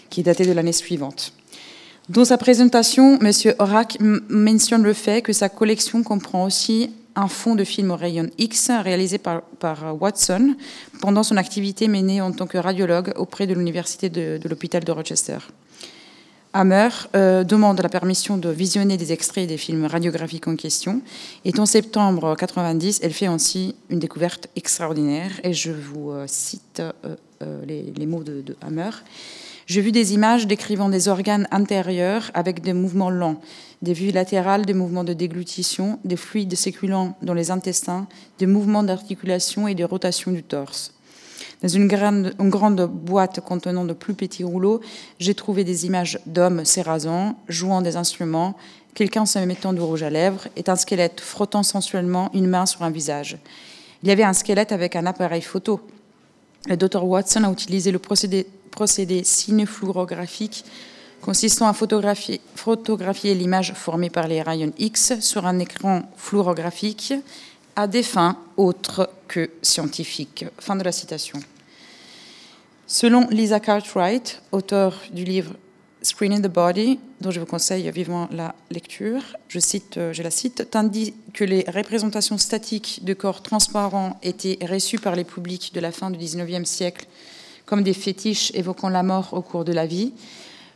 qui 0.09 0.21
est 0.21 0.25
daté 0.25 0.47
de 0.47 0.53
l'année 0.53 0.73
suivante. 0.73 1.33
Dans 2.09 2.25
sa 2.25 2.37
présentation, 2.37 3.19
M. 3.21 3.33
Horak 3.59 3.99
mentionne 4.29 4.83
le 4.83 4.93
fait 4.93 5.23
que 5.23 5.33
sa 5.33 5.49
collection 5.49 6.03
comprend 6.03 6.45
aussi 6.45 6.91
un 7.17 7.29
fonds 7.29 7.55
de 7.55 7.65
films 7.65 7.93
au 7.93 7.97
rayon 7.97 8.29
X 8.37 8.71
réalisé 8.71 9.19
par, 9.19 9.43
Watson 10.01 10.55
pendant 11.01 11.23
son 11.23 11.37
activité 11.37 11.89
menée 11.89 12.21
en 12.21 12.33
tant 12.33 12.47
que 12.47 12.59
radiologue 12.59 13.13
auprès 13.17 13.47
de 13.47 13.55
l'université 13.55 14.11
de 14.11 14.49
l'hôpital 14.49 14.85
de 14.85 14.93
Rochester. 14.93 15.39
Hammer 16.57 16.89
euh, 17.17 17.43
demande 17.43 17.81
la 17.81 17.89
permission 17.89 18.37
de 18.37 18.49
visionner 18.49 18.97
des 18.97 19.13
extraits 19.13 19.49
des 19.49 19.57
films 19.57 19.87
radiographiques 19.87 20.47
en 20.47 20.55
question. 20.55 21.03
Et 21.45 21.59
en 21.59 21.67
septembre 21.67 22.37
90, 22.37 23.01
elle 23.03 23.13
fait 23.13 23.27
ainsi 23.27 23.75
une 23.91 23.99
découverte 23.99 24.47
extraordinaire. 24.55 25.33
Et 25.43 25.53
je 25.53 25.73
vous 25.73 26.13
euh, 26.13 26.27
cite 26.29 26.81
euh, 27.43 27.65
les, 27.67 28.07
mots 28.07 28.23
de 28.23 28.57
Hammer. 28.61 28.91
J'ai 29.67 29.81
vu 29.81 29.93
des 29.93 30.13
images 30.13 30.47
décrivant 30.47 30.91
des 30.91 31.09
organes 31.09 31.49
intérieurs 31.51 32.31
avec 32.35 32.61
des 32.61 32.75
mouvements 32.75 33.11
lents, 33.11 33.41
des 33.81 33.95
vues 33.95 34.11
latérales, 34.11 34.67
des 34.67 34.75
mouvements 34.75 35.05
de 35.05 35.15
déglutition, 35.15 35.99
des 36.05 36.17
fluides 36.17 36.55
séculants 36.55 37.17
dans 37.23 37.33
les 37.33 37.51
intestins, 37.51 38.07
des 38.39 38.47
mouvements 38.47 38.83
d'articulation 38.83 39.67
et 39.67 39.75
de 39.75 39.85
rotation 39.85 40.33
du 40.33 40.43
torse. 40.43 40.93
Dans 41.63 41.69
une 41.69 41.89
grande, 41.89 42.83
boîte 42.83 43.41
contenant 43.41 43.87
de 43.87 43.95
plus 43.95 44.13
petits 44.13 44.45
rouleaux, 44.45 44.83
j'ai 45.19 45.35
trouvé 45.35 45.65
des 45.65 45.87
images 45.87 46.19
d'hommes 46.27 46.67
s'érasant, 46.67 47.39
jouant 47.49 47.81
des 47.81 47.97
instruments, 47.97 48.57
quelqu'un 48.95 49.25
se 49.25 49.39
mettant 49.39 49.73
du 49.73 49.81
rouge 49.81 50.03
à 50.03 50.11
lèvres 50.11 50.47
et 50.57 50.65
un 50.67 50.77
squelette 50.77 51.21
frottant 51.21 51.63
sensuellement 51.63 52.31
une 52.35 52.49
main 52.49 52.67
sur 52.67 52.83
un 52.83 52.91
visage. 52.91 53.39
Il 54.03 54.11
y 54.11 54.13
avait 54.13 54.25
un 54.25 54.35
squelette 54.35 54.73
avec 54.73 54.95
un 54.95 55.07
appareil 55.07 55.41
photo. 55.41 55.81
Le 56.67 56.77
docteur 56.77 57.05
Watson 57.05 57.45
a 57.45 57.51
utilisé 57.51 57.93
le 57.93 57.99
procédé, 57.99 58.47
procédé 58.71 59.23
cinefluorographique 59.25 60.65
consistant 61.21 61.67
à 61.69 61.73
photographier, 61.73 62.41
photographier 62.55 63.35
l'image 63.35 63.73
formée 63.73 64.11
par 64.11 64.29
les 64.29 64.43
rayons 64.43 64.73
X 64.79 65.21
sur 65.21 65.47
un 65.47 65.59
écran 65.59 66.03
fluorographique 66.17 67.15
à 67.77 67.87
des 67.87 68.03
fins 68.03 68.37
autres 68.59 69.09
que 69.27 69.51
scientifiques. 69.63 70.45
Fin 70.59 70.77
de 70.77 70.85
la 70.85 70.93
citation. 70.93 71.41
Selon 72.87 73.27
Lisa 73.31 73.59
Cartwright, 73.61 74.43
auteure 74.53 75.01
du 75.13 75.25
livre 75.25 75.53
Screening 76.05 76.43
the 76.43 76.49
Body, 76.49 76.99
dont 77.21 77.31
je 77.31 77.41
vous 77.41 77.47
conseille 77.47 77.91
vivement 77.91 78.29
la 78.31 78.55
lecture, 78.71 79.23
je, 79.49 79.59
cite, 79.59 79.97
euh, 79.97 80.13
je 80.13 80.23
la 80.23 80.31
cite, 80.31 80.69
tandis 80.71 81.15
que 81.33 81.45
les 81.45 81.65
représentations 81.67 82.37
statiques 82.37 83.01
de 83.05 83.15
corps 83.15 83.43
transparents 83.43 84.19
étaient 84.23 84.59
reçues 84.67 84.99
par 84.99 85.17
les 85.17 85.25
publics 85.25 85.73
de 85.75 85.81
la 85.81 85.93
fin 85.93 86.11
du 86.11 86.19
XIXe 86.19 86.69
siècle 86.69 87.07
comme 87.65 87.83
des 87.83 87.95
fétiches 87.95 88.53
évoquant 88.55 88.91
la 88.91 89.03
mort 89.03 89.31
au 89.33 89.41
cours 89.41 89.65
de 89.65 89.73
la 89.73 89.87
vie, 89.87 90.13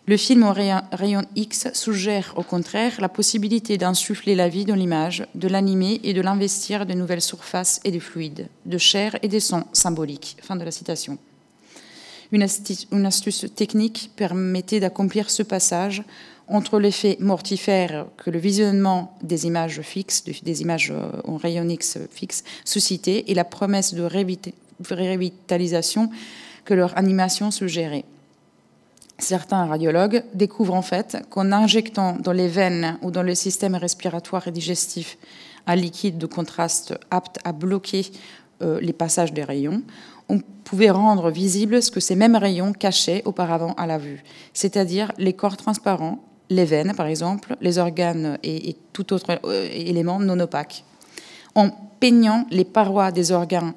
le 0.07 0.17
film 0.17 0.43
au 0.45 0.53
rayon 0.53 1.23
X 1.37 1.69
suggère 1.75 2.33
au 2.37 2.43
contraire 2.43 2.99
la 2.99 3.11
possibilité 3.11 3.77
d'insuffler 3.77 4.35
la 4.35 4.49
vie 4.49 4.65
dans 4.65 4.75
l'image, 4.75 5.27
de 5.35 5.49
l'animer 5.49 6.01
et 6.03 6.15
de 6.15 6.23
l'investir 6.23 6.87
de 6.87 6.95
nouvelles 6.95 7.21
surfaces 7.21 7.79
et 7.85 7.91
de 7.91 7.99
fluides, 7.99 8.49
de 8.65 8.79
chair 8.79 9.19
et 9.21 9.29
de 9.29 9.39
sang 9.39 9.65
symboliques. 9.75 10.39
Fin 10.41 10.57
de 10.57 10.65
la 10.65 10.71
citation. 10.71 11.19
Une 12.31 12.43
astuce, 12.43 13.47
technique 13.55 14.11
permettait 14.17 14.81
d'accomplir 14.81 15.31
ce 15.31 15.43
passage 15.43 16.03
entre 16.47 16.79
l'effet 16.79 17.17
mortifère 17.21 18.07
que 18.17 18.31
le 18.31 18.39
visionnement 18.39 19.17
des 19.23 19.47
images 19.47 19.81
fixes, 19.83 20.25
des 20.25 20.63
images 20.63 20.93
en 21.25 21.35
euh, 21.35 21.37
rayon 21.37 21.69
X 21.69 21.99
fixes, 22.11 22.45
suscitait 22.65 23.25
et 23.29 23.35
la 23.35 23.45
promesse 23.45 23.95
de 23.95 24.03
révitalisation 24.91 26.11
que 26.65 26.75
leur 26.75 26.97
animation 26.97 27.51
suggérait. 27.51 28.05
Certains 29.19 29.67
radiologues 29.67 30.23
découvrent 30.35 30.75
en 30.75 30.83
fait 30.83 31.19
qu'en 31.29 31.51
injectant 31.51 32.17
dans 32.21 32.33
les 32.33 32.49
veines 32.49 32.99
ou 33.03 33.11
dans 33.11 33.25
le 33.25 33.35
système 33.35 33.75
respiratoire 33.75 34.47
et 34.47 34.53
digestif 34.53 35.19
un 35.67 35.75
liquide 35.75 36.19
de 36.19 36.27
contraste 36.27 36.95
apte 37.11 37.39
à 37.45 37.53
bloquer 37.53 38.07
euh, 38.63 38.81
les 38.81 38.93
passages 38.93 39.33
des 39.33 39.45
rayons, 39.45 39.83
on 40.29 40.41
pouvait 40.65 40.91
rendre 40.91 41.31
visible 41.31 41.83
ce 41.83 41.91
que 41.91 42.01
ces 42.01 42.17
mêmes 42.17 42.37
rayons 42.37 42.73
cachaient 42.73 43.23
auparavant 43.25 43.73
à 43.75 43.87
la 43.87 43.99
vue, 43.99 44.23
c'est-à-dire 44.53 45.13
les 45.19 45.33
corps 45.33 45.57
transparents, 45.57 46.23
les 46.51 46.65
veines 46.65 46.95
par 46.97 47.07
exemple, 47.07 47.57
les 47.61 47.79
organes 47.79 48.39
et, 48.43 48.77
tout 48.93 49.13
autre 49.13 49.39
euh, 49.45 49.69
élément 49.73 50.19
non 50.19 50.39
opaque. 50.41 50.85
En 51.55 51.71
peignant 52.01 52.47
les 52.51 52.65
parois 52.65 53.11
des 53.11 53.33
organes, 53.33 53.73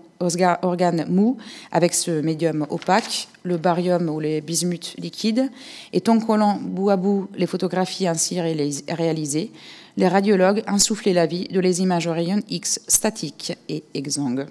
organes 0.61 1.05
mous 1.09 1.37
avec 1.71 1.93
ce 1.93 2.21
médium 2.21 2.65
opaque, 2.69 3.27
le 3.43 3.57
barium 3.57 4.09
ou 4.09 4.19
les 4.19 4.41
bismuths 4.41 4.95
liquides, 4.97 5.49
et 5.93 6.03
en 6.07 6.19
collant 6.19 6.59
bout 6.61 6.89
à 6.89 6.97
bout 6.97 7.27
les 7.35 7.47
photographies 7.47 8.07
ainsi 8.07 8.39
réalisées, 8.41 9.51
les 9.97 10.07
radiologues 10.07 10.63
insoufflaient 10.67 11.13
la 11.13 11.25
vie 11.25 11.47
de 11.47 11.59
les 11.59 11.81
images 11.81 12.07
au 12.07 12.13
rayon 12.13 12.41
X 12.49 12.81
statiques 12.87 13.57
et 13.67 13.83
exsangues. 13.93 14.47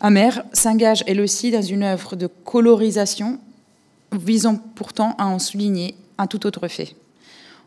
Amer 0.00 0.44
s'engage 0.52 1.02
elle 1.06 1.20
aussi 1.20 1.50
dans 1.50 1.62
une 1.62 1.82
œuvre 1.82 2.14
de 2.14 2.28
colorisation 2.28 3.38
visant 4.12 4.56
pourtant 4.74 5.14
à 5.18 5.26
en 5.26 5.38
souligner 5.38 5.96
un 6.18 6.26
tout 6.26 6.46
autre 6.46 6.68
fait. 6.68 6.94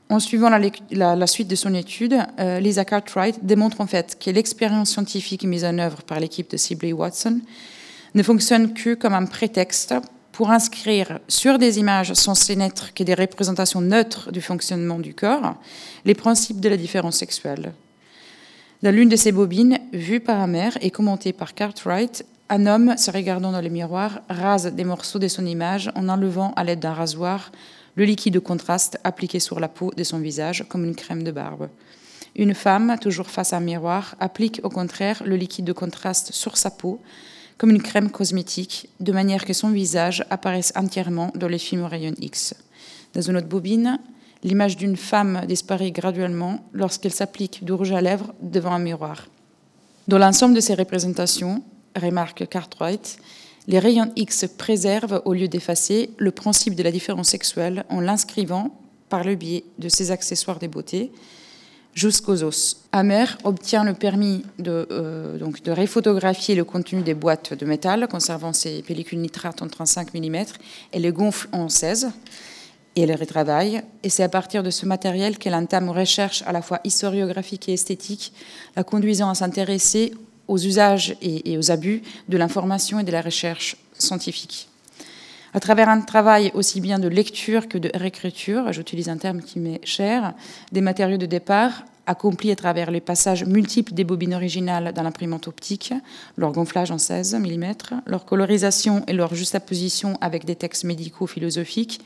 En 0.09 0.19
suivant 0.19 0.49
la, 0.49 1.27
suite 1.27 1.47
de 1.47 1.55
son 1.55 1.73
étude, 1.73 2.17
euh, 2.39 2.59
Lisa 2.59 2.83
Cartwright 2.83 3.45
démontre 3.45 3.79
en 3.79 3.87
fait 3.87 4.17
que 4.19 4.29
l'expérience 4.29 4.91
scientifique 4.91 5.43
mise 5.45 5.63
en 5.63 5.77
œuvre 5.77 6.03
par 6.03 6.19
l'équipe 6.19 6.51
de 6.51 6.57
Sibley 6.57 6.91
Watson 6.91 7.39
ne 8.13 8.23
fonctionne 8.23 8.73
que 8.73 8.93
comme 8.93 9.13
un 9.13 9.25
prétexte 9.25 9.93
pour 10.33 10.51
inscrire 10.51 11.19
sur 11.27 11.57
des 11.59 11.79
images 11.79 12.13
censées 12.13 12.55
n'être 12.55 12.93
que 12.93 13.03
des 13.03 13.13
représentations 13.13 13.81
neutres 13.81 14.31
du 14.31 14.41
fonctionnement 14.41 14.99
du 14.99 15.13
corps 15.13 15.55
les 16.03 16.15
principes 16.15 16.59
de 16.59 16.69
la 16.69 16.77
différence 16.77 17.17
sexuelle. 17.17 17.73
Dans 18.83 18.89
l'une 18.89 19.09
de 19.09 19.15
ces 19.15 19.31
bobines, 19.31 19.77
vue 19.93 20.19
par 20.19 20.39
la 20.39 20.47
mère 20.47 20.75
et 20.81 20.89
commentée 20.89 21.33
par 21.33 21.53
Cartwright, 21.53 22.25
un 22.49 22.65
homme, 22.65 22.97
se 22.97 23.11
regardant 23.11 23.51
dans 23.51 23.61
le 23.61 23.69
miroir, 23.69 24.21
rase 24.27 24.73
des 24.73 24.83
morceaux 24.83 25.19
de 25.19 25.27
son 25.27 25.45
image 25.45 25.91
en 25.93 26.09
enlevant 26.09 26.51
à 26.55 26.63
l'aide 26.63 26.79
d'un 26.79 26.95
rasoir 26.95 27.51
le 27.95 28.05
liquide 28.05 28.33
de 28.33 28.39
contraste 28.39 28.99
appliqué 29.03 29.39
sur 29.39 29.59
la 29.59 29.67
peau 29.67 29.91
de 29.95 30.03
son 30.03 30.17
visage 30.17 30.65
comme 30.67 30.83
une 30.83 30.95
crème 30.95 31.21
de 31.21 31.29
barbe. 31.29 31.69
Une 32.35 32.55
femme, 32.55 32.97
toujours 32.99 33.29
face 33.29 33.53
à 33.53 33.57
un 33.57 33.59
miroir, 33.59 34.15
applique 34.19 34.61
au 34.63 34.69
contraire 34.69 35.21
le 35.27 35.35
liquide 35.35 35.65
de 35.65 35.73
contraste 35.73 36.33
sur 36.33 36.57
sa 36.57 36.71
peau 36.71 36.99
comme 37.59 37.69
une 37.69 37.83
crème 37.83 38.09
cosmétique, 38.09 38.89
de 38.99 39.11
manière 39.11 39.45
que 39.45 39.53
son 39.53 39.69
visage 39.69 40.25
apparaisse 40.31 40.73
entièrement 40.75 41.31
dans 41.35 41.47
les 41.47 41.59
films 41.59 41.83
au 41.83 41.87
rayon 41.87 42.15
X. 42.19 42.55
Dans 43.13 43.21
une 43.21 43.37
autre 43.37 43.47
bobine, 43.47 43.99
l'image 44.43 44.77
d'une 44.77 44.97
femme 44.97 45.41
disparaît 45.47 45.91
graduellement 45.91 46.65
lorsqu'elle 46.73 47.13
s'applique 47.13 47.63
du 47.63 47.73
rouge 47.73 47.91
à 47.91 48.01
lèvres 48.01 48.33
devant 48.41 48.71
un 48.71 48.79
miroir. 48.79 49.27
Dans 50.07 50.17
l'ensemble 50.17 50.55
de 50.55 50.59
ces 50.59 50.73
représentations, 50.73 51.63
remarque 51.95 52.47
Cartwright, 52.47 53.17
les 53.67 53.79
rayons 53.79 54.11
X 54.15 54.45
préservent, 54.57 55.21
au 55.25 55.33
lieu 55.33 55.47
d'effacer, 55.47 56.09
le 56.17 56.31
principe 56.31 56.75
de 56.75 56.83
la 56.83 56.91
différence 56.91 57.29
sexuelle 57.29 57.85
en 57.89 57.99
l'inscrivant, 57.99 58.75
par 59.09 59.23
le 59.23 59.35
biais 59.35 59.65
de 59.77 59.89
ces 59.89 60.09
accessoires 60.09 60.57
des 60.57 60.67
beautés, 60.67 61.11
jusqu'aux 61.93 62.43
os. 62.43 62.77
Hammer 62.91 63.25
obtient 63.43 63.83
le 63.83 63.93
permis 63.93 64.43
de, 64.57 64.87
euh, 64.89 65.37
de 65.37 65.71
réphotographier 65.71 66.55
le 66.55 66.63
contenu 66.63 67.01
des 67.01 67.13
boîtes 67.13 67.53
de 67.53 67.65
métal, 67.65 68.07
conservant 68.07 68.53
ses 68.53 68.81
pellicules 68.81 69.19
nitrates 69.19 69.61
en 69.61 69.67
35 69.67 70.13
mm, 70.13 70.35
et 70.93 70.99
les 70.99 71.11
gonfle 71.11 71.49
en 71.51 71.69
16 71.69 72.11
et 72.95 73.01
elle 73.03 73.15
retravaille. 73.15 73.81
Et 74.03 74.09
c'est 74.09 74.23
à 74.23 74.29
partir 74.29 74.63
de 74.63 74.69
ce 74.69 74.85
matériel 74.85 75.37
qu'elle 75.37 75.55
entame 75.55 75.85
une 75.85 75.97
recherche 75.97 76.43
à 76.45 76.51
la 76.51 76.61
fois 76.61 76.79
historiographique 76.83 77.69
et 77.69 77.73
esthétique, 77.73 78.33
la 78.75 78.83
conduisant 78.83 79.29
à 79.29 79.35
s'intéresser 79.35 80.13
aux 80.47 80.57
usages 80.57 81.15
et, 81.21 81.57
aux 81.57 81.71
abus 81.71 82.01
de 82.27 82.37
l'information 82.37 82.99
et 82.99 83.03
de 83.03 83.11
la 83.11 83.21
recherche 83.21 83.77
scientifique. 83.97 84.67
À 85.53 85.59
travers 85.59 85.89
un 85.89 86.01
travail 86.01 86.51
aussi 86.53 86.79
bien 86.81 86.99
de 86.99 87.07
lecture 87.07 87.67
que 87.67 87.77
de 87.77 87.91
réécriture, 87.93 88.71
j'utilise 88.71 89.09
un 89.09 89.17
terme 89.17 89.41
qui 89.41 89.59
m'est 89.59 89.85
cher, 89.85 90.33
des 90.71 90.81
matériaux 90.81 91.17
de 91.17 91.25
départ, 91.25 91.83
accomplis 92.11 92.51
à 92.51 92.55
travers 92.55 92.91
les 92.91 93.01
passages 93.01 93.45
multiples 93.45 93.93
des 93.93 94.03
bobines 94.03 94.35
originales 94.35 94.93
dans 94.93 95.03
l'imprimante 95.03 95.47
optique, 95.47 95.93
leur 96.37 96.51
gonflage 96.51 96.91
en 96.91 96.97
16 96.97 97.35
mm, 97.35 97.73
leur 98.05 98.25
colorisation 98.25 99.03
et 99.07 99.13
leur 99.13 99.33
juxtaposition 99.33 100.17
avec 100.21 100.45
des 100.45 100.55
textes 100.55 100.83
médicaux 100.83 101.27
philosophiques, 101.27 102.01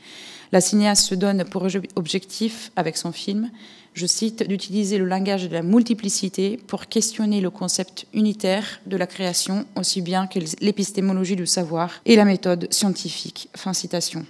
la 0.52 0.60
cinéaste 0.60 1.06
se 1.06 1.14
donne 1.14 1.44
pour 1.44 1.66
objectif, 1.96 2.70
avec 2.76 2.96
son 2.96 3.12
film, 3.12 3.50
je 3.94 4.06
cite, 4.06 4.46
d'utiliser 4.46 4.98
le 4.98 5.06
langage 5.06 5.48
de 5.48 5.54
la 5.54 5.62
multiplicité 5.62 6.58
pour 6.66 6.86
questionner 6.86 7.40
le 7.40 7.50
concept 7.50 8.06
unitaire 8.12 8.80
de 8.86 8.96
la 8.96 9.06
création, 9.06 9.66
aussi 9.74 10.02
bien 10.02 10.26
que 10.26 10.38
l'épistémologie 10.60 11.36
du 11.36 11.46
savoir 11.46 11.90
et 12.04 12.14
la 12.14 12.24
méthode 12.24 12.68
scientifique. 12.70 13.48
Fin 13.56 13.72
citation. 13.72 14.24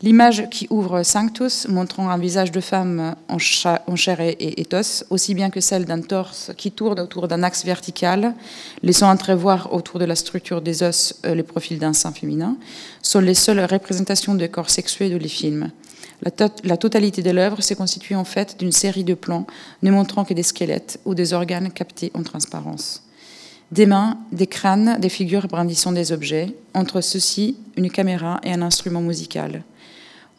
L'image 0.00 0.48
qui 0.48 0.68
ouvre 0.70 1.02
Sanctus, 1.02 1.66
montrant 1.66 2.08
un 2.08 2.18
visage 2.18 2.52
de 2.52 2.60
femme 2.60 3.16
en, 3.28 3.38
chair 3.38 4.20
et, 4.20 4.36
et, 4.38 4.66
os, 4.72 5.04
aussi 5.10 5.34
bien 5.34 5.50
que 5.50 5.60
celle 5.60 5.86
d'un 5.86 6.00
torse 6.02 6.52
qui 6.56 6.70
tourne 6.70 7.00
autour 7.00 7.26
d'un 7.26 7.42
axe 7.42 7.64
vertical, 7.64 8.34
laissant 8.84 9.10
entrevoir 9.10 9.72
autour 9.72 9.98
de 9.98 10.04
la 10.04 10.14
structure 10.14 10.62
des 10.62 10.84
os 10.84 11.14
euh, 11.26 11.34
les 11.34 11.42
profils 11.42 11.80
d'un 11.80 11.94
sein 11.94 12.12
féminin, 12.12 12.56
sont 13.02 13.18
les 13.18 13.34
seules 13.34 13.58
représentations 13.64 14.36
de 14.36 14.46
corps 14.46 14.70
sexués 14.70 15.10
de 15.10 15.16
les 15.16 15.28
films. 15.28 15.72
La, 16.22 16.30
la 16.62 16.76
totalité 16.76 17.20
de 17.20 17.32
l'œuvre 17.32 17.60
s'est 17.60 17.74
constituée 17.74 18.14
en 18.14 18.24
fait 18.24 18.56
d'une 18.56 18.72
série 18.72 19.04
de 19.04 19.14
plans 19.14 19.48
ne 19.82 19.90
montrant 19.90 20.24
que 20.24 20.34
des 20.34 20.44
squelettes 20.44 21.00
ou 21.06 21.16
des 21.16 21.32
organes 21.32 21.72
captés 21.72 22.12
en 22.14 22.22
transparence. 22.22 23.02
Des 23.72 23.86
mains, 23.86 24.16
des 24.30 24.46
crânes, 24.46 24.98
des 25.00 25.08
figures 25.08 25.48
brandissant 25.48 25.90
des 25.90 26.12
objets, 26.12 26.54
entre 26.72 27.00
ceux-ci 27.00 27.56
une 27.76 27.90
caméra 27.90 28.40
et 28.44 28.52
un 28.52 28.62
instrument 28.62 29.00
musical 29.00 29.64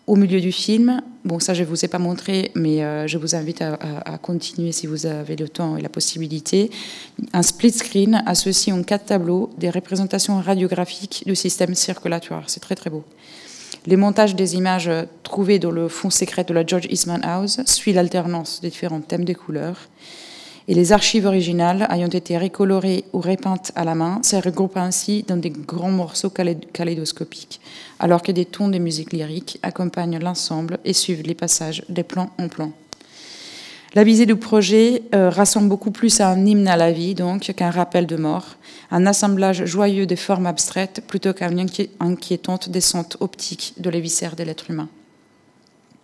au 0.10 0.16
milieu 0.16 0.41
du 0.41 0.51
film. 0.51 1.01
Bon, 1.24 1.39
ça, 1.39 1.53
je 1.53 1.62
ne 1.62 1.68
vous 1.68 1.86
ai 1.86 1.88
pas 1.88 1.99
montré, 1.99 2.51
mais 2.55 2.84
euh, 2.84 3.05
je 3.05 3.20
vous 3.20 3.36
invite 3.36 3.62
à, 3.62 4.18
continuer 4.18 4.72
si 4.72 4.88
vous 4.88 5.05
avez 5.05 5.36
le 5.36 5.47
temps 5.47 5.78
et 5.78 5.82
la 5.82 5.89
possibilité. 5.89 6.72
Un 7.32 7.43
split 7.43 7.72
screen 7.72 8.24
associe 8.26 8.76
en 8.76 8.82
quatre 8.82 9.05
tableaux 9.05 9.51
des 9.60 9.70
représentations 9.70 10.41
radiographiques 10.41 11.24
du 11.28 11.36
système 11.36 11.76
circulatoire. 11.76 12.45
C'est 12.47 12.60
très, 12.60 12.74
très 12.74 12.89
beau. 12.89 13.03
Les 13.86 13.97
montages 13.97 14.36
des 14.36 14.55
images 14.55 14.89
trouvées 15.22 15.60
dans 15.60 15.72
le 15.72 15.88
fond 15.88 16.10
secret 16.10 16.43
de 16.43 16.55
la 16.55 16.66
George 16.66 16.88
Eastman 16.89 17.24
House 17.24 17.62
suivent 17.66 17.95
l'alternance 17.95 18.62
des 18.62 18.70
différents 18.70 19.01
thèmes 19.01 19.26
de 19.26 19.34
couleurs 19.34 19.78
et 20.70 20.76
les 20.76 20.92
archives 20.92 21.26
originales 21.26 21.88
ayant 21.90 22.08
été 22.08 22.38
recolorées 22.38 23.04
ou 23.12 23.22
repeintes 23.22 23.72
à 23.76 23.84
la 23.84 23.96
main 23.96 24.22
se 24.22 24.36
regroupent 24.36 24.78
ainsi 24.78 25.26
dans 25.28 25.36
des 25.36 25.50
grands 25.50 25.90
morceaux 25.90 26.30
kaléidoscopiques, 26.30 27.60
alors 27.98 28.22
que 28.22 28.32
des 28.32 28.46
tons 28.46 28.68
de 28.68 28.78
musique 28.78 29.12
lyrique 29.12 29.58
accompagnent 29.64 30.20
l'ensemble 30.20 30.78
et 30.86 30.94
suivent 30.94 31.24
les 31.24 31.34
passages 31.34 31.84
des 31.90 32.04
plans 32.04 32.30
en 32.38 32.50
plan. 32.50 32.72
La 33.96 34.04
visée 34.04 34.28
du 34.28 34.36
projet 34.36 35.02
euh, 35.16 35.32
rassemble 35.32 35.70
beaucoup 35.70 35.90
plus 35.90 36.22
à 36.22 36.30
un 36.30 36.46
hymne 36.46 36.68
à 36.68 36.78
la 36.78 36.92
vie, 36.92 37.16
donc, 37.16 37.52
qu'un 37.56 37.72
rappel 37.72 38.06
de 38.06 38.18
mort, 38.18 38.58
un 38.92 39.08
assemblage 39.08 39.66
joyeux 39.66 40.06
des 40.06 40.16
formes 40.16 40.46
abstraites 40.46 41.02
plutôt 41.08 41.34
qu'une 41.34 41.66
inquiétante 42.00 42.70
descente 42.70 43.18
optique 43.22 43.74
de 43.80 43.90
les 43.90 44.02
viscères 44.02 44.36
de 44.36 44.44
l'être 44.44 44.70
humain. 44.70 44.90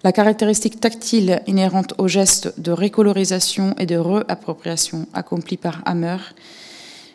La 0.05 0.11
caractéristique 0.11 0.79
tactile 0.79 1.41
inhérente 1.47 1.95
au 1.97 2.07
geste 2.07 2.59
de 2.59 2.71
récolorisation 2.71 3.73
et 3.79 3.87
de 3.87 3.95
réappropriation 3.95 5.07
accompli 5.15 5.57
par 5.57 5.81
Hammer 5.83 6.17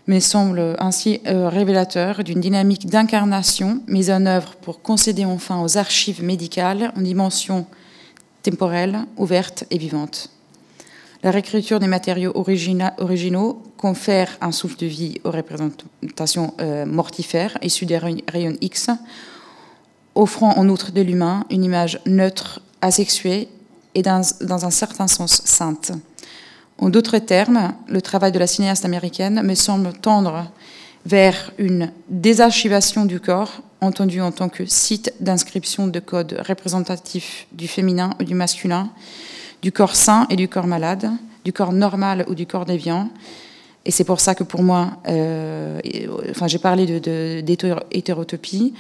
me 0.09 0.19
semble 0.19 0.75
ainsi 0.81 1.21
euh, 1.29 1.49
révélateur 1.49 2.25
d'une 2.25 2.41
dynamique 2.41 2.89
d'incarnation 2.89 3.81
mise 3.87 4.11
en 4.11 4.27
œuvre 4.27 4.57
pour 4.57 4.83
concéder 4.83 5.25
enfin 5.25 5.63
aux 5.63 5.79
archives 5.79 6.25
médicales 6.25 6.91
une 6.97 7.05
dimension 7.05 7.65
temporelle, 8.43 9.05
ouverte 9.17 9.63
et 9.71 9.79
vivante. 9.79 10.29
La 11.23 11.31
réécriture 11.31 11.79
des 11.79 11.87
matériaux 11.87 12.33
originaux 12.35 13.63
confère 13.77 14.37
un 14.41 14.51
souffle 14.51 14.79
de 14.79 14.87
vie 14.87 15.21
aux 15.23 15.31
représentations 15.31 16.55
euh, 16.61 16.87
mortifères 16.87 17.57
issues 17.63 17.87
des 17.87 17.99
rayons 17.99 18.57
X, 18.61 18.91
offrant 20.17 20.59
en 20.59 20.69
outre 20.69 20.91
de 20.91 21.03
l'humain 21.03 21.45
une 21.51 21.63
image 21.63 22.01
neutre 22.05 22.61
asexuée 22.81 23.49
et 23.95 24.03
dans, 24.03 24.23
dans 24.41 24.65
un 24.65 24.71
certain 24.71 25.09
sens 25.09 25.43
sainte. 25.45 25.93
En 26.79 26.89
d'autres 26.89 27.19
termes, 27.19 27.75
le 27.89 28.01
travail 28.01 28.33
de 28.33 28.39
la 28.39 28.47
cinéaste 28.47 28.85
américaine 28.85 29.43
me 29.43 29.55
semble 29.55 29.93
tendre 29.93 30.51
vers 31.05 31.53
une 31.59 31.93
désarchivation 32.09 33.05
du 33.05 33.21
corps, 33.21 33.63
entendu 33.81 34.21
en 34.21 34.33
tant 34.33 34.49
que 34.49 34.67
site 34.67 35.13
d'inscription 35.21 35.87
de 35.87 36.01
codes 36.01 36.43
représentatifs 36.47 37.47
du 37.53 37.69
féminin 37.69 38.11
ou 38.21 38.25
du 38.25 38.35
masculin, 38.35 38.91
du 39.63 39.73
corps 39.73 39.97
sain 39.97 40.27
et 40.31 40.37
du 40.37 40.49
corps 40.49 40.67
malade, 40.67 41.11
du 41.45 41.53
corps 41.53 41.73
normal 41.73 42.25
ou 42.29 42.35
du 42.35 42.47
corps 42.47 42.65
déviant. 42.67 43.09
Et 43.85 43.91
c'est 43.91 44.05
pour 44.05 44.21
ça 44.21 44.35
que 44.35 44.45
pour 44.45 44.63
moi, 44.63 44.99
euh, 45.09 45.81
enfin, 46.31 46.49
j'ai 46.49 46.59
parlé 46.59 46.87
d'hétérotopie. 47.43 48.71
De, 48.71 48.77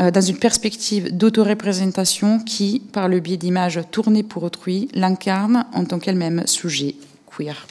euh, 0.00 0.10
dans 0.10 0.20
une 0.20 0.38
perspective 0.38 1.16
d'autoreprésentation 1.16 2.40
qui, 2.40 2.80
par 2.92 3.08
le 3.08 3.20
biais 3.20 3.36
d'images 3.36 3.80
tournées 3.92 4.24
pour 4.24 4.42
autrui, 4.42 4.88
l'incarne 4.92 5.66
en 5.72 5.84
tant 5.84 6.00
qu'elle-même 6.00 6.46
sujet 6.46 6.96
queer. 7.26 7.66